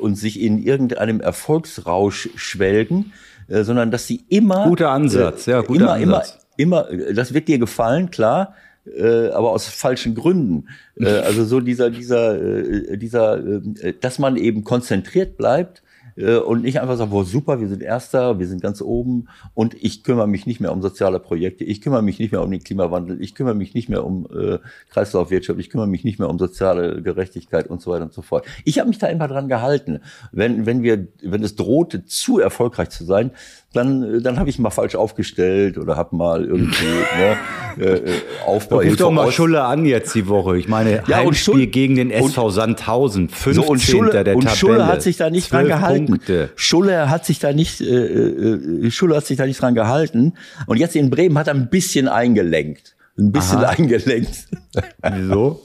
und 0.00 0.14
sich 0.14 0.40
in 0.40 0.56
irgendeinem 0.56 1.20
Erfolgsrausch 1.20 2.30
schwelgen, 2.36 3.12
sondern 3.46 3.90
dass 3.90 4.06
sie 4.06 4.24
immer 4.30 4.66
guter 4.66 4.88
Ansatz, 4.88 5.44
ja, 5.44 5.60
guter 5.60 5.98
immer, 5.98 6.16
Ansatz. 6.16 6.46
immer, 6.56 6.88
immer, 6.88 7.12
das 7.12 7.34
wird 7.34 7.46
dir 7.46 7.58
gefallen, 7.58 8.10
klar 8.10 8.54
äh, 8.96 9.28
aber 9.30 9.50
aus 9.50 9.66
falschen 9.66 10.14
Gründen. 10.14 10.68
Äh, 10.96 11.08
also 11.08 11.44
so 11.44 11.60
dieser, 11.60 11.90
dieser, 11.90 12.40
äh, 12.40 12.96
dieser, 12.96 13.38
äh, 13.38 13.94
dass 14.00 14.18
man 14.18 14.36
eben 14.36 14.64
konzentriert 14.64 15.36
bleibt 15.36 15.82
und 16.18 16.62
nicht 16.62 16.80
einfach 16.80 16.96
sagen, 16.96 17.10
boah, 17.10 17.24
super, 17.24 17.60
wir 17.60 17.68
sind 17.68 17.82
Erster, 17.82 18.38
wir 18.38 18.46
sind 18.46 18.60
ganz 18.60 18.82
oben 18.82 19.28
und 19.54 19.74
ich 19.80 20.02
kümmere 20.02 20.26
mich 20.26 20.46
nicht 20.46 20.60
mehr 20.60 20.72
um 20.72 20.82
soziale 20.82 21.20
Projekte, 21.20 21.64
ich 21.64 21.80
kümmere 21.80 22.02
mich 22.02 22.18
nicht 22.18 22.32
mehr 22.32 22.42
um 22.42 22.50
den 22.50 22.62
Klimawandel, 22.62 23.22
ich 23.22 23.34
kümmere 23.34 23.54
mich 23.54 23.74
nicht 23.74 23.88
mehr 23.88 24.04
um 24.04 24.26
äh, 24.26 24.58
Kreislaufwirtschaft, 24.90 25.58
ich 25.60 25.70
kümmere 25.70 25.86
mich 25.86 26.04
nicht 26.04 26.18
mehr 26.18 26.28
um 26.28 26.38
soziale 26.38 27.02
Gerechtigkeit 27.02 27.68
und 27.68 27.80
so 27.80 27.92
weiter 27.92 28.04
und 28.04 28.12
so 28.12 28.22
fort. 28.22 28.44
Ich 28.64 28.78
habe 28.78 28.88
mich 28.88 28.98
da 28.98 29.06
immer 29.06 29.28
dran 29.28 29.48
gehalten. 29.48 30.00
Wenn, 30.32 30.66
wenn 30.66 30.82
wir, 30.82 31.06
wenn 31.22 31.42
es 31.42 31.56
drohte, 31.56 32.04
zu 32.04 32.38
erfolgreich 32.38 32.90
zu 32.90 33.04
sein, 33.04 33.30
dann, 33.74 34.22
dann 34.22 34.38
habe 34.38 34.48
ich 34.48 34.58
mal 34.58 34.70
falsch 34.70 34.94
aufgestellt 34.94 35.76
oder 35.76 35.96
habe 35.96 36.16
mal 36.16 36.44
irgendwie 36.44 36.84
ne, 37.78 37.84
äh, 37.84 37.96
äh 37.96 38.12
Aufbau. 38.46 38.80
Ruf 38.80 38.96
doch 38.96 39.10
mal 39.10 39.30
Schulle 39.30 39.64
an 39.64 39.84
jetzt 39.84 40.14
die 40.14 40.26
Woche. 40.26 40.56
Ich 40.56 40.68
meine, 40.68 41.02
ja, 41.06 41.18
Heimspiel 41.18 41.34
Schulle, 41.34 41.66
gegen 41.66 41.96
den 41.96 42.10
SV 42.10 42.46
und, 42.46 42.52
Sandhausen, 42.52 43.28
15. 43.28 43.54
So, 43.54 43.70
und 43.70 43.80
Schulle, 43.80 44.24
der 44.24 44.36
und 44.36 44.42
Tabelle. 44.42 44.56
Schulle 44.56 44.86
hat 44.86 45.02
sich 45.02 45.18
da 45.18 45.28
nicht 45.28 45.52
dran 45.52 45.66
gehalten. 45.66 46.07
Punkte. 46.12 46.50
Schulle 46.56 47.10
hat 47.10 47.24
sich 47.24 47.38
da 47.38 47.52
nicht, 47.52 47.80
äh, 47.80 47.84
äh, 47.84 48.90
Schulle 48.90 49.16
hat 49.16 49.26
sich 49.26 49.36
da 49.36 49.46
nicht 49.46 49.60
dran 49.60 49.74
gehalten. 49.74 50.34
Und 50.66 50.78
jetzt 50.78 50.96
in 50.96 51.10
Bremen 51.10 51.38
hat 51.38 51.48
er 51.48 51.54
ein 51.54 51.70
bisschen 51.70 52.08
eingelenkt. 52.08 52.96
Ein 53.18 53.32
bisschen 53.32 53.58
Aha. 53.58 53.70
eingelenkt. 53.70 54.46
Wieso? 55.02 55.62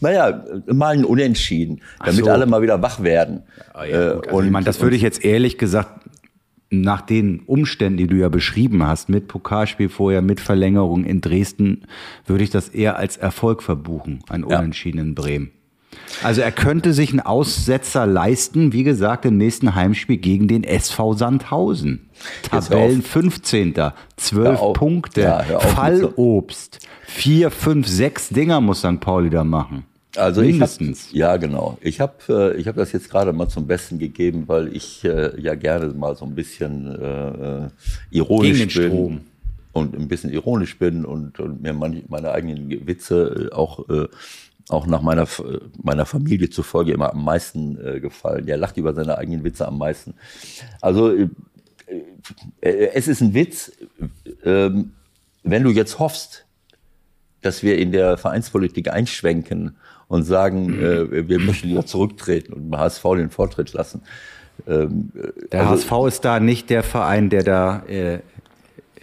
Naja, 0.00 0.44
mal 0.66 0.94
ein 0.94 1.04
Unentschieden, 1.04 1.82
damit 2.02 2.24
so. 2.24 2.30
alle 2.30 2.46
mal 2.46 2.62
wieder 2.62 2.80
wach 2.80 3.02
werden. 3.02 3.42
Ah, 3.74 3.84
ja, 3.84 3.90
äh, 3.90 3.96
also 4.14 4.30
und 4.30 4.46
ich 4.46 4.50
meine, 4.50 4.64
das 4.64 4.80
würde 4.80 4.96
ich 4.96 5.02
jetzt 5.02 5.22
ehrlich 5.24 5.58
gesagt 5.58 6.08
nach 6.70 7.02
den 7.02 7.40
Umständen, 7.40 7.98
die 7.98 8.06
du 8.06 8.16
ja 8.16 8.28
beschrieben 8.28 8.86
hast, 8.86 9.08
mit 9.08 9.28
Pokalspiel 9.28 9.88
vorher, 9.88 10.22
mit 10.22 10.40
Verlängerung 10.40 11.04
in 11.04 11.20
Dresden, 11.20 11.86
würde 12.26 12.44
ich 12.44 12.50
das 12.50 12.68
eher 12.68 12.96
als 12.96 13.16
Erfolg 13.16 13.62
verbuchen, 13.62 14.22
ein 14.28 14.44
Unentschieden 14.44 14.98
ja. 14.98 15.04
in 15.04 15.14
Bremen. 15.14 15.50
Also 16.22 16.40
er 16.40 16.52
könnte 16.52 16.92
sich 16.92 17.10
einen 17.10 17.20
Aussetzer 17.20 18.06
leisten, 18.06 18.72
wie 18.72 18.82
gesagt, 18.82 19.24
im 19.24 19.36
nächsten 19.36 19.74
Heimspiel 19.74 20.16
gegen 20.16 20.48
den 20.48 20.64
SV 20.64 21.14
Sandhausen. 21.14 22.08
Tabellen 22.42 23.02
15. 23.02 23.74
12 24.16 24.72
Punkte, 24.74 25.20
ja, 25.22 25.60
Fallobst. 25.60 26.80
Vier, 27.06 27.50
fünf, 27.50 27.86
sechs 27.86 28.28
Dinger 28.28 28.60
muss 28.60 28.80
St. 28.80 29.00
Pauli 29.00 29.30
da 29.30 29.44
machen. 29.44 29.84
Also 30.16 30.40
Mindestens. 30.40 31.10
Ich 31.12 31.22
hab, 31.22 31.32
ja, 31.32 31.36
genau. 31.36 31.78
Ich 31.80 32.00
habe 32.00 32.14
äh, 32.28 32.60
ich 32.60 32.66
hab 32.66 32.76
das 32.76 32.92
jetzt 32.92 33.10
gerade 33.10 33.32
mal 33.32 33.48
zum 33.48 33.66
Besten 33.66 33.98
gegeben, 33.98 34.44
weil 34.46 34.74
ich 34.74 35.04
äh, 35.04 35.40
ja 35.40 35.54
gerne 35.54 35.92
mal 35.94 36.16
so 36.16 36.24
ein 36.24 36.34
bisschen 36.34 36.86
äh, 37.00 37.64
äh 37.64 37.68
ironisch 38.10 38.74
bin. 38.74 38.88
Strom. 38.88 39.20
Und 39.72 39.94
ein 39.94 40.08
bisschen 40.08 40.32
ironisch 40.32 40.76
bin 40.78 41.04
und, 41.04 41.38
und 41.38 41.62
mir 41.62 41.72
meine, 41.72 42.02
meine 42.08 42.32
eigenen 42.32 42.86
Witze 42.86 43.50
äh, 43.52 43.54
auch 43.54 43.88
äh, 43.88 44.08
auch 44.70 44.86
nach 44.86 45.02
meiner, 45.02 45.26
meiner 45.82 46.06
Familie 46.06 46.50
zufolge 46.50 46.92
immer 46.92 47.12
am 47.12 47.24
meisten 47.24 47.78
äh, 47.84 48.00
gefallen. 48.00 48.46
Der 48.46 48.56
lacht 48.56 48.76
über 48.76 48.94
seine 48.94 49.18
eigenen 49.18 49.44
Witze 49.44 49.66
am 49.66 49.78
meisten. 49.78 50.14
Also 50.80 51.14
äh, 51.14 51.28
äh, 52.60 52.90
es 52.94 53.08
ist 53.08 53.20
ein 53.20 53.34
Witz, 53.34 53.72
ähm, 54.44 54.92
wenn 55.42 55.62
du 55.62 55.70
jetzt 55.70 55.98
hoffst, 55.98 56.44
dass 57.40 57.62
wir 57.62 57.78
in 57.78 57.92
der 57.92 58.18
Vereinspolitik 58.18 58.92
einschwenken 58.92 59.76
und 60.08 60.24
sagen, 60.24 60.78
äh, 60.80 61.28
wir 61.28 61.38
möchten 61.38 61.68
wieder 61.68 61.86
zurücktreten 61.86 62.52
und 62.52 62.64
dem 62.64 62.78
HSV 62.78 63.02
den 63.14 63.30
Vortritt 63.30 63.72
lassen. 63.72 64.02
Ähm, 64.66 65.12
der 65.52 65.68
also, 65.68 65.90
HSV 65.90 66.14
ist 66.14 66.24
da 66.24 66.40
nicht 66.40 66.68
der 66.70 66.82
Verein, 66.82 67.30
der 67.30 67.44
da 67.44 67.82
äh, 67.86 68.20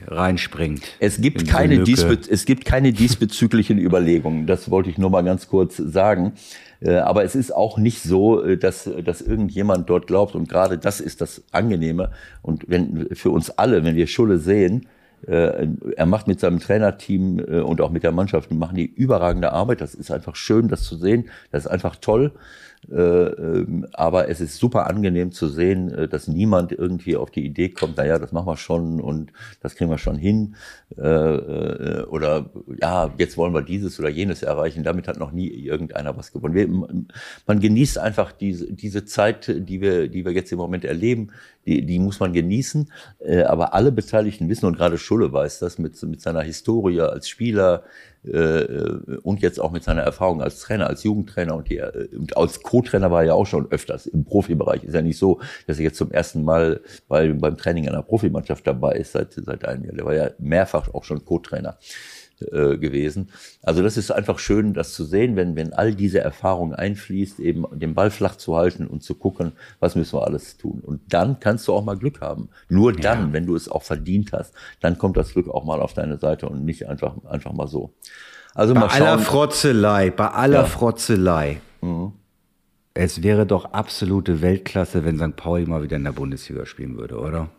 reinspringt. 0.08 0.82
Es 1.00 1.20
gibt, 1.20 1.48
keine 1.48 1.84
diesbe 1.84 2.18
es 2.30 2.46
gibt 2.46 2.66
keine 2.66 2.94
diesbezüglichen 2.94 3.78
Überlegungen. 3.78 4.48
Das 4.48 4.70
wollte 4.70 4.90
ich 4.90 4.98
nur 4.98 5.10
mal 5.10 5.24
ganz 5.24 5.48
kurz 5.48 5.78
sagen. 5.78 6.34
Äh, 6.82 6.98
aber 6.98 7.24
es 7.24 7.36
ist 7.36 7.54
auch 7.54 7.78
nicht 7.78 8.02
so, 8.02 8.44
äh, 8.44 8.58
dass, 8.58 8.90
dass 9.04 9.22
irgendjemand 9.22 9.90
dort 9.90 10.08
glaubt, 10.08 10.36
und 10.36 10.50
gerade 10.50 10.78
das 10.78 11.00
ist 11.00 11.22
das 11.22 11.44
Angenehme. 11.52 12.12
Und 12.42 12.70
wenn 12.70 13.08
für 13.14 13.32
uns 13.32 13.50
alle, 13.50 13.84
wenn 13.84 13.96
wir 13.96 14.08
Schulle 14.08 14.38
sehen, 14.38 14.88
äh, 15.28 15.68
er 15.96 16.06
macht 16.06 16.28
mit 16.28 16.40
seinem 16.40 16.60
Trainerteam 16.60 17.40
und 17.40 17.82
auch 17.82 17.90
mit 17.90 18.04
der 18.04 18.12
Mannschaft, 18.12 18.52
machen 18.52 18.76
die 18.76 18.86
überragende 18.86 19.52
Arbeit. 19.52 19.82
Das 19.82 19.96
ist 19.96 20.12
einfach 20.12 20.36
schön, 20.36 20.68
das 20.68 20.84
zu 20.84 20.98
sehen. 20.98 21.30
Das 21.52 21.66
ist 21.66 21.72
einfach 21.72 21.96
toll. 21.96 22.34
Äh, 22.92 22.98
ähm, 22.98 23.88
aber 23.94 24.30
es 24.30 24.42
ist 24.42 24.58
super 24.58 24.88
angenehm 24.88 25.32
zu 25.32 25.48
sehen, 25.48 25.92
äh, 25.92 26.08
dass 26.08 26.28
niemand 26.28 26.72
irgendwie 26.72 27.16
auf 27.16 27.32
die 27.32 27.46
Idee 27.46 27.70
kommt, 27.70 27.98
naja, 27.98 28.20
das 28.20 28.32
machen 28.32 28.48
wir 28.48 28.58
schon 28.58 29.02
und 29.02 29.32
das 29.62 29.76
kriegen 29.76 29.90
wir 29.90 29.98
schon 29.98 30.18
hin. 30.18 30.56
Äh, 30.98 32.04
oder 32.04 32.50
ja, 32.80 33.12
jetzt 33.18 33.38
wollen 33.38 33.54
wir 33.54 33.64
dieses 33.64 34.00
oder 34.00 34.10
jenes 34.10 34.44
erreichen. 34.44 34.84
Damit 34.84 35.08
hat 35.08 35.18
noch 35.18 35.32
nie 35.32 35.48
irgendeiner 35.48 36.16
was 36.16 36.32
gewonnen. 36.32 37.08
Man 37.48 37.60
genießt 37.60 37.98
einfach 37.98 38.32
diese, 38.32 38.72
diese 38.72 39.06
Zeit, 39.06 39.48
die 39.48 39.82
wir, 39.82 40.08
die 40.08 40.26
wir 40.26 40.32
jetzt 40.32 40.52
im 40.52 40.60
Moment 40.60 40.86
erleben, 40.86 41.30
die, 41.66 41.86
die 41.86 42.00
muss 42.00 42.20
man 42.20 42.34
genießen. 42.34 42.92
Aber 43.48 43.74
alle 43.74 43.92
Beteiligten 43.92 44.50
wissen, 44.50 44.68
und 44.68 44.78
gerade 44.78 44.98
Schulle 44.98 45.34
weiß 45.34 45.60
das 45.60 45.80
mit, 45.80 46.02
mit 46.04 46.22
seiner 46.22 46.42
Historie 46.42 47.02
als 47.02 47.28
Spieler, 47.28 47.84
und 49.24 49.42
jetzt 49.42 49.60
auch 49.60 49.72
mit 49.72 49.84
seiner 49.84 50.02
Erfahrung 50.02 50.42
als 50.42 50.60
Trainer, 50.60 50.88
als 50.88 51.04
Jugendtrainer 51.04 51.56
und, 51.56 51.70
die, 51.70 51.78
äh, 51.78 52.08
und 52.16 52.36
als 52.38 52.62
Co-Trainer 52.62 53.12
war 53.12 53.22
er 53.22 53.28
ja 53.28 53.34
auch 53.34 53.46
schon 53.46 53.72
öfters 53.72 54.08
im 54.08 54.26
Profibereich. 54.26 54.84
Ist 54.84 54.96
ja 54.96 55.02
nicht 55.02 55.18
so, 55.18 55.40
dass 55.68 55.78
er 55.78 55.86
jetzt 55.86 55.98
zum 55.98 56.12
ersten 56.12 56.44
Mal 56.44 56.82
bei, 57.08 57.32
beim 57.34 57.58
Training 57.58 57.88
einer 57.88 58.02
Profimannschaft 58.02 58.66
dabei 58.66 58.94
ist 58.94 59.12
seit, 59.12 59.34
seit 59.34 59.66
einem 59.66 59.86
Jahr. 59.86 59.96
Der 59.96 60.06
war 60.06 60.16
ja 60.16 60.30
mehrfach 60.40 60.94
auch 60.94 61.04
schon 61.04 61.24
Co-Trainer 61.24 61.78
äh, 62.42 62.78
gewesen. 62.78 63.30
Also 63.64 63.82
das 63.82 63.96
ist 63.96 64.12
einfach 64.12 64.40
schön, 64.40 64.74
das 64.74 64.94
zu 64.94 65.06
sehen, 65.06 65.36
wenn, 65.36 65.56
wenn 65.56 65.74
all 65.74 65.96
diese 65.96 66.20
Erfahrung 66.20 66.74
einfließt, 66.74 67.40
eben 67.40 67.66
den 67.72 67.96
Ball 67.96 68.12
flach 68.12 68.36
zu 68.36 68.58
halten 68.58 68.88
und 68.88 69.04
zu 69.04 69.16
gucken, 69.16 69.54
was 69.80 69.96
müssen 69.96 70.18
wir 70.18 70.26
alles 70.26 70.58
tun. 70.58 70.82
Und 70.82 71.02
dann 71.14 71.40
kannst 71.40 71.68
du 71.68 71.74
auch 71.74 71.84
mal 71.84 71.98
Glück 71.98 72.22
haben. 72.22 72.50
Nur 72.68 72.92
dann, 72.94 73.28
ja. 73.28 73.34
wenn 73.34 73.46
du 73.46 73.56
es 73.56 73.70
auch 73.70 73.84
verdient 73.84 74.34
hast, 74.34 74.54
dann 74.82 74.98
kommt 74.98 75.16
das 75.16 75.32
Glück 75.32 75.48
auch 75.48 75.64
mal 75.64 75.82
auf 75.82 75.94
deine 75.94 76.18
Seite 76.18 76.50
und 76.50 76.66
nicht 76.66 76.90
einfach, 76.90 77.16
einfach 77.26 77.54
mal 77.54 77.68
so. 77.68 77.94
Also 78.54 78.74
bei 78.74 78.82
mal 78.82 78.90
schauen. 78.90 79.02
aller 79.02 79.20
Frotzelei, 79.20 80.10
bei 80.12 80.28
aller 80.28 80.60
ja. 80.60 80.66
Frotzelei. 80.66 81.62
Mhm. 81.82 82.14
Es 82.94 83.24
wäre 83.24 83.46
doch 83.46 83.66
absolute 83.74 84.42
Weltklasse, 84.42 85.04
wenn 85.04 85.18
St. 85.18 85.36
Pauli 85.36 85.66
mal 85.66 85.84
wieder 85.84 85.98
in 85.98 86.06
der 86.06 86.14
Bundesliga 86.14 86.66
spielen 86.66 86.98
würde, 86.98 87.18
oder? 87.18 87.50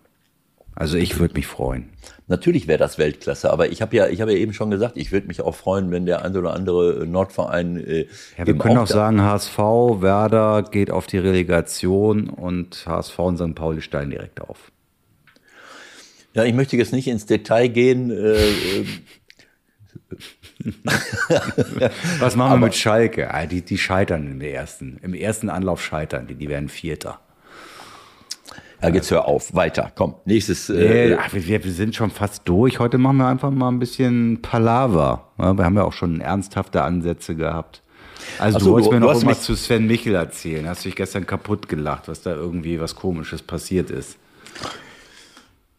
Also 0.77 0.99
ich 0.99 1.18
würde 1.18 1.35
mich 1.35 1.47
freuen. 1.47 1.89
Natürlich 2.29 2.68
wäre 2.68 2.79
das 2.79 2.99
Weltklasse, 2.99 3.51
aber 3.51 3.70
ich 3.72 3.81
habe 3.81 3.97
ja, 3.97 4.09
ich 4.09 4.20
habe 4.20 4.33
ja 4.33 4.39
eben 4.39 4.53
schon 4.53 4.70
gesagt, 4.70 4.99
ich 4.99 5.11
würde 5.11 5.27
mich 5.27 5.41
auch 5.41 5.55
freuen, 5.55 5.91
wenn 5.91 6.05
der 6.05 6.22
ein 6.22 6.37
oder 6.37 6.53
andere 6.53 7.07
Nordverein. 7.07 7.79
Äh, 7.79 8.07
ja, 8.37 8.47
wir 8.47 8.59
können 8.59 8.77
auch, 8.77 8.83
auch 8.83 8.87
sagen, 8.87 9.22
HSV, 9.22 9.57
Werder 9.59 10.62
geht 10.70 10.91
auf 10.91 11.07
die 11.07 11.16
Relegation 11.16 12.29
und 12.29 12.85
HSV 12.87 13.18
und 13.18 13.39
St. 13.39 13.55
Pauli 13.55 13.81
steigen 13.81 14.11
direkt 14.11 14.43
auf. 14.43 14.70
Ja, 16.35 16.45
ich 16.45 16.53
möchte 16.53 16.77
jetzt 16.77 16.93
nicht 16.93 17.09
ins 17.09 17.24
Detail 17.24 17.68
gehen. 17.68 18.11
Äh, 18.11 18.35
äh 18.37 18.87
Was 22.18 22.37
machen 22.37 22.51
wir 22.51 22.57
aber, 22.57 22.66
mit 22.66 22.74
Schalke? 22.74 23.33
Ah, 23.33 23.47
die, 23.47 23.62
die 23.62 23.79
scheitern 23.79 24.31
im 24.31 24.43
ersten, 24.43 24.99
im 25.01 25.14
ersten 25.14 25.49
Anlauf 25.49 25.83
scheitern, 25.83 26.27
die, 26.27 26.35
die 26.35 26.51
werden 26.51 26.68
Vierter. 26.68 27.20
Ja, 28.83 28.91
jetzt 28.91 29.11
hör 29.11 29.27
auf, 29.27 29.55
weiter, 29.55 29.91
komm, 29.95 30.16
nächstes. 30.27 30.68
Äh, 30.68 31.16
ach, 31.18 31.33
wir, 31.33 31.64
wir, 31.64 31.72
sind 31.72 31.95
schon 31.95 32.11
fast 32.11 32.47
durch. 32.47 32.79
Heute 32.79 32.99
machen 32.99 33.16
wir 33.16 33.27
einfach 33.27 33.51
mal 33.51 33.68
ein 33.68 33.79
bisschen 33.79 34.43
Palaver. 34.43 35.29
Ja, 35.39 35.55
wir 35.55 35.64
haben 35.64 35.77
ja 35.77 35.85
auch 35.85 35.95
schon 35.95 36.20
ernsthafte 36.20 36.83
Ansätze 36.83 37.35
gehabt. 37.35 37.83
Also 38.39 38.59
so, 38.59 38.64
du 38.66 38.72
wolltest 38.72 38.93
mir 38.93 39.01
noch 39.01 39.22
mal 39.22 39.37
zu 39.37 39.55
Sven 39.55 39.87
Michel 39.87 40.14
erzählen. 40.14 40.68
Hast 40.68 40.85
du 40.85 40.89
dich 40.89 40.97
gestern 40.97 41.27
kaputt 41.27 41.68
gelacht, 41.68 42.09
was 42.09 42.20
da 42.20 42.35
irgendwie 42.35 42.79
was 42.81 42.95
Komisches 42.95 43.41
passiert 43.43 43.91
ist. 43.91 44.18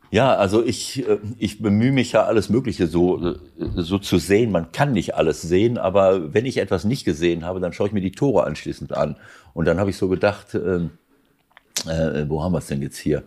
Ja, 0.09 0.35
also 0.35 0.63
ich, 0.63 1.07
äh, 1.07 1.19
ich 1.37 1.61
bemühe 1.61 1.91
mich 1.91 2.13
ja 2.13 2.23
alles 2.23 2.49
Mögliche 2.49 2.87
so, 2.87 3.35
so 3.57 3.99
zu 3.99 4.17
sehen. 4.17 4.51
Man 4.51 4.71
kann 4.71 4.93
nicht 4.93 5.15
alles 5.15 5.41
sehen, 5.41 5.77
aber 5.77 6.33
wenn 6.33 6.45
ich 6.45 6.57
etwas 6.57 6.85
nicht 6.85 7.05
gesehen 7.05 7.45
habe, 7.45 7.59
dann 7.59 7.73
schaue 7.73 7.87
ich 7.87 7.93
mir 7.93 8.01
die 8.01 8.11
Tore 8.11 8.45
anschließend 8.45 8.95
an. 8.95 9.17
Und 9.53 9.65
dann 9.65 9.79
habe 9.79 9.89
ich 9.89 9.97
so 9.97 10.07
gedacht, 10.07 10.57
äh, 11.87 12.21
äh, 12.21 12.29
wo 12.29 12.43
haben 12.43 12.53
wir 12.53 12.59
es 12.59 12.67
denn 12.67 12.81
jetzt 12.81 12.97
hier? 12.97 13.23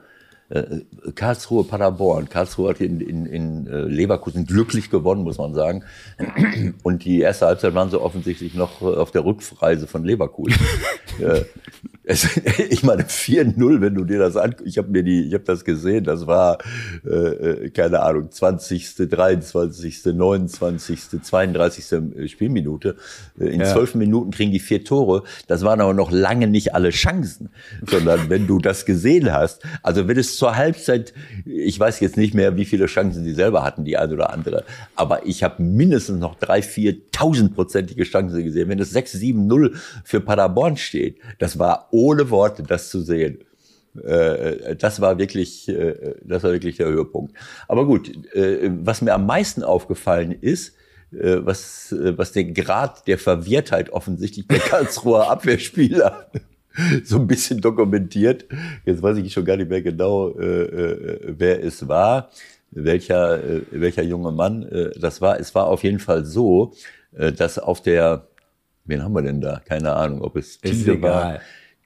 Äh, 0.49 0.81
Karlsruhe, 1.15 1.65
Paderborn. 1.65 2.29
Karlsruhe 2.29 2.71
hat 2.71 2.81
in, 2.81 3.01
in, 3.01 3.27
in 3.27 3.67
äh, 3.67 3.83
Leverkusen 3.83 4.47
glücklich 4.47 4.91
gewonnen, 4.91 5.23
muss 5.23 5.39
man 5.39 5.55
sagen. 5.55 5.85
Und 6.83 7.05
die 7.05 7.21
erste 7.21 7.47
Halbzeit 7.47 7.75
waren 7.75 7.91
sie 7.91 8.01
offensichtlich 8.01 8.55
noch 8.55 8.83
auf 8.83 9.11
der 9.13 9.25
Rückreise 9.25 9.87
von 9.87 10.05
Leverkusen. 10.05 10.59
Es, 12.11 12.37
ich 12.71 12.83
meine 12.83 13.05
4-0, 13.05 13.81
wenn 13.81 13.95
du 13.95 14.05
dir 14.05 14.19
das 14.19 14.37
anguckst. 14.37 14.67
Ich 14.67 14.79
habe 14.79 14.89
mir 14.89 15.05
die, 15.05 15.29
ich 15.29 15.35
habe 15.35 15.45
das 15.45 15.65
gesehen. 15.65 16.03
Das 16.03 16.27
war 16.27 16.59
äh, 17.07 17.09
äh 17.09 17.71
keine 17.71 18.01
Ahnung 18.03 18.33
20., 18.33 18.97
23., 19.09 20.07
29., 20.07 21.23
32. 21.23 22.31
Spielminute. 22.31 22.97
Äh, 23.39 23.45
in 23.51 23.65
zwölf 23.65 23.95
ja. 23.95 23.99
Minuten 23.99 24.33
kriegen 24.33 24.51
die 24.51 24.59
vier 24.59 24.83
Tore. 24.83 25.23
Das 25.47 25.63
waren 25.63 25.81
aber 25.81 25.95
noch 25.95 26.11
lange 26.11 26.49
nicht 26.49 26.75
alle 26.75 26.91
Chancen, 26.91 27.51
sondern 27.87 28.29
wenn 28.29 28.49
du 28.49 28.59
das 28.59 28.85
gesehen 28.85 29.33
hast, 29.33 29.63
also 29.85 30.09
wenn 30.09 30.19
es 30.19 30.37
zur 30.37 30.57
Halbzeit, 30.57 31.15
ich 31.45 31.79
weiß 31.79 32.01
jetzt 32.01 32.17
nicht 32.17 32.35
mehr, 32.35 32.57
wie 32.57 32.65
viele 32.65 32.87
Chancen 32.87 33.23
sie 33.23 33.35
selber 33.35 33.63
hatten, 33.63 33.85
die 33.85 33.97
eine 33.97 34.15
oder 34.15 34.33
andere, 34.33 34.65
aber 34.97 35.27
ich 35.27 35.45
habe 35.45 35.63
mindestens 35.63 36.19
noch 36.19 36.35
drei, 36.35 36.61
vier 36.61 37.11
tausendprozentige 37.13 38.03
Chancen 38.03 38.43
gesehen. 38.43 38.69
Wenn 38.69 38.81
es 38.81 38.95
6-7-0 38.95 39.77
für 40.03 40.21
Paderborn 40.21 40.77
steht, 40.77 41.19
das 41.39 41.59
war 41.59 41.89
ohne 42.01 42.31
Worte, 42.31 42.63
das 42.63 42.91
zu 42.91 43.01
sehen. 43.01 43.45
Äh, 44.03 44.77
das 44.77 45.01
war 45.01 45.19
wirklich, 45.19 45.69
äh, 45.69 46.15
das 46.23 46.43
war 46.43 46.53
wirklich 46.53 46.77
der 46.77 46.87
Höhepunkt. 46.87 47.35
Aber 47.69 47.87
gut, 47.87 48.11
äh, 48.35 48.71
was 48.83 49.03
mir 49.03 49.15
am 49.15 49.27
meisten 49.27 49.63
aufgefallen 49.63 50.33
ist, 50.33 50.75
was, 51.13 51.93
was 51.99 52.31
den 52.31 52.55
Grad 52.55 53.09
der 53.09 53.19
Verwirrtheit 53.19 53.91
offensichtlich 53.91 54.47
der 54.47 54.59
Karlsruher 54.71 55.29
Abwehrspieler 55.29 56.31
so 57.05 57.17
ein 57.17 57.27
bisschen 57.27 57.61
dokumentiert. 57.61 58.47
Jetzt 58.85 59.03
weiß 59.03 59.17
ich 59.17 59.33
schon 59.33 59.45
gar 59.45 59.57
nicht 59.57 59.69
mehr 59.69 59.83
genau, 59.83 60.33
wer 60.37 61.65
es 61.65 61.89
war, 61.89 62.31
welcher, 62.71 63.41
welcher 63.73 64.05
junge 64.05 64.31
Mann 64.31 64.93
das 65.01 65.21
war. 65.21 65.41
Es 65.41 65.53
war 65.57 65.67
auf 65.67 65.83
jeden 65.83 65.99
Fall 65.99 66.25
so, 66.25 66.75
dass 67.11 67.59
auf 67.59 67.83
der, 67.83 68.29
wen 68.85 69.03
haben 69.03 69.13
wir 69.13 69.23
denn 69.23 69.41
da? 69.41 69.61
Keine 69.65 69.95
Ahnung, 69.95 70.23
ob 70.23 70.37
es 70.37 70.61
Tide 70.61 71.03
war. 71.03 71.41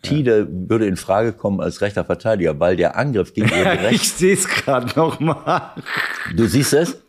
Tide 0.05 0.48
ja. 0.50 0.68
würde 0.70 0.86
in 0.86 0.96
Frage 0.96 1.32
kommen 1.32 1.61
als 1.61 1.80
rechter 1.80 2.05
Verteidiger, 2.05 2.61
weil 2.61 2.76
der 2.76 2.96
Angriff 2.96 3.34
ging 3.34 3.44
über 3.44 3.55
die 3.57 3.62
rechte. 3.62 3.94
ich 3.94 4.11
sehe 4.11 4.34
es 4.34 4.46
gerade 4.46 4.88
noch 4.96 5.20
mal. 5.20 5.72
Du 6.36 6.46
siehst 6.46 6.72
es? 6.72 7.00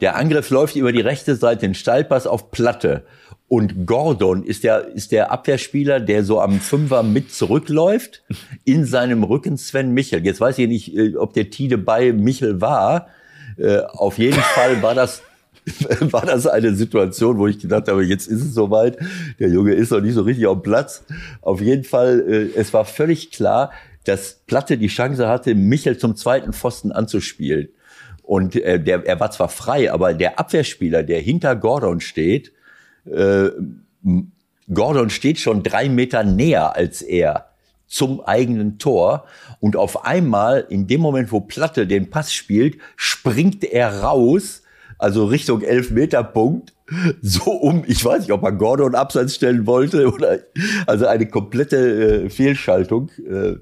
Der 0.00 0.16
Angriff 0.16 0.50
läuft 0.50 0.76
über 0.76 0.92
die 0.92 1.00
rechte 1.00 1.34
Seite, 1.34 1.62
den 1.62 1.74
Steilpass 1.74 2.26
auf 2.26 2.50
Platte. 2.50 3.04
Und 3.48 3.86
Gordon 3.86 4.42
ist 4.42 4.64
der, 4.64 4.88
ist 4.88 5.12
der 5.12 5.30
Abwehrspieler, 5.30 6.00
der 6.00 6.24
so 6.24 6.40
am 6.40 6.60
Fünfer 6.60 7.02
mit 7.02 7.32
zurückläuft. 7.32 8.24
In 8.64 8.84
seinem 8.84 9.22
Rücken 9.22 9.56
Sven 9.56 9.92
Michel. 9.92 10.24
Jetzt 10.24 10.40
weiß 10.40 10.58
ich 10.58 10.68
nicht, 10.68 10.96
äh, 10.96 11.16
ob 11.16 11.32
der 11.32 11.50
Tide 11.50 11.78
bei 11.78 12.12
Michel 12.12 12.60
war. 12.60 13.08
Äh, 13.56 13.78
auf 13.82 14.18
jeden 14.18 14.40
Fall 14.40 14.82
war 14.82 14.94
das 14.94 15.22
war 16.12 16.24
das 16.24 16.46
eine 16.46 16.74
Situation, 16.74 17.38
wo 17.38 17.46
ich 17.46 17.58
gedacht 17.58 17.88
habe, 17.88 18.04
jetzt 18.04 18.28
ist 18.28 18.42
es 18.42 18.54
soweit. 18.54 18.98
Der 19.38 19.48
Junge 19.48 19.74
ist 19.74 19.90
noch 19.90 20.00
nicht 20.00 20.14
so 20.14 20.22
richtig 20.22 20.46
auf 20.46 20.62
Platz. 20.62 21.04
Auf 21.42 21.60
jeden 21.60 21.84
Fall, 21.84 22.24
äh, 22.28 22.58
es 22.58 22.72
war 22.72 22.84
völlig 22.84 23.30
klar, 23.32 23.72
dass 24.04 24.40
Platte 24.46 24.78
die 24.78 24.86
Chance 24.86 25.28
hatte, 25.28 25.54
Michel 25.54 25.98
zum 25.98 26.14
zweiten 26.14 26.52
Pfosten 26.52 26.92
anzuspielen. 26.92 27.68
Und 28.22 28.56
äh, 28.56 28.80
der, 28.80 29.04
er 29.06 29.18
war 29.18 29.30
zwar 29.30 29.48
frei, 29.48 29.92
aber 29.92 30.14
der 30.14 30.38
Abwehrspieler, 30.38 31.02
der 31.02 31.20
hinter 31.20 31.56
Gordon 31.56 32.00
steht, 32.00 32.52
äh, 33.04 33.50
Gordon 34.72 35.10
steht 35.10 35.38
schon 35.38 35.62
drei 35.62 35.88
Meter 35.88 36.24
näher 36.24 36.76
als 36.76 37.02
er 37.02 37.50
zum 37.86 38.20
eigenen 38.20 38.78
Tor. 38.78 39.26
Und 39.60 39.76
auf 39.76 40.04
einmal, 40.04 40.66
in 40.68 40.86
dem 40.86 41.00
Moment, 41.00 41.32
wo 41.32 41.40
Platte 41.40 41.86
den 41.86 42.10
Pass 42.10 42.32
spielt, 42.32 42.78
springt 42.96 43.64
er 43.64 44.02
raus 44.02 44.62
also 44.98 45.26
Richtung 45.26 45.62
Elfmeterpunkt 45.62 46.76
so 47.22 47.50
um, 47.50 47.84
ich 47.86 48.04
weiß 48.04 48.20
nicht, 48.20 48.32
ob 48.32 48.42
er 48.44 48.52
Gordon 48.52 48.94
abseits 48.94 49.34
stellen 49.34 49.66
wollte 49.66 50.12
oder 50.12 50.38
also 50.86 51.06
eine 51.06 51.26
komplette 51.26 52.24
äh, 52.24 52.30
Fehlschaltung. 52.30 53.10
Äh, 53.18 53.56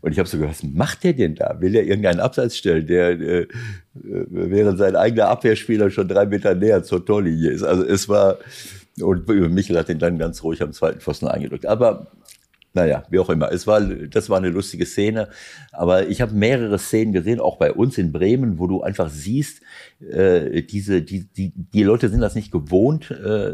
und 0.00 0.10
ich 0.10 0.18
habe 0.18 0.28
so 0.28 0.38
gedacht, 0.38 0.56
was 0.62 0.62
macht 0.62 1.04
der 1.04 1.12
denn 1.12 1.34
da? 1.34 1.60
Will 1.60 1.76
er 1.76 1.84
irgendeinen 1.84 2.20
Abseits 2.20 2.56
stellen, 2.56 2.86
der 2.86 3.20
äh, 3.20 3.46
während 3.92 4.78
sein 4.78 4.96
eigener 4.96 5.28
Abwehrspieler 5.28 5.90
schon 5.90 6.08
drei 6.08 6.26
Meter 6.26 6.54
näher 6.54 6.82
zur 6.82 7.04
Torlinie 7.04 7.50
ist? 7.50 7.62
Also 7.62 7.84
es 7.84 8.08
war, 8.08 8.38
und 9.00 9.28
Michel 9.28 9.78
hat 9.78 9.90
ihn 9.90 9.98
dann 9.98 10.18
ganz 10.18 10.42
ruhig 10.42 10.62
am 10.62 10.72
zweiten 10.72 11.00
Pfosten 11.00 11.28
eingedrückt. 11.28 11.66
Aber 11.66 12.06
naja, 12.74 13.02
wie 13.10 13.18
auch 13.18 13.28
immer. 13.28 13.52
Es 13.52 13.66
war, 13.66 13.80
das 13.80 14.30
war 14.30 14.38
eine 14.38 14.48
lustige 14.48 14.86
Szene. 14.86 15.28
Aber 15.72 16.08
ich 16.08 16.20
habe 16.20 16.34
mehrere 16.34 16.78
Szenen 16.78 17.12
gesehen, 17.12 17.40
auch 17.40 17.56
bei 17.56 17.72
uns 17.72 17.98
in 17.98 18.12
Bremen, 18.12 18.58
wo 18.58 18.66
du 18.66 18.82
einfach 18.82 19.10
siehst, 19.10 19.62
äh, 20.00 20.62
diese, 20.62 21.02
die, 21.02 21.24
die, 21.24 21.52
die 21.54 21.82
Leute 21.82 22.08
sind 22.08 22.20
das 22.20 22.34
nicht 22.34 22.50
gewohnt, 22.50 23.10
äh, 23.10 23.52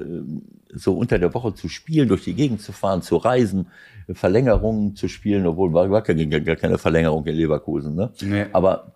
so 0.73 0.97
unter 0.97 1.19
der 1.19 1.35
Woche 1.35 1.55
zu 1.55 1.69
spielen, 1.69 2.09
durch 2.09 2.25
die 2.25 2.35
Gegend 2.35 2.61
zu 2.61 2.73
fahren, 2.73 3.03
zu 3.03 3.17
reisen, 3.17 3.69
Verlängerungen 4.13 4.95
zu 4.95 5.09
spielen, 5.09 5.47
obwohl 5.47 5.73
war 5.73 5.89
gar 5.89 6.03
keine, 6.03 6.27
gar 6.29 6.57
keine 6.57 6.79
Verlängerung 6.79 7.27
in 7.27 7.35
Leverkusen. 7.35 7.95
Ne? 7.95 8.11
Nee. 8.23 8.47
Aber 8.53 8.93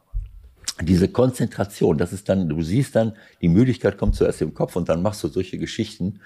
diese 0.83 1.09
Konzentration, 1.09 1.99
das 1.99 2.13
ist 2.13 2.29
dann, 2.29 2.49
du 2.49 2.63
siehst 2.63 2.97
dann, 2.97 3.13
die 3.41 3.49
Müdigkeit 3.49 3.99
kommt 3.99 4.15
zuerst 4.15 4.43
im 4.43 4.55
Kopf 4.55 4.77
und 4.77 4.89
dann 4.89 5.03
machst 5.03 5.23
du 5.25 5.29
solche 5.29 5.59
Geschichten. 5.59 6.21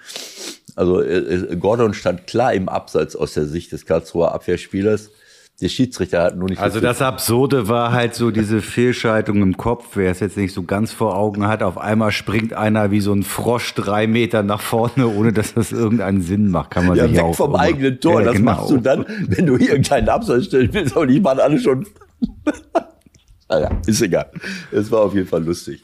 Also 0.75 1.01
äh, 1.01 1.17
äh, 1.17 1.55
Gordon 1.55 1.93
stand 1.93 2.27
klar 2.27 2.53
im 2.53 2.69
Abseits 2.69 3.15
aus 3.15 3.33
der 3.33 3.45
Sicht 3.45 3.71
des 3.71 3.85
Karlsruher 3.85 4.33
Abwehrspielers. 4.33 5.09
Der 5.59 5.69
Schiedsrichter 5.69 6.21
hat 6.21 6.37
nur 6.37 6.49
nicht. 6.49 6.61
Also 6.61 6.79
das 6.79 7.01
Absurde 7.01 7.67
war 7.67 7.91
halt 7.91 8.13
so 8.13 8.29
diese 8.29 8.61
Fehlschaltung 8.61 9.41
im 9.41 9.57
Kopf, 9.57 9.95
wer 9.95 10.11
es 10.11 10.19
jetzt 10.19 10.37
nicht 10.37 10.53
so 10.53 10.61
ganz 10.61 10.91
vor 10.91 11.17
Augen 11.17 11.47
hat. 11.47 11.63
Auf 11.63 11.79
einmal 11.79 12.11
springt 12.11 12.53
einer 12.53 12.91
wie 12.91 12.99
so 12.99 13.11
ein 13.11 13.23
Frosch 13.23 13.73
drei 13.73 14.05
Meter 14.05 14.43
nach 14.43 14.61
vorne, 14.61 15.07
ohne 15.07 15.33
dass 15.33 15.55
das 15.55 15.71
irgendeinen 15.71 16.21
Sinn 16.21 16.51
macht. 16.51 16.69
Kann 16.69 16.85
man 16.85 16.95
ja, 16.95 17.07
sich 17.07 17.17
weg 17.17 17.23
auch 17.23 17.35
vom 17.35 17.49
immer. 17.49 17.59
eigenen 17.59 17.99
Tor. 17.99 18.19
Ja, 18.19 18.27
das 18.27 18.35
genau. 18.35 18.51
machst 18.51 18.69
du 18.69 18.77
dann, 18.77 19.05
wenn 19.29 19.47
du 19.47 19.57
irgendeinen 19.57 20.09
Abseits 20.09 20.45
stellen 20.45 20.69
willst, 20.73 20.95
aber 20.95 21.07
die 21.07 21.23
waren 21.23 21.39
alle 21.39 21.59
schon. 21.59 21.87
Naja, 23.49 23.71
ist 23.85 24.01
egal. 24.01 24.31
Es 24.71 24.91
war 24.91 25.01
auf 25.01 25.13
jeden 25.13 25.27
Fall 25.27 25.43
lustig. 25.43 25.83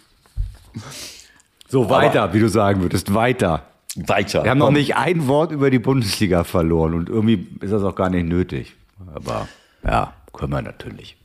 So 1.67 1.89
weiter, 1.89 2.23
aber, 2.23 2.33
wie 2.33 2.39
du 2.39 2.49
sagen 2.49 2.81
würdest, 2.81 3.13
weiter. 3.13 3.65
Weiter. 3.95 4.43
Wir 4.43 4.51
haben 4.51 4.57
noch 4.57 4.71
nicht 4.71 4.95
ein 4.95 5.27
Wort 5.27 5.51
über 5.51 5.69
die 5.69 5.79
Bundesliga 5.79 6.43
verloren 6.43 6.95
und 6.95 7.09
irgendwie 7.09 7.47
ist 7.61 7.71
das 7.71 7.83
auch 7.83 7.95
gar 7.95 8.09
nicht 8.09 8.25
nötig. 8.27 8.75
Aber 9.13 9.47
ja, 9.83 10.13
können 10.33 10.51
wir 10.51 10.61
natürlich. 10.61 11.15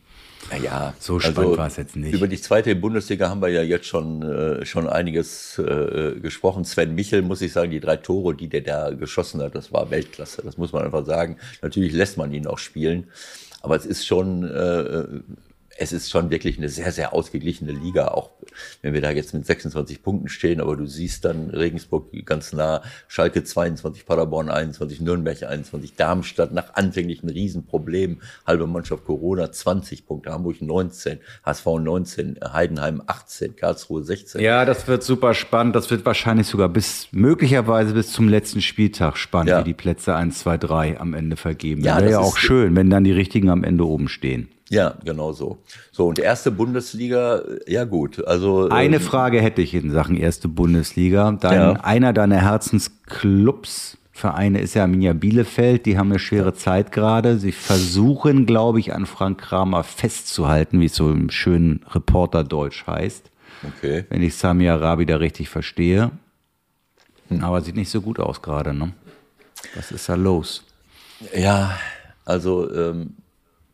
Naja, 0.51 0.95
so 0.99 1.18
spannend 1.18 1.39
also 1.39 1.59
war 1.59 1.66
es 1.66 1.76
jetzt 1.76 1.97
nicht. 1.97 2.14
Über 2.14 2.26
die 2.26 2.41
zweite 2.41 2.74
Bundesliga 2.74 3.28
haben 3.28 3.43
wir 3.43 3.49
ja 3.49 3.62
jetzt 3.62 3.86
schon, 3.86 4.22
äh, 4.22 4.64
schon 4.64 4.89
einiges 4.89 5.59
äh, 5.59 6.18
gesprochen. 6.20 6.64
Sven 6.64 6.95
Michel, 6.95 7.22
muss 7.22 7.43
ich 7.43 7.53
sagen, 7.53 7.70
die 7.70 7.80
drei 7.80 7.97
Tore, 7.97 8.34
die 8.34 8.49
der 8.49 8.62
da 8.62 8.91
geschossen 8.91 9.43
hat, 9.43 9.55
das 9.55 9.72
war 9.72 9.91
Weltklasse. 9.91 10.43
Das 10.43 10.57
muss 10.57 10.72
man 10.72 10.84
einfach 10.84 11.05
sagen. 11.05 11.36
Natürlich 11.61 11.93
lässt 11.93 12.16
man 12.16 12.32
ihn 12.32 12.47
auch 12.47 12.59
spielen. 12.59 13.09
Aber 13.61 13.76
es 13.76 13.84
ist 13.84 14.07
schon 14.07 14.45
äh, 14.45 15.05
es 15.81 15.93
ist 15.93 16.11
schon 16.11 16.31
wirklich 16.31 16.59
eine 16.59 16.68
sehr, 16.68 16.91
sehr 16.91 17.12
ausgeglichene 17.12 17.72
Liga, 17.72 18.09
auch 18.09 18.31
wenn 18.83 18.95
wir 18.95 19.01
da 19.01 19.11
jetzt 19.11 19.33
mit 19.33 19.47
26 19.47 20.03
Punkten 20.03 20.29
stehen, 20.29 20.61
aber 20.61 20.76
du 20.76 20.87
siehst 20.87 21.24
dann 21.24 21.51
Regensburg 21.51 22.11
ganz 22.24 22.53
nah, 22.53 22.83
Schalke 23.07 23.45
22, 23.45 24.05
Paderborn 24.05 24.51
21, 24.51 25.01
Nürnberg 25.01 25.41
21, 25.41 25.95
Darmstadt 25.95 26.53
nach 26.53 26.74
anfänglichen 26.74 27.29
Riesenproblemen, 27.29 28.20
halbe 28.45 28.66
Mannschaft 28.66 29.05
Corona 29.05 29.53
20 29.53 30.05
Punkte, 30.07 30.33
Hamburg 30.33 30.61
19, 30.61 31.20
HSV 31.45 31.66
19, 31.66 32.41
Heidenheim 32.53 33.01
18, 33.07 33.55
Karlsruhe 33.55 34.03
16. 34.03 34.41
Ja, 34.41 34.64
das 34.64 34.89
wird 34.89 35.05
super 35.05 35.33
spannend, 35.35 35.76
das 35.76 35.91
wird 35.91 36.05
wahrscheinlich 36.05 36.49
sogar 36.49 36.68
bis, 36.68 37.07
möglicherweise 37.12 37.95
bis 37.95 38.11
zum 38.11 38.29
letzten 38.29 38.62
Spieltag 38.62 39.16
spannend, 39.16 39.51
ja. 39.51 39.61
wie 39.61 39.64
die 39.64 39.74
Plätze 39.74 40.16
1, 40.16 40.41
2, 40.41 40.59
3 40.59 41.01
am 41.01 41.14
Ende 41.14 41.37
vergeben. 41.37 41.83
Ja, 41.85 41.99
Wäre 41.99 42.11
ja 42.11 42.18
auch 42.18 42.37
schön, 42.37 42.74
wenn 42.74 42.91
dann 42.91 43.05
die 43.05 43.12
richtigen 43.12 43.49
am 43.49 43.62
Ende 43.62 43.87
oben 43.87 44.09
stehen. 44.09 44.49
Ja, 44.71 44.95
genau 45.05 45.33
so. 45.33 45.59
So, 45.93 46.09
und 46.09 46.19
erste 46.19 46.51
Bundesliga, 46.51 47.43
ja 47.66 47.85
gut. 47.85 48.27
Also 48.27 48.69
Eine 48.69 48.97
ähm, 48.97 49.03
Frage 49.03 49.41
hätte 49.41 49.62
ich 49.62 49.75
in 49.75 49.91
Sachen 49.91 50.16
erste 50.16 50.49
Bundesliga. 50.49 51.33
Dein, 51.33 51.59
ja. 51.59 51.73
Einer 51.83 52.12
deiner 52.12 52.43
Herzensclubs, 52.43 53.97
Vereine 54.12 54.61
ist 54.61 54.75
ja 54.75 54.83
Arminia 54.83 55.12
Bielefeld, 55.12 55.87
die 55.87 55.97
haben 55.97 56.11
eine 56.11 56.19
schwere 56.19 56.53
Zeit 56.53 56.93
gerade. 56.93 57.39
Sie 57.39 57.53
versuchen, 57.53 58.47
glaube 58.47 58.81
ich, 58.81 58.93
an 58.93 59.07
Frank 59.07 59.41
Kramer 59.41 59.85
festzuhalten, 59.85 60.81
wie 60.81 60.87
es 60.87 60.97
so 60.97 61.11
im 61.11 61.31
schönen 61.31 61.85
Reporterdeutsch 61.91 62.87
heißt. 62.87 63.31
Okay. 63.62 64.05
Wenn 64.09 64.23
ich 64.23 64.35
Sami 64.35 64.69
Arabi 64.69 65.07
da 65.07 65.16
richtig 65.16 65.49
verstehe. 65.49 66.11
Hm. 67.29 67.45
Aber 67.45 67.61
sieht 67.61 67.77
nicht 67.77 67.91
so 67.91 68.01
gut 68.01 68.19
aus 68.19 68.43
gerade, 68.43 68.75
ne? 68.75 68.93
Was 69.75 69.93
ist 69.93 70.09
da 70.09 70.14
los? 70.14 70.64
Ja, 71.37 71.79
also 72.25 72.73
ähm, 72.73 73.14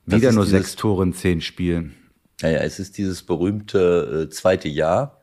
wieder 0.06 0.32
nur 0.32 0.44
dieses, 0.44 0.58
sechs 0.58 0.76
Tore 0.76 1.02
in 1.02 1.14
zehn 1.14 1.40
Spielen. 1.40 1.94
Naja, 2.42 2.58
es 2.58 2.78
ist 2.78 2.98
dieses 2.98 3.22
berühmte 3.22 4.26
äh, 4.26 4.30
zweite 4.30 4.68
Jahr. 4.68 5.20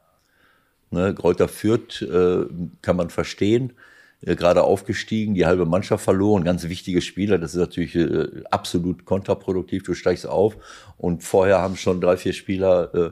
Ne, 0.90 1.14
Kräuter 1.16 1.48
Fürth 1.48 2.02
äh, 2.02 2.46
kann 2.82 2.96
man 2.96 3.10
verstehen. 3.10 3.74
Äh, 4.22 4.36
gerade 4.36 4.64
aufgestiegen, 4.64 5.34
die 5.34 5.46
halbe 5.46 5.66
Mannschaft 5.66 6.04
verloren, 6.04 6.44
ganz 6.44 6.64
wichtige 6.64 7.02
Spieler. 7.02 7.38
Das 7.38 7.54
ist 7.54 7.60
natürlich 7.60 7.96
äh, 7.96 8.44
absolut 8.52 9.06
kontraproduktiv. 9.06 9.84
Du 9.84 9.94
steigst 9.94 10.28
auf 10.28 10.58
und 10.98 11.24
vorher 11.24 11.60
haben 11.60 11.76
schon 11.76 12.02
drei, 12.02 12.18
vier 12.18 12.34
Spieler 12.34 12.94
äh, 12.94 13.12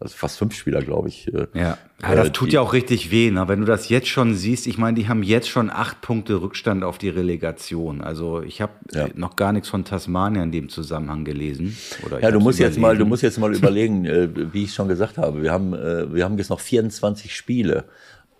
also 0.00 0.16
fast 0.16 0.38
fünf 0.38 0.54
Spieler, 0.54 0.82
glaube 0.82 1.08
ich. 1.08 1.32
Äh, 1.32 1.46
ja, 1.54 1.78
ja 2.02 2.14
das 2.14 2.28
äh, 2.28 2.30
tut 2.30 2.52
ja 2.52 2.60
auch 2.60 2.72
richtig 2.72 3.10
weh, 3.10 3.30
ne? 3.30 3.48
wenn 3.48 3.60
du 3.60 3.66
das 3.66 3.88
jetzt 3.88 4.08
schon 4.08 4.34
siehst. 4.34 4.66
Ich 4.66 4.78
meine, 4.78 4.96
die 4.96 5.08
haben 5.08 5.22
jetzt 5.22 5.48
schon 5.48 5.70
acht 5.70 6.00
Punkte 6.00 6.40
Rückstand 6.40 6.84
auf 6.84 6.98
die 6.98 7.08
Relegation. 7.08 8.00
Also 8.00 8.42
ich 8.42 8.60
habe 8.60 8.72
ja. 8.92 9.08
noch 9.14 9.36
gar 9.36 9.52
nichts 9.52 9.68
von 9.68 9.84
Tasmania 9.84 10.42
in 10.42 10.52
dem 10.52 10.68
Zusammenhang 10.68 11.24
gelesen. 11.24 11.76
ja, 12.20 12.30
du 12.30 12.40
musst 12.40 12.58
jetzt 12.58 12.78
mal, 12.78 12.96
du 12.96 13.06
musst 13.06 13.22
jetzt 13.22 13.38
mal 13.38 13.54
überlegen, 13.56 14.04
äh, 14.04 14.28
wie 14.52 14.64
ich 14.64 14.74
schon 14.74 14.88
gesagt 14.88 15.18
habe. 15.18 15.42
Wir 15.42 15.52
haben, 15.52 15.72
wir 15.72 16.24
haben 16.24 16.38
jetzt 16.38 16.50
noch 16.50 16.60
24 16.60 17.34
Spiele. 17.34 17.84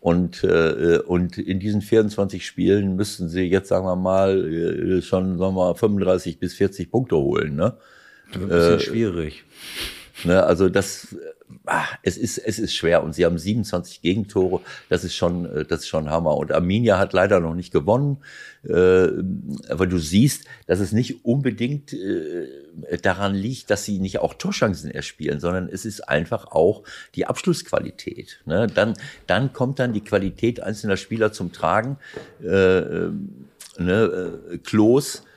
Und, 0.00 0.44
äh, 0.44 1.00
und 1.04 1.38
in 1.38 1.58
diesen 1.58 1.82
24 1.82 2.46
Spielen 2.46 2.94
müssten 2.94 3.28
sie 3.28 3.42
jetzt, 3.42 3.68
sagen 3.68 3.84
wir 3.84 3.96
mal, 3.96 5.02
schon 5.02 5.38
sagen 5.38 5.38
wir 5.38 5.50
mal, 5.50 5.74
35 5.74 6.38
bis 6.38 6.54
40 6.54 6.90
Punkte 6.90 7.16
holen. 7.16 7.56
Ne? 7.56 7.74
Ein 8.32 8.48
bisschen 8.48 8.74
äh, 8.74 8.80
schwierig. 8.80 9.44
Ne, 10.24 10.42
also 10.42 10.68
das, 10.68 11.16
ach, 11.64 11.96
es 12.02 12.16
ist, 12.16 12.38
es 12.38 12.58
ist 12.58 12.74
schwer 12.74 13.02
und 13.02 13.14
sie 13.14 13.24
haben 13.24 13.38
27 13.38 14.02
Gegentore. 14.02 14.60
Das 14.88 15.04
ist 15.04 15.14
schon, 15.14 15.44
äh, 15.44 15.64
das 15.64 15.80
ist 15.80 15.88
schon 15.88 16.10
Hammer. 16.10 16.36
Und 16.36 16.52
Arminia 16.52 16.98
hat 16.98 17.12
leider 17.12 17.40
noch 17.40 17.54
nicht 17.54 17.72
gewonnen. 17.72 18.18
Äh, 18.64 19.08
aber 19.68 19.86
du 19.86 19.98
siehst, 19.98 20.44
dass 20.66 20.80
es 20.80 20.92
nicht 20.92 21.24
unbedingt 21.24 21.92
äh, 21.92 22.48
daran 23.02 23.34
liegt, 23.34 23.70
dass 23.70 23.84
sie 23.84 23.98
nicht 23.98 24.18
auch 24.18 24.34
Torchancen 24.34 24.90
erspielen, 24.90 25.40
sondern 25.40 25.68
es 25.68 25.84
ist 25.84 26.08
einfach 26.08 26.46
auch 26.46 26.82
die 27.14 27.26
Abschlussqualität. 27.26 28.40
Ne? 28.44 28.66
Dann, 28.66 28.94
dann 29.26 29.52
kommt 29.52 29.78
dann 29.78 29.92
die 29.92 30.02
Qualität 30.02 30.60
einzelner 30.60 30.96
Spieler 30.96 31.32
zum 31.32 31.52
Tragen. 31.52 31.98
Äh, 32.42 32.78
äh 32.78 33.10
ne, 33.78 34.32
äh, 34.52 34.58
Klos 34.58 35.16
äh, 35.16 35.27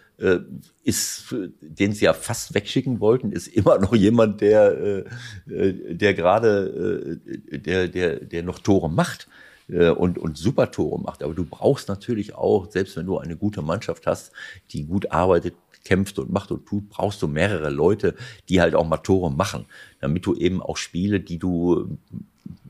ist, 0.84 1.36
den 1.62 1.94
sie 1.94 2.06
ja 2.06 2.14
fast 2.14 2.54
wegschicken 2.54 3.00
wollten, 3.00 3.32
ist 3.32 3.48
immer 3.48 3.80
noch 3.80 3.96
jemand, 3.96 4.42
der, 4.42 5.06
äh, 5.48 5.54
äh 5.54 5.96
der 5.96 6.14
gerade, 6.14 7.20
äh, 7.26 7.58
der, 7.58 7.88
der, 7.88 8.20
der 8.20 8.44
noch 8.44 8.60
Tore 8.60 8.90
macht 8.90 9.28
äh, 9.70 9.90
und, 9.90 10.18
und 10.18 10.38
super 10.38 10.72
Tore 10.72 11.00
macht. 11.02 11.24
Aber 11.24 11.34
du 11.34 11.44
brauchst 11.46 11.88
natürlich 11.90 12.36
auch, 12.36 12.70
selbst 12.70 12.98
wenn 12.98 13.06
du 13.06 13.18
eine 13.18 13.36
gute 13.36 13.62
Mannschaft 13.62 14.06
hast, 14.08 14.32
die 14.72 14.86
gut 14.86 15.12
arbeitet, 15.12 15.56
kämpft 15.84 16.20
und 16.20 16.32
macht 16.32 16.52
und 16.52 16.68
tut, 16.68 16.90
brauchst 16.90 17.22
du 17.22 17.28
mehrere 17.28 17.70
Leute, 17.70 18.16
die 18.50 18.62
halt 18.62 18.76
auch 18.76 18.88
mal 18.88 18.98
Tore 18.98 19.32
machen, 19.32 19.66
damit 20.00 20.26
du 20.26 20.36
eben 20.36 20.62
auch 20.62 20.78
Spiele, 20.78 21.20
die 21.20 21.40
du 21.40 21.98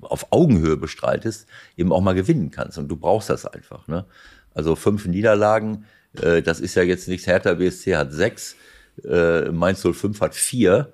auf 0.02 0.28
Augenhöhe 0.32 0.78
bestreitest, 0.78 1.48
eben 1.76 1.92
auch 1.92 2.02
mal 2.02 2.14
gewinnen 2.14 2.52
kannst. 2.52 2.78
Und 2.78 2.88
du 2.88 2.96
brauchst 2.96 3.30
das 3.30 3.46
einfach. 3.46 3.88
Ne? 3.88 4.06
Also 4.54 4.76
fünf 4.76 5.06
Niederlagen, 5.06 5.86
äh, 6.22 6.42
das 6.42 6.60
ist 6.60 6.76
ja 6.76 6.84
jetzt 6.84 7.08
nichts. 7.08 7.28
Hertha 7.28 7.54
BSC 7.54 7.96
hat 7.96 8.12
sechs, 8.12 8.56
äh, 9.04 9.50
Mainz 9.52 9.82
05 9.82 10.20
hat 10.22 10.36
vier. 10.36 10.92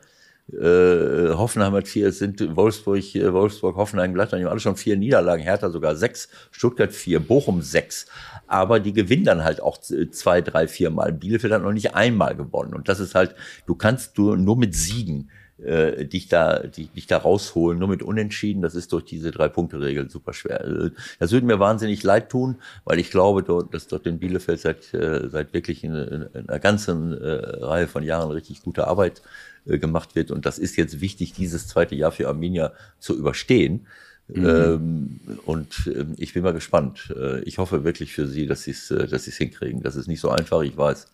Äh, 0.53 1.33
Hoffenheim 1.33 1.73
hat 1.73 1.89
vier, 1.89 2.07
es 2.07 2.19
sind 2.19 2.55
Wolfsburg, 2.55 3.15
äh, 3.15 3.33
Wolfsburg, 3.33 3.75
Hoffenheim, 3.75 4.13
Gladbach, 4.13 4.37
die 4.37 4.45
haben 4.45 4.51
alle 4.51 4.61
schon 4.61 4.77
vier 4.77 4.95
Niederlagen, 4.95 5.43
Hertha 5.43 5.69
sogar 5.69 5.97
sechs, 5.97 6.29
Stuttgart 6.51 6.93
vier, 6.93 7.19
Bochum 7.19 7.61
sechs. 7.61 8.05
Aber 8.47 8.79
die 8.79 8.93
gewinnen 8.93 9.25
dann 9.25 9.43
halt 9.43 9.59
auch 9.61 9.77
zwei, 9.77 10.39
drei, 10.39 10.69
vier 10.69 10.89
Mal. 10.89 11.11
Bielefeld 11.11 11.51
hat 11.51 11.63
noch 11.63 11.73
nicht 11.73 11.95
einmal 11.95 12.35
gewonnen. 12.37 12.73
Und 12.73 12.87
das 12.87 13.01
ist 13.01 13.13
halt, 13.13 13.35
du 13.65 13.75
kannst 13.75 14.17
du 14.17 14.35
nur 14.35 14.57
mit 14.57 14.73
Siegen 14.73 15.29
äh, 15.63 16.05
dich 16.05 16.27
da, 16.27 16.59
die, 16.59 16.87
dich 16.87 17.07
da 17.07 17.17
rausholen, 17.17 17.79
nur 17.79 17.87
mit 17.87 18.03
Unentschieden. 18.03 18.61
Das 18.61 18.75
ist 18.75 18.93
durch 18.93 19.05
diese 19.05 19.31
Drei-Punkte-Regel 19.31 20.09
super 20.09 20.33
schwer. 20.33 20.61
Also, 20.61 20.89
das 21.19 21.31
würde 21.31 21.47
mir 21.47 21.59
wahnsinnig 21.59 22.03
leid 22.03 22.29
tun, 22.29 22.57
weil 22.85 22.99
ich 22.99 23.09
glaube, 23.09 23.43
dort, 23.43 23.73
dass 23.73 23.87
dort 23.87 24.05
in 24.05 24.19
Bielefeld 24.19 24.59
seit, 24.59 24.93
äh, 24.93 25.29
seit 25.29 25.53
wirklich 25.53 25.83
in, 25.83 25.95
in 25.95 26.49
einer 26.49 26.59
ganzen 26.59 27.13
äh, 27.19 27.31
Reihe 27.65 27.87
von 27.87 28.03
Jahren 28.03 28.31
richtig 28.31 28.61
gute 28.63 28.87
Arbeit 28.87 29.21
äh, 29.65 29.79
gemacht 29.79 30.15
wird. 30.15 30.31
Und 30.31 30.45
das 30.45 30.59
ist 30.59 30.77
jetzt 30.77 31.01
wichtig, 31.01 31.33
dieses 31.33 31.67
zweite 31.67 31.95
Jahr 31.95 32.11
für 32.11 32.27
Arminia 32.27 32.73
zu 32.99 33.17
überstehen. 33.17 33.87
Mhm. 34.27 34.45
Ähm, 34.45 35.19
und 35.45 35.87
ähm, 35.87 36.15
ich 36.17 36.33
bin 36.33 36.43
mal 36.43 36.53
gespannt. 36.53 37.13
Äh, 37.15 37.39
ich 37.41 37.57
hoffe 37.57 37.83
wirklich 37.83 38.13
für 38.13 38.27
sie, 38.27 38.45
dass 38.45 38.63
sie 38.63 38.71
es 38.71 38.91
äh, 38.91 39.07
dass 39.07 39.23
sie's 39.23 39.37
hinkriegen. 39.37 39.81
Das 39.81 39.95
ist 39.95 40.07
nicht 40.07 40.19
so 40.19 40.29
einfach, 40.29 40.61
ich 40.61 40.77
weiß. 40.77 41.07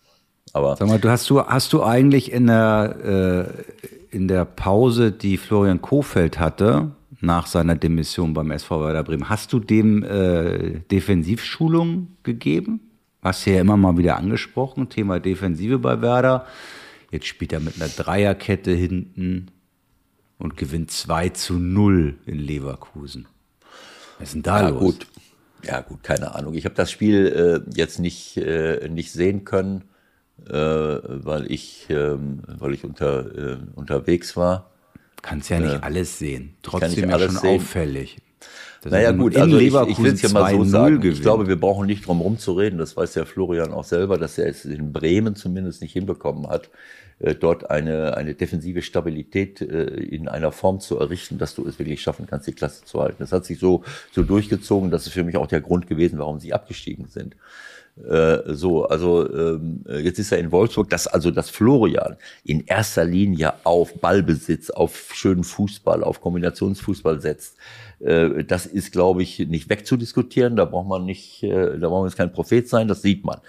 Aber 0.52 0.76
Sag 0.76 0.88
mal, 0.88 1.00
du 1.00 1.10
hast 1.10 1.30
du, 1.30 1.42
hast 1.42 1.72
du 1.74 1.84
eigentlich 1.84 2.32
in 2.32 2.48
der, 2.48 3.54
äh, 4.12 4.16
in 4.16 4.28
der 4.28 4.46
Pause, 4.46 5.12
die 5.12 5.38
Florian 5.38 5.82
Kofeld 5.82 6.40
hatte, 6.40 6.92
nach 7.22 7.48
seiner 7.48 7.76
Demission 7.76 8.34
beim 8.34 8.52
SV 8.52 8.82
Werder 8.82 9.04
Bremen, 9.04 9.30
hast 9.30 9.54
du 9.54 9.60
dem 9.60 10.04
äh, 10.04 10.80
Defensivschulung 10.92 12.18
gegeben? 12.24 12.82
Hast 13.22 13.46
du 13.46 13.52
ja 13.52 13.62
immer 13.62 13.78
mal 13.78 13.98
wieder 13.98 14.18
angesprochen, 14.18 14.90
Thema 14.90 15.20
Defensive 15.22 15.80
bei 15.80 16.02
Werder. 16.02 16.46
Jetzt 17.10 17.28
spielt 17.28 17.54
er 17.54 17.62
mit 17.62 17.76
einer 17.78 17.90
Dreierkette 17.90 18.72
hinten 18.72 19.48
und 20.38 20.58
gewinnt 20.58 20.92
2 20.92 21.30
zu 21.30 21.54
0 21.54 22.18
in 22.26 22.40
Leverkusen. 22.40 23.28
Was 24.20 24.30
ist 24.30 24.34
denn 24.36 24.44
da 24.44 24.62
ja, 24.62 24.70
los? 24.70 24.80
Gut. 24.80 25.08
Ja, 25.66 25.80
gut, 25.80 26.04
keine 26.04 26.36
Ahnung. 26.36 26.54
Ich 26.56 26.66
habe 26.66 26.76
das 26.76 26.92
Spiel 26.92 27.64
äh, 27.66 27.72
jetzt 27.74 28.00
nicht, 28.00 28.36
äh, 28.36 28.90
nicht 28.90 29.14
sehen 29.14 29.46
können, 29.46 29.86
weil 30.38 31.52
ich, 31.52 31.88
ähm, 31.90 32.42
weil 32.48 32.74
ich 32.74 32.84
unter, 32.84 33.54
äh, 33.54 33.58
unterwegs 33.76 34.36
war. 34.36 34.72
Kannst 35.22 35.50
ja 35.50 35.60
nicht 35.60 35.76
Äh, 35.76 35.80
alles 35.82 36.20
sehen. 36.20 36.56
Trotzdem 36.62 37.10
ja 37.10 37.20
schon 37.20 37.38
sehen. 37.38 37.56
auffällig. 37.62 38.18
Das 38.82 38.92
Naja 38.92 39.12
gut, 39.14 39.38
also 39.38 39.58
ich, 39.58 39.74
ich 39.74 40.04
will 40.04 40.12
es 40.14 40.22
ja 40.22 40.30
mal 40.30 40.52
so 40.52 40.58
2-0 40.64 40.66
sagen. 40.66 40.96
Ich 40.96 41.02
gewinnen. 41.02 41.22
glaube, 41.22 41.48
wir 41.48 41.58
brauchen 41.58 41.88
nicht 41.88 42.06
drum 42.06 42.18
herum 42.18 42.38
zu 42.38 42.52
reden. 42.54 42.78
Das 42.78 42.98
weiß 42.98 43.16
ja 43.16 43.24
Florian 43.24 43.72
auch 43.72 43.86
selber, 43.86 44.18
dass 44.18 44.38
er 44.38 44.48
es 44.48 44.66
in 44.66 44.92
Bremen 44.92 45.36
zumindest 45.38 45.82
nicht 45.82 45.94
hinbekommen 45.94 46.48
hat, 46.50 46.70
äh, 47.20 47.34
dort 47.36 47.70
eine, 47.70 48.18
eine 48.18 48.34
defensive 48.36 48.82
Stabilität 48.82 49.62
äh, 49.62 49.84
in 49.86 50.28
einer 50.28 50.52
Form 50.52 50.82
zu 50.82 51.00
errichten, 51.00 51.38
dass 51.38 51.56
du 51.56 51.66
es 51.66 51.80
wirklich 51.80 52.02
schaffen 52.02 52.28
kannst, 52.28 52.48
die 52.48 52.52
Klasse 52.54 52.84
zu 52.84 53.02
halten. 53.02 53.18
Das 53.20 53.32
hat 53.32 53.46
sich 53.46 53.58
so, 53.60 53.84
so 54.12 54.24
durchgezogen. 54.24 54.92
Das 54.92 55.08
ist 55.08 55.14
für 55.14 55.24
mich 55.24 55.38
auch 55.38 55.48
der 55.48 55.62
Grund 55.62 55.88
gewesen, 55.88 56.20
warum 56.20 56.40
sie 56.42 56.52
abgestiegen 56.52 57.08
sind. 57.08 57.38
Äh, 57.96 58.54
so, 58.54 58.86
also 58.86 59.32
ähm, 59.32 59.84
jetzt 59.88 60.18
ist 60.18 60.32
er 60.32 60.40
in 60.40 60.52
Wolfsburg, 60.52 60.90
dass 60.90 61.06
also 61.06 61.30
das 61.30 61.50
Florian 61.50 62.16
in 62.44 62.66
erster 62.66 63.06
Linie 63.06 63.54
auf 63.64 63.94
Ballbesitz, 64.00 64.72
auf 64.72 65.12
schönen 65.14 65.44
Fußball, 65.44 66.04
auf 66.04 66.20
Kombinationsfußball 66.20 67.22
setzt. 67.22 67.56
Äh, 68.04 68.44
das 68.44 68.66
ist, 68.66 68.92
glaube 68.92 69.24
ich, 69.24 69.40
nicht 69.40 69.70
wegzudiskutieren. 69.70 70.56
Da 70.56 70.66
braucht 70.66 70.88
man 70.88 71.06
nicht, 71.06 71.44
äh, 71.44 71.78
da 71.78 71.88
braucht 71.88 72.02
man 72.02 72.10
jetzt 72.10 72.18
kein 72.18 72.34
Prophet 72.34 72.68
sein, 72.68 72.88
das 72.88 73.02
sieht 73.02 73.24
man. 73.24 73.40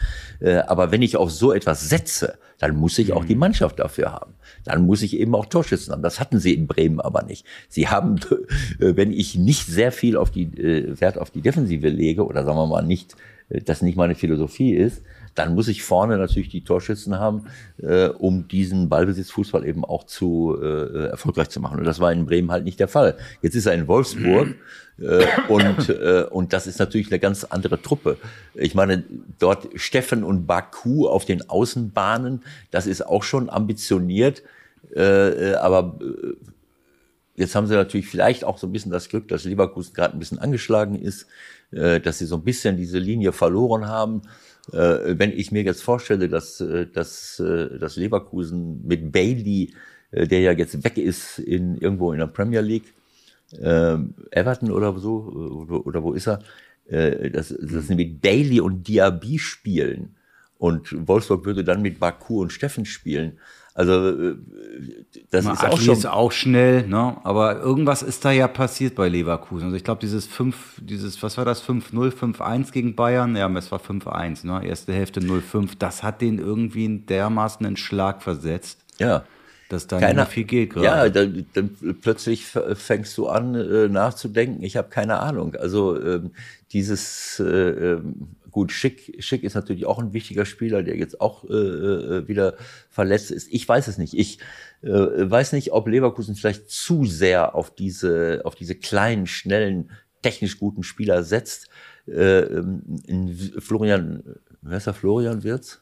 Äh, 0.41 0.57
aber 0.57 0.93
wenn 0.93 1.03
ich 1.03 1.17
auf 1.17 1.31
so 1.31 1.53
etwas 1.53 1.89
setze, 1.89 2.39
dann 2.59 2.77
muss 2.77 2.99
ich 2.99 3.13
auch 3.13 3.25
die 3.25 3.35
Mannschaft 3.35 3.79
dafür 3.79 4.13
haben. 4.13 4.35
Dann 4.65 4.87
muss 4.87 5.03
ich 5.03 5.19
eben 5.19 5.35
auch 5.35 5.47
Torschützen 5.47 5.93
haben. 5.93 6.03
Das 6.03 6.21
hatten 6.21 6.39
sie 6.39 6.55
in 6.55 6.67
Bremen 6.67 7.01
aber 7.01 7.23
nicht. 7.23 7.45
Sie 7.69 7.89
haben, 7.89 8.17
äh, 8.79 8.97
wenn 8.97 9.13
ich 9.13 9.37
nicht 9.37 9.67
sehr 9.67 9.91
viel 9.91 10.17
auf 10.17 10.31
die 10.31 10.53
Wert 11.01 11.19
auf 11.19 11.31
die 11.31 11.41
Defensive 11.41 11.89
lege 11.89 12.25
oder 12.25 12.45
sagen 12.45 12.59
wir 12.59 12.67
mal 12.67 12.83
nicht 12.83 13.17
das 13.49 13.83
nicht 13.83 13.97
meine 13.97 14.15
Philosophie 14.15 14.75
ist, 14.75 15.03
dann 15.35 15.55
muss 15.55 15.69
ich 15.69 15.83
vorne 15.83 16.17
natürlich 16.17 16.49
die 16.49 16.65
Torschützen 16.65 17.19
haben, 17.19 17.47
äh, 17.83 18.07
um 18.07 18.49
diesen 18.49 18.89
Ballbesitzfußball 18.89 19.67
eben 19.67 19.85
auch 19.85 20.05
zu 20.05 20.57
äh, 20.61 21.09
erfolgreich 21.09 21.51
zu 21.51 21.61
machen. 21.61 21.79
Und 21.79 21.85
das 21.85 22.01
war 22.01 22.13
in 22.13 22.27
Bremen 22.27 22.51
halt 22.51 22.65
nicht 22.65 22.79
der 22.81 22.89
Fall. 22.89 23.17
Jetzt 23.43 23.55
ist 23.55 23.67
er 23.67 23.75
in 23.75 23.89
Wolfsburg 23.89 24.55
äh, 24.99 25.27
und 25.49 25.89
äh, 25.89 26.25
und 26.31 26.53
das 26.53 26.67
ist 26.67 26.79
natürlich 26.79 27.09
eine 27.11 27.19
ganz 27.19 27.45
andere 27.45 27.83
Truppe. 27.83 28.17
Ich 28.55 28.75
meine, 28.75 29.05
dort 29.39 29.69
Steffen 29.75 30.23
und 30.23 30.47
Baku 30.47 31.09
auf 31.09 31.25
den 31.25 31.49
Außenbahnen, 31.49 32.43
das 32.71 32.87
ist 32.87 33.05
auch 33.05 33.25
schon 33.25 33.51
ambitioniert, 33.51 34.43
äh, 34.95 35.53
äh, 35.53 35.55
aber 35.57 35.99
äh, 36.01 36.35
Jetzt 37.37 37.57
haben 37.57 37.67
sie 37.67 37.75
natürlich 37.75 38.07
vielleicht 38.07 38.45
auch 38.45 38.59
so 38.59 38.69
ein 38.69 38.73
bisschen 38.73 38.93
das 38.93 39.09
Glück, 39.09 39.27
dass 39.27 39.45
Leverkusen 39.45 39.93
gerade 39.93 40.15
ein 40.15 40.21
bisschen 40.21 40.39
angeschlagen 40.39 40.95
ist, 40.95 41.27
äh, 41.75 42.01
dass 42.01 42.19
sie 42.19 42.27
so 42.27 42.37
ein 42.37 42.45
bisschen 42.45 42.77
diese 42.77 42.99
Linie 42.99 43.33
verloren 43.33 43.87
haben. 43.87 44.23
Äh, 44.73 45.19
wenn 45.19 45.33
ich 45.33 45.53
mir 45.53 45.63
jetzt 45.63 45.83
vorstelle, 45.83 46.29
dass, 46.29 46.61
äh, 46.61 46.87
dass, 46.87 47.37
dass 47.37 47.97
Leverkusen 47.97 48.87
mit 48.87 49.13
Bailey, 49.13 49.75
der 50.13 50.41
ja 50.41 50.53
jetzt 50.53 50.85
weg 50.85 50.97
ist 50.97 51.41
in 51.41 51.77
irgendwo 51.77 52.13
in 52.13 52.21
der 52.21 52.29
Premier 52.29 52.61
League, 52.61 52.95
äh, 53.53 53.97
Everton 54.31 54.71
oder 54.71 54.97
so, 54.99 55.85
oder, 55.85 56.03
wo 56.03 56.13
ist 56.13 56.29
er, 56.29 56.41
dass, 56.87 57.49
dass 57.49 57.89
sie 57.89 57.95
mit 57.95 58.21
Bailey 58.21 58.61
und 58.61 58.87
Diaby 58.87 59.39
spielen 59.39 60.17
und 60.59 61.09
Wolfsburg 61.09 61.47
würde 61.47 61.65
dann 61.65 61.83
mit 61.83 61.99
Baku 61.99 62.43
und 62.43 62.53
Steffen 62.53 62.85
spielen. 62.85 63.39
Also 63.77 64.09
äh, 64.09 64.37
das 65.31 65.45
Mal 65.45 65.55
ist 65.55 65.65
auch 65.65 65.81
schon 65.81 65.95
ist 65.95 66.07
auch 66.07 66.33
schnell, 66.33 66.87
ne? 66.87 67.17
Aber 67.25 67.59
irgendwas 67.61 68.03
ist 68.03 68.25
da 68.25 68.31
ja 68.31 68.47
passiert 68.47 68.95
bei 68.95 69.09
Leverkusen. 69.09 69.65
Also 69.65 69.77
ich 69.77 69.83
glaube, 69.83 70.01
dieses 70.01 70.27
5, 70.27 70.81
dieses, 70.81 71.21
was 71.25 71.37
war 71.37 71.45
das, 71.45 71.61
5-0, 71.69 72.13
5-1 72.13 72.71
gegen 72.71 72.95
Bayern? 72.95 73.35
Ja, 73.35 73.51
es 73.57 73.73
war 73.73 73.81
5-1, 73.81 74.47
ne? 74.47 74.65
Erste 74.65 74.93
Hälfte 74.93 75.19
0-5. 75.19 75.73
Das 75.77 76.05
hat 76.05 76.21
den 76.21 76.39
irgendwie 76.39 76.85
einen 76.85 77.07
dermaßen 77.07 77.67
einen 77.67 77.77
Schlag 77.77 78.23
versetzt, 78.23 78.79
ja. 79.01 79.25
dass 79.69 79.89
da 79.89 79.97
nicht 79.97 80.07
Keiner, 80.07 80.27
viel 80.27 80.45
geht 80.45 80.75
gerade. 80.75 80.87
Ja, 80.87 81.09
dann, 81.09 81.47
dann 81.55 81.99
plötzlich 82.01 82.47
fängst 82.47 83.19
du 83.19 83.27
an 83.27 83.57
äh, 83.57 83.89
nachzudenken. 83.89 84.63
Ich 84.63 84.77
habe 84.77 84.89
keine 84.89 85.19
Ahnung. 85.19 85.57
Also 85.57 86.01
ähm, 86.01 86.31
dieses 86.73 87.41
äh, 87.41 87.45
ähm, 87.45 88.37
gut, 88.55 88.71
Schick, 88.71 89.17
Schick 89.19 89.43
ist 89.43 89.55
natürlich 89.55 89.85
auch 89.85 89.99
ein 89.99 90.13
wichtiger 90.13 90.47
Spieler, 90.47 90.85
der 90.85 90.97
jetzt 90.97 91.21
auch 91.21 91.43
äh, 91.45 91.53
äh, 91.53 92.29
wieder 92.29 92.55
verletzt 92.89 93.33
ist. 93.33 93.49
Ich 93.53 93.69
weiß 93.69 93.89
es 93.89 93.99
nicht. 93.99 94.15
Ich 94.15 94.39
äh, 94.83 94.89
weiß 94.89 95.53
nicht, 95.55 95.73
ob 95.73 95.89
Leverkusen 95.89 96.37
vielleicht 96.37 96.71
zu 96.71 97.05
sehr 97.05 97.57
auf 97.57 97.75
diese 97.75 98.43
auf 98.45 98.55
diese 98.55 98.77
kleinen, 98.77 99.27
schnellen, 99.27 99.91
technisch 100.23 100.59
guten 100.61 100.85
Spieler 100.85 101.25
setzt. 101.25 101.69
Äh, 102.07 102.43
ähm, 102.43 102.83
Florian, 103.59 104.23
wer 104.63 104.79
ist 104.79 104.87
der 104.87 104.95
Florian 104.95 105.43
Wirtz? 105.43 105.81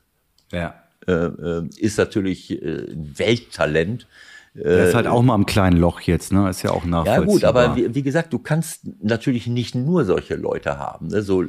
ja. 0.51 0.75
Äh, 1.07 1.13
äh, 1.13 1.69
ist 1.77 1.99
natürlich 1.99 2.51
äh, 2.51 2.93
ein 2.93 3.19
Welttalent. 3.19 4.07
Der 4.55 4.89
ist 4.89 4.95
halt 4.95 5.07
auch 5.07 5.23
mal 5.23 5.35
im 5.35 5.47
kleinen 5.47 5.79
Loch 5.79 6.01
jetzt, 6.01 6.31
ne? 6.31 6.51
Ist 6.51 6.63
ja 6.63 6.73
auch 6.73 6.85
Ja 6.85 6.91
nachvollziehbar. 6.91 7.27
gut, 7.27 7.45
aber 7.45 7.77
wie, 7.77 7.95
wie 7.95 8.03
gesagt, 8.03 8.33
du 8.35 8.39
kannst 8.39 8.83
natürlich 9.03 9.47
nicht 9.47 9.75
nur 9.75 10.05
solche 10.05 10.35
Leute 10.37 10.79
haben. 10.79 11.09
Ne? 11.09 11.23
So 11.23 11.43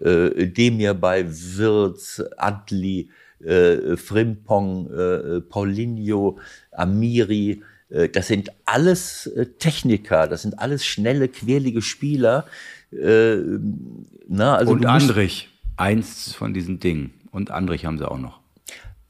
äh, 0.00 0.48
Demir 0.48 0.94
bei 0.94 1.24
Wirtz, 1.28 2.22
Adli, 2.36 3.08
äh, 3.44 3.96
Frimpong, 3.96 4.90
äh, 4.90 5.40
Paulinho, 5.42 6.38
Amiri. 6.72 7.62
Äh, 7.88 8.08
das 8.08 8.26
sind 8.26 8.50
alles 8.64 9.26
äh, 9.26 9.46
Techniker, 9.58 10.26
das 10.26 10.42
sind 10.42 10.58
alles 10.58 10.84
schnelle, 10.84 11.28
quirlige 11.28 11.82
Spieler. 11.82 12.46
Äh, 12.90 13.36
na, 14.28 14.56
also 14.56 14.72
Und 14.72 14.86
Andrich, 14.86 15.50
eins 15.76 16.32
von 16.34 16.52
diesen 16.52 16.80
Dingen. 16.80 17.12
Und 17.30 17.50
Andrich 17.52 17.84
haben 17.84 17.98
sie 17.98 18.10
auch 18.10 18.18
noch. 18.18 18.40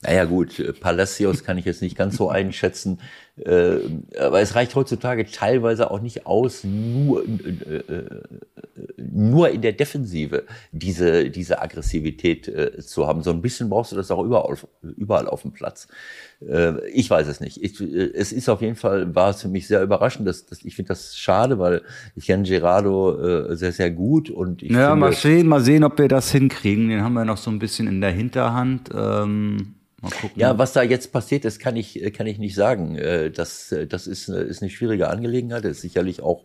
Naja 0.05 0.25
gut, 0.25 0.59
äh, 0.59 0.73
Palacios 0.73 1.45
kann 1.45 1.59
ich 1.59 1.65
jetzt 1.65 1.83
nicht 1.83 1.97
ganz 1.97 2.17
so 2.17 2.29
einschätzen, 2.29 3.01
äh, 3.37 3.79
aber 4.19 4.41
es 4.41 4.55
reicht 4.55 4.75
heutzutage 4.77 5.27
teilweise 5.27 5.91
auch 5.91 6.01
nicht 6.01 6.27
aus, 6.27 6.63
nur, 6.63 7.25
äh, 7.25 7.77
äh, 7.77 8.21
nur 8.99 9.51
in 9.51 9.61
der 9.63 9.73
Defensive 9.73 10.45
diese, 10.73 11.31
diese 11.31 11.61
Aggressivität 11.61 12.47
äh, 12.49 12.79
zu 12.79 13.07
haben. 13.07 13.23
So 13.23 13.31
ein 13.31 13.43
bisschen 13.43 13.71
brauchst 13.71 13.93
du 13.93 13.97
das 13.97 14.11
auch 14.11 14.23
überall, 14.25 14.57
überall 14.83 15.27
auf 15.27 15.43
dem 15.43 15.53
Platz. 15.53 15.89
Äh, 16.47 16.87
ich 16.91 17.11
weiß 17.11 17.27
es 17.27 17.41
nicht. 17.41 17.63
Ich, 17.63 17.81
es 17.81 18.33
ist 18.33 18.49
auf 18.49 18.61
jeden 18.61 18.77
Fall, 18.77 19.15
war 19.15 19.31
es 19.31 19.43
für 19.43 19.49
mich 19.49 19.67
sehr 19.67 19.83
überraschend. 19.83 20.29
Dass, 20.29 20.47
dass, 20.47 20.65
ich 20.65 20.77
finde 20.77 20.89
das 20.89 21.17
schade, 21.17 21.59
weil 21.59 21.83
ich 22.15 22.27
kenne 22.27 22.45
Gerardo 22.45 23.55
sehr, 23.55 23.73
sehr 23.73 23.91
gut 23.91 24.31
und 24.31 24.63
ich 24.63 24.71
Ja, 24.71 24.91
finde, 24.91 24.97
mal 24.97 25.13
sehen, 25.13 25.49
mal 25.49 25.61
sehen, 25.61 25.83
ob 25.83 25.99
wir 25.99 26.09
das 26.09 26.31
hinkriegen. 26.31 26.89
Den 26.89 27.03
haben 27.03 27.15
wir 27.15 27.25
noch 27.25 27.37
so 27.39 27.51
ein 27.51 27.59
bisschen 27.59 27.89
in 27.89 28.01
der 28.01 28.11
Hinterhand. 28.11 28.91
Ähm, 28.95 29.75
mal 30.05 30.11
gucken. 30.11 30.41
Ja, 30.41 30.57
was 30.59 30.73
da 30.73 30.83
jetzt 30.83 31.13
passiert 31.13 31.45
ist, 31.45 31.59
kann 31.59 31.77
ich, 31.77 32.13
kann 32.13 32.27
ich 32.27 32.39
nicht 32.39 32.55
sagen. 32.55 32.97
Äh, 32.97 33.31
Das, 33.31 33.73
äh, 33.73 33.87
das 33.87 34.07
ist, 34.07 34.29
ist 34.29 34.63
eine 34.63 34.71
schwierige 34.71 35.09
Angelegenheit. 35.09 35.65
Das 35.65 35.73
ist 35.73 35.81
sicherlich 35.81 36.23
auch 36.23 36.45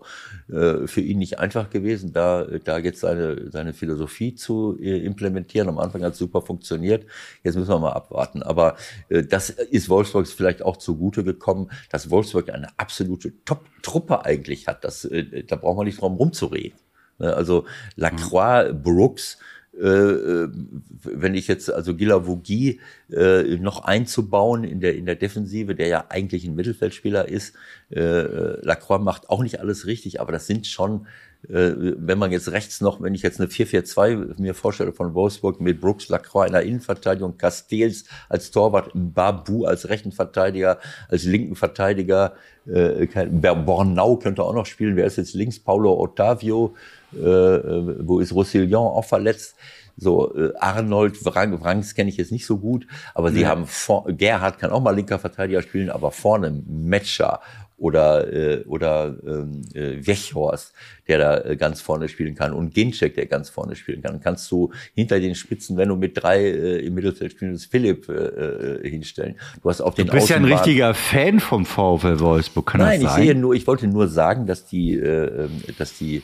äh, 0.49 0.87
für 0.87 1.01
ihn 1.01 1.19
nicht 1.19 1.39
einfach 1.39 1.69
gewesen, 1.69 2.13
da, 2.13 2.45
da 2.63 2.77
jetzt 2.79 3.01
seine, 3.01 3.51
seine 3.51 3.73
Philosophie 3.73 4.35
zu 4.35 4.77
äh, 4.79 4.97
implementieren. 5.05 5.69
Am 5.69 5.77
Anfang 5.79 6.03
hat 6.03 6.13
es 6.13 6.19
super 6.19 6.41
funktioniert. 6.41 7.05
Jetzt 7.43 7.55
müssen 7.55 7.69
wir 7.69 7.79
mal 7.79 7.93
abwarten. 7.93 8.41
Aber 8.41 8.77
äh, 9.09 9.23
das 9.23 9.49
ist 9.49 9.89
Wolfsburg 9.89 10.27
vielleicht 10.27 10.61
auch 10.63 10.77
zugute 10.77 11.23
gekommen, 11.23 11.69
dass 11.91 12.09
Wolfsburg 12.09 12.49
eine 12.49 12.67
absolute 12.77 13.33
Top-Truppe 13.45 14.25
eigentlich 14.25 14.67
hat. 14.67 14.83
Das, 14.83 15.05
äh, 15.05 15.43
da 15.43 15.55
braucht 15.55 15.77
man 15.77 15.85
nicht 15.85 16.01
drum 16.01 16.15
rumzureden. 16.15 16.79
Ne, 17.19 17.35
Also 17.35 17.65
Lacroix, 17.95 18.73
Brooks, 18.73 19.33
äh, 19.33 19.37
äh, 19.37 19.43
wenn 19.81 21.35
ich 21.35 21.47
jetzt 21.47 21.71
also 21.71 21.95
Gilavogi 21.95 22.79
äh, 23.11 23.57
noch 23.57 23.83
einzubauen 23.85 24.63
in 24.63 24.81
der 24.81 24.95
in 24.95 25.05
der 25.05 25.15
Defensive, 25.15 25.73
der 25.73 25.87
ja 25.87 26.05
eigentlich 26.09 26.45
ein 26.45 26.55
Mittelfeldspieler 26.55 27.29
ist, 27.29 27.55
äh, 27.89 27.99
äh, 28.01 28.59
Lacroix 28.61 29.01
macht 29.01 29.29
auch 29.29 29.41
nicht 29.41 29.59
alles 29.59 29.85
richtig, 29.85 30.19
aber 30.19 30.31
das 30.31 30.47
sind 30.47 30.67
schon 30.67 31.07
äh, 31.47 31.71
wenn 31.97 32.19
man 32.19 32.33
jetzt 32.33 32.51
rechts 32.51 32.81
noch, 32.81 33.01
wenn 33.01 33.15
ich 33.15 33.21
jetzt 33.21 33.39
eine 33.39 33.49
4-4-2 33.49 34.41
mir 34.41 34.53
vorstelle 34.53 34.91
von 34.91 35.13
Wolfsburg 35.13 35.61
mit 35.61 35.79
Brooks 35.79 36.09
Lacroix 36.09 36.47
in 36.47 36.53
der 36.53 36.63
Innenverteidigung, 36.63 37.37
Castells 37.37 38.03
als 38.27 38.51
Torwart, 38.51 38.91
Babu 38.93 39.63
als 39.63 39.87
rechten 39.87 40.11
Verteidiger, 40.11 40.79
als 41.07 41.23
linken 41.23 41.55
Verteidiger, 41.55 42.33
äh, 42.65 43.07
Bornau 43.07 44.17
könnte 44.17 44.43
auch 44.43 44.53
noch 44.53 44.65
spielen, 44.65 44.97
wer 44.97 45.05
ist 45.05 45.15
jetzt 45.15 45.33
links? 45.33 45.59
Paulo 45.59 45.97
Ottavio, 45.97 46.75
äh, 46.75 46.98
äh 46.98 46.98
wo 47.11 48.19
ist 48.19 48.33
Roussillon 48.33 48.87
auch 48.87 49.05
verletzt? 49.05 49.55
So, 49.99 50.33
äh, 50.35 50.53
Arnold, 50.59 51.25
Wrang, 51.25 51.61
Wrangs 51.61 51.93
kenne 51.93 52.09
ich 52.09 52.17
jetzt 52.17 52.31
nicht 52.31 52.45
so 52.45 52.57
gut, 52.57 52.87
aber 53.13 53.31
sie 53.31 53.41
ja. 53.41 53.49
haben, 53.49 53.65
vor, 53.65 54.05
Gerhard 54.07 54.57
kann 54.57 54.71
auch 54.71 54.81
mal 54.81 54.95
linker 54.95 55.19
Verteidiger 55.19 55.61
spielen, 55.61 55.89
aber 55.89 56.11
vorne 56.11 56.63
Metscher 56.67 57.41
oder, 57.79 58.31
äh, 58.31 58.63
oder 58.65 59.15
ähm, 59.25 59.61
äh, 59.73 60.05
Wechhorst, 60.05 60.73
der 61.07 61.17
da 61.17 61.37
äh, 61.41 61.55
ganz 61.55 61.81
vorne 61.81 62.07
spielen 62.09 62.35
kann 62.35 62.53
und 62.53 62.73
Ginczek, 62.73 63.15
der 63.15 63.25
ganz 63.25 63.49
vorne 63.49 63.75
spielen 63.75 64.01
kann. 64.01 64.21
Kannst 64.21 64.49
du 64.51 64.71
hinter 64.95 65.19
den 65.19 65.35
Spitzen, 65.35 65.77
wenn 65.77 65.89
du 65.89 65.95
mit 65.95 66.21
drei 66.21 66.43
äh, 66.43 66.85
im 66.85 66.93
Mittelfeld 66.93 67.33
spielst, 67.33 67.71
Philipp 67.71 68.07
äh, 68.09 68.13
äh, 68.13 68.89
hinstellen. 68.89 69.35
Du 69.61 69.69
hast 69.69 69.81
auf 69.81 69.95
den 69.95 70.07
Du 70.07 70.13
bist 70.13 70.29
ja 70.29 70.37
ein 70.37 70.45
richtiger 70.45 70.93
Fan 70.93 71.39
vom 71.39 71.65
VfL 71.65 72.19
Wolfsburg, 72.19 72.67
kann 72.67 72.81
Nein, 72.81 73.01
das 73.01 73.11
sein? 73.11 73.19
Nein, 73.19 73.27
ich 73.27 73.33
sehe 73.33 73.41
nur, 73.41 73.53
ich 73.53 73.67
wollte 73.67 73.87
nur 73.87 74.07
sagen, 74.07 74.45
dass 74.45 74.65
die, 74.65 74.95
äh, 74.95 75.45
ähm, 75.45 75.61
dass 75.77 75.97
die 75.97 76.21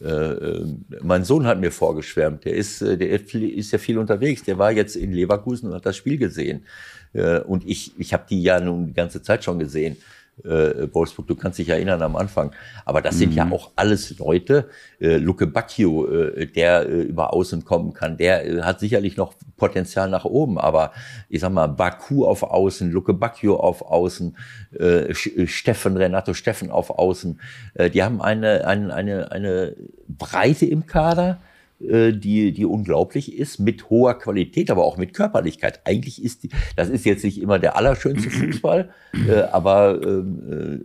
äh, 0.00 0.06
äh, 0.06 0.66
mein 1.02 1.24
Sohn 1.24 1.46
hat 1.46 1.60
mir 1.60 1.70
vorgeschwärmt, 1.72 2.44
der 2.44 2.54
ist, 2.54 2.82
äh, 2.82 2.96
der 2.96 3.10
ist 3.10 3.72
ja 3.72 3.78
viel 3.78 3.98
unterwegs. 3.98 4.42
Der 4.44 4.58
war 4.58 4.72
jetzt 4.72 4.96
in 4.96 5.12
Leverkusen 5.12 5.68
und 5.68 5.74
hat 5.74 5.86
das 5.86 5.96
Spiel 5.96 6.18
gesehen. 6.18 6.64
Äh, 7.12 7.40
und 7.40 7.66
ich, 7.66 7.92
ich 7.98 8.12
habe 8.12 8.24
die 8.28 8.42
ja 8.42 8.60
nun 8.60 8.86
die 8.86 8.94
ganze 8.94 9.22
Zeit 9.22 9.44
schon 9.44 9.58
gesehen 9.58 9.96
äh, 10.44 10.92
Wolfsburg, 10.92 11.26
du 11.26 11.34
kannst 11.34 11.58
dich 11.58 11.68
erinnern 11.68 12.02
am 12.02 12.16
Anfang. 12.16 12.52
Aber 12.84 13.00
das 13.00 13.14
mhm. 13.14 13.18
sind 13.18 13.34
ja 13.34 13.44
mhm. 13.44 13.52
auch 13.52 13.70
alles 13.76 14.18
Leute. 14.18 14.68
Äh, 15.00 15.16
Luke 15.16 15.46
Bacchio, 15.46 16.06
äh, 16.06 16.46
der 16.46 16.88
äh, 16.88 17.02
über 17.02 17.32
Außen 17.32 17.64
kommen 17.64 17.92
kann, 17.92 18.16
der 18.16 18.46
äh, 18.46 18.62
hat 18.62 18.80
sicherlich 18.80 19.16
noch 19.16 19.34
Potenzial 19.56 20.08
nach 20.08 20.24
oben. 20.24 20.58
Aber 20.58 20.92
ich 21.28 21.40
sag 21.40 21.52
mal, 21.52 21.68
Baku 21.68 22.24
auf 22.24 22.42
Außen, 22.42 22.90
Luke 22.90 23.14
Bacchio 23.14 23.56
auf 23.56 23.82
Außen, 23.82 24.36
äh, 24.78 25.10
äh, 25.10 25.46
Steffen, 25.46 25.96
Renato 25.96 26.34
Steffen 26.34 26.70
auf 26.70 26.90
Außen. 26.90 27.40
Äh, 27.74 27.90
die 27.90 28.02
haben 28.02 28.20
eine, 28.20 28.66
eine, 28.66 28.94
eine, 28.94 29.32
eine 29.32 29.76
Breite 30.08 30.66
im 30.66 30.86
Kader 30.86 31.40
die, 31.82 32.52
die 32.52 32.64
unglaublich 32.64 33.36
ist, 33.36 33.58
mit 33.58 33.90
hoher 33.90 34.14
Qualität, 34.14 34.70
aber 34.70 34.84
auch 34.84 34.96
mit 34.96 35.14
Körperlichkeit. 35.14 35.80
Eigentlich 35.84 36.22
ist 36.22 36.44
die, 36.44 36.50
das 36.76 36.88
ist 36.88 37.04
jetzt 37.04 37.24
nicht 37.24 37.40
immer 37.40 37.58
der 37.58 37.76
allerschönste 37.76 38.30
Fußball, 38.30 38.90
äh, 39.28 39.40
aber 39.50 40.00
ähm, 40.02 40.80
äh, 40.80 40.84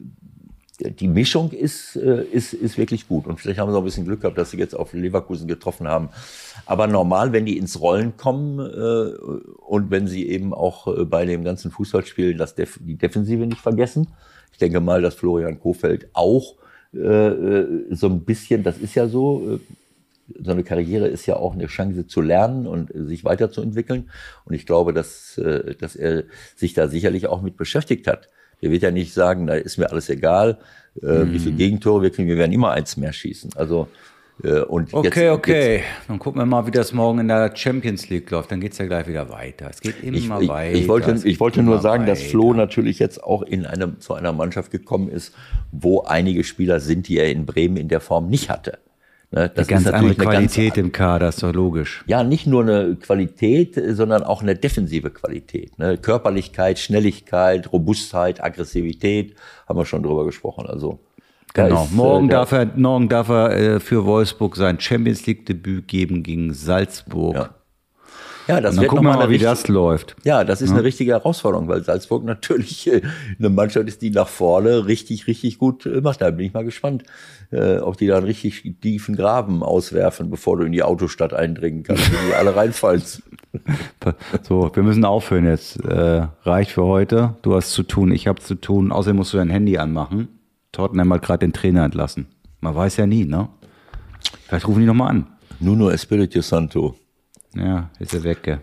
die 0.80 1.08
Mischung 1.08 1.52
ist, 1.52 1.96
äh, 1.96 2.24
ist, 2.24 2.54
ist 2.54 2.78
wirklich 2.78 3.08
gut. 3.08 3.26
Und 3.26 3.40
vielleicht 3.40 3.60
haben 3.60 3.72
sie 3.72 3.76
auch 3.76 3.82
ein 3.82 3.86
bisschen 3.86 4.06
Glück 4.06 4.22
gehabt, 4.22 4.38
dass 4.38 4.52
sie 4.52 4.58
jetzt 4.58 4.76
auf 4.76 4.94
Leverkusen 4.94 5.48
getroffen 5.48 5.88
haben. 5.88 6.10
Aber 6.66 6.88
normal, 6.88 7.34
wenn 7.34 7.46
die 7.46 7.58
ins 7.58 7.82
Rollen 7.82 8.16
kommen 8.16 8.60
äh, 8.60 9.18
und 9.68 9.90
wenn 9.90 10.08
sie 10.08 10.28
eben 10.30 10.54
auch 10.54 10.88
äh, 10.88 11.06
bei 11.06 11.26
dem 11.26 11.44
ganzen 11.44 11.72
Fußballspielen 11.72 12.38
das 12.38 12.56
Def 12.56 12.80
die 12.82 12.96
Defensive 12.96 13.46
nicht 13.46 13.62
vergessen. 13.62 14.08
Ich 14.52 14.60
denke 14.60 14.80
mal, 14.80 15.02
dass 15.02 15.16
Florian 15.16 15.60
Kofeld 15.60 16.10
auch 16.14 16.56
äh, 16.94 17.00
äh 17.00 17.86
so 17.90 18.08
ein 18.08 18.22
bisschen, 18.22 18.64
das 18.64 18.78
ist 18.78 18.96
ja 18.96 19.08
so, 19.08 19.60
so 20.42 20.52
eine 20.52 20.64
Karriere 20.64 21.08
ist 21.08 21.26
ja 21.26 21.38
auch 21.38 21.54
eine 21.54 21.68
Chance 21.68 22.08
zu 22.08 22.22
lernen 22.22 22.68
und 22.68 22.92
sich 22.94 23.24
weiterzuentwickeln. 23.24 24.10
Und 24.46 24.54
ich 24.54 24.66
glaube, 24.66 24.94
dass, 24.94 25.38
äh, 25.38 25.76
dass 25.76 25.96
er 25.96 26.24
sich 26.56 26.74
da 26.74 26.88
sicherlich 26.88 27.28
auch 27.28 27.42
mit 27.42 27.58
beschäftigt 27.58 28.08
hat. 28.08 28.30
Der 28.62 28.72
wird 28.72 28.82
ja 28.82 28.92
nicht 28.92 29.14
sagen, 29.14 29.48
da 29.48 29.54
ist 29.54 29.78
mir 29.78 29.92
alles 29.92 30.10
egal, 30.10 30.58
mhm. 31.00 31.32
wie 31.32 31.40
viele. 31.40 31.56
Gegentore 31.56 32.02
wir 32.02 32.10
kriegen, 32.10 32.28
wir 32.28 32.38
werden 32.38 32.52
immer 32.52 32.72
eins 32.72 32.98
mehr 32.98 33.14
schießen. 33.14 33.52
Also 33.56 33.88
äh, 34.44 34.62
und 34.62 34.94
okay, 34.94 35.26
jetzt, 35.26 35.32
okay. 35.32 35.76
Jetzt, 35.78 35.86
Dann 36.08 36.20
gucken 36.20 36.42
wir 36.42 36.46
mal, 36.46 36.68
wie 36.68 36.72
das 36.72 36.94
morgen 36.94 37.20
in 37.20 37.28
der 37.28 37.56
Champions 37.56 38.10
League 38.10 38.30
läuft. 38.30 38.52
Dann 38.52 38.62
geht's 38.62 38.78
ja 38.78 38.86
gleich 38.86 39.08
wieder 39.08 39.30
weiter. 39.30 39.70
Es 39.70 39.82
geht 39.82 40.04
immer 40.04 40.42
ich, 40.42 40.48
weiter. 40.48 40.78
Ich 40.78 40.88
wollte, 40.88 41.20
ich 41.24 41.40
wollte 41.40 41.64
nur 41.64 41.80
sagen, 41.80 42.04
weiter. 42.04 42.14
dass 42.14 42.24
Flo 42.24 42.54
natürlich 42.54 43.00
jetzt 43.00 43.24
auch 43.24 43.42
in 43.42 43.66
einem, 43.66 44.00
zu 44.00 44.14
einer 44.14 44.34
Mannschaft 44.34 44.72
gekommen 44.72 45.10
ist, 45.10 45.34
wo 45.72 46.02
einige 46.02 46.44
Spieler 46.44 46.80
sind, 46.80 47.08
die 47.08 47.18
er 47.18 47.32
in 47.32 47.46
Bremen 47.46 47.78
in 47.78 47.88
der 47.88 48.00
Form 48.00 48.28
nicht 48.28 48.50
hatte. 48.50 48.80
Ne, 49.30 49.50
das 49.54 49.68
eine 49.68 49.84
ganz 49.84 49.88
andere 49.88 50.16
Qualität 50.16 50.76
ganz, 50.76 50.78
im 50.78 50.92
Kader, 50.94 51.30
ist 51.30 51.44
doch 51.44 51.54
logisch. 51.54 52.04
Ja, 52.08 52.24
nicht 52.24 52.48
nur 52.48 52.62
eine 52.62 52.96
Qualität, 52.96 53.78
sondern 53.90 54.24
auch 54.24 54.42
eine 54.42 54.56
defensive 54.56 55.10
Qualität. 55.10 55.78
Ne? 55.78 55.98
Körperlichkeit, 55.98 56.80
Schnelligkeit, 56.80 57.72
Robustheit, 57.74 58.42
Aggressivität, 58.42 59.36
haben 59.68 59.78
wir 59.78 59.86
schon 59.86 60.04
drüber 60.04 60.26
gesprochen. 60.26 60.66
Also 60.66 61.00
Genau, 61.54 61.86
ist, 61.86 61.94
morgen, 61.94 62.28
äh, 62.28 62.32
darf 62.32 62.52
er, 62.52 62.68
morgen 62.76 63.10
darf 63.10 63.30
er 63.30 63.52
äh, 63.52 63.80
für 63.80 64.06
Wolfsburg 64.06 64.56
sein 64.56 64.80
Champions 64.80 65.26
League-Debüt 65.26 65.88
geben 65.88 66.22
gegen 66.22 66.54
Salzburg. 66.54 67.36
Ja. 67.36 67.50
Ja, 68.48 68.62
das 68.62 68.72
und 68.72 68.78
dann 68.78 68.82
wird 68.84 68.90
gucken 68.90 69.06
wir 69.06 69.16
mal, 69.16 69.30
wie 69.30 69.38
das 69.38 69.68
läuft. 69.68 70.16
Ja, 70.24 70.44
das 70.44 70.62
ist 70.62 70.70
ja. 70.70 70.76
eine 70.76 70.84
richtige 70.84 71.12
Herausforderung, 71.12 71.68
weil 71.68 71.84
Salzburg 71.84 72.24
natürlich 72.26 72.88
äh, 72.88 73.02
eine 73.38 73.50
Mannschaft 73.50 73.88
ist, 73.88 74.02
die 74.02 74.10
nach 74.10 74.28
vorne 74.28 74.88
richtig, 74.88 75.28
richtig 75.28 75.58
gut 75.58 75.86
äh, 75.86 76.02
macht. 76.02 76.22
Da 76.22 76.32
bin 76.32 76.46
ich 76.46 76.54
mal 76.54 76.64
gespannt, 76.64 77.04
äh, 77.52 77.78
ob 77.78 77.98
die 77.98 78.08
da 78.08 78.18
einen 78.18 78.26
richtig 78.26 78.76
tiefen 78.82 79.16
Graben 79.16 79.64
auswerfen, 79.64 80.30
bevor 80.30 80.58
du 80.58 80.66
in 80.66 80.72
die 80.72 80.84
Autostadt 80.84 81.34
eindringen 81.34 81.84
kannst, 81.84 82.12
wenn 82.12 82.28
die 82.30 82.34
alle 82.34 82.56
reinfallen. 82.56 83.04
So, 84.44 84.70
wir 84.72 84.84
müssen 84.84 85.04
aufhören 85.04 85.46
jetzt. 85.46 85.84
Äh, 85.84 86.28
reicht 86.44 86.72
für 86.72 86.86
heute. 86.86 87.36
Du 87.42 87.56
hast 87.56 87.72
zu 87.72 87.82
tun, 87.82 88.12
ich 88.12 88.28
habe 88.28 88.40
zu 88.40 88.56
tun. 88.56 88.92
Außerdem 88.92 89.18
musst 89.18 89.34
du 89.34 89.38
dein 89.38 89.50
Handy 89.50 89.78
anmachen. 89.78 90.28
Tottenham 90.72 91.12
hat 91.14 91.24
gerade 91.24 91.40
den 91.40 91.54
Trainer 91.54 91.84
entlassen. 91.84 92.28
Man 92.62 92.76
weiß 92.76 92.98
ja 92.98 93.08
nie, 93.08 93.26
ne? 93.26 93.50
Vielleicht 94.48 94.68
rufen 94.68 94.82
die 94.82 94.86
nochmal 94.86 95.10
an. 95.10 95.28
Nuno 95.60 95.90
Espirito 95.90 96.42
Santo. 96.42 96.96
Ja, 97.56 97.90
ist 98.00 98.14
er 98.14 98.24
weg, 98.24 98.44
gell? 98.44 98.62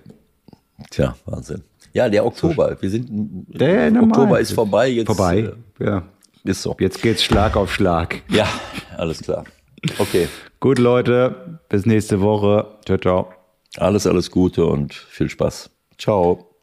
Tja, 0.90 1.16
Wahnsinn. 1.24 1.62
Ja, 1.92 2.08
der 2.08 2.26
Oktober. 2.26 2.76
Wir 2.80 2.90
sind, 2.90 3.08
der 3.48 3.92
Oktober 4.02 4.40
ist 4.40 4.52
vorbei. 4.52 4.88
Jetzt, 4.88 5.06
vorbei, 5.06 5.52
äh, 5.78 5.84
ja. 5.84 6.02
Ist 6.42 6.62
so. 6.62 6.76
Jetzt 6.78 7.00
geht's 7.00 7.24
Schlag 7.24 7.56
auf 7.56 7.72
Schlag. 7.72 8.20
Ja, 8.28 8.46
alles 8.96 9.22
klar. 9.22 9.44
Okay. 9.98 10.28
Gut, 10.60 10.78
Leute. 10.78 11.60
Bis 11.68 11.86
nächste 11.86 12.20
Woche. 12.20 12.78
Ciao, 12.84 12.98
ciao. 12.98 13.32
Alles, 13.76 14.06
alles 14.06 14.30
Gute 14.30 14.66
und 14.66 14.92
viel 14.92 15.30
Spaß. 15.30 15.70
Ciao. 15.98 16.53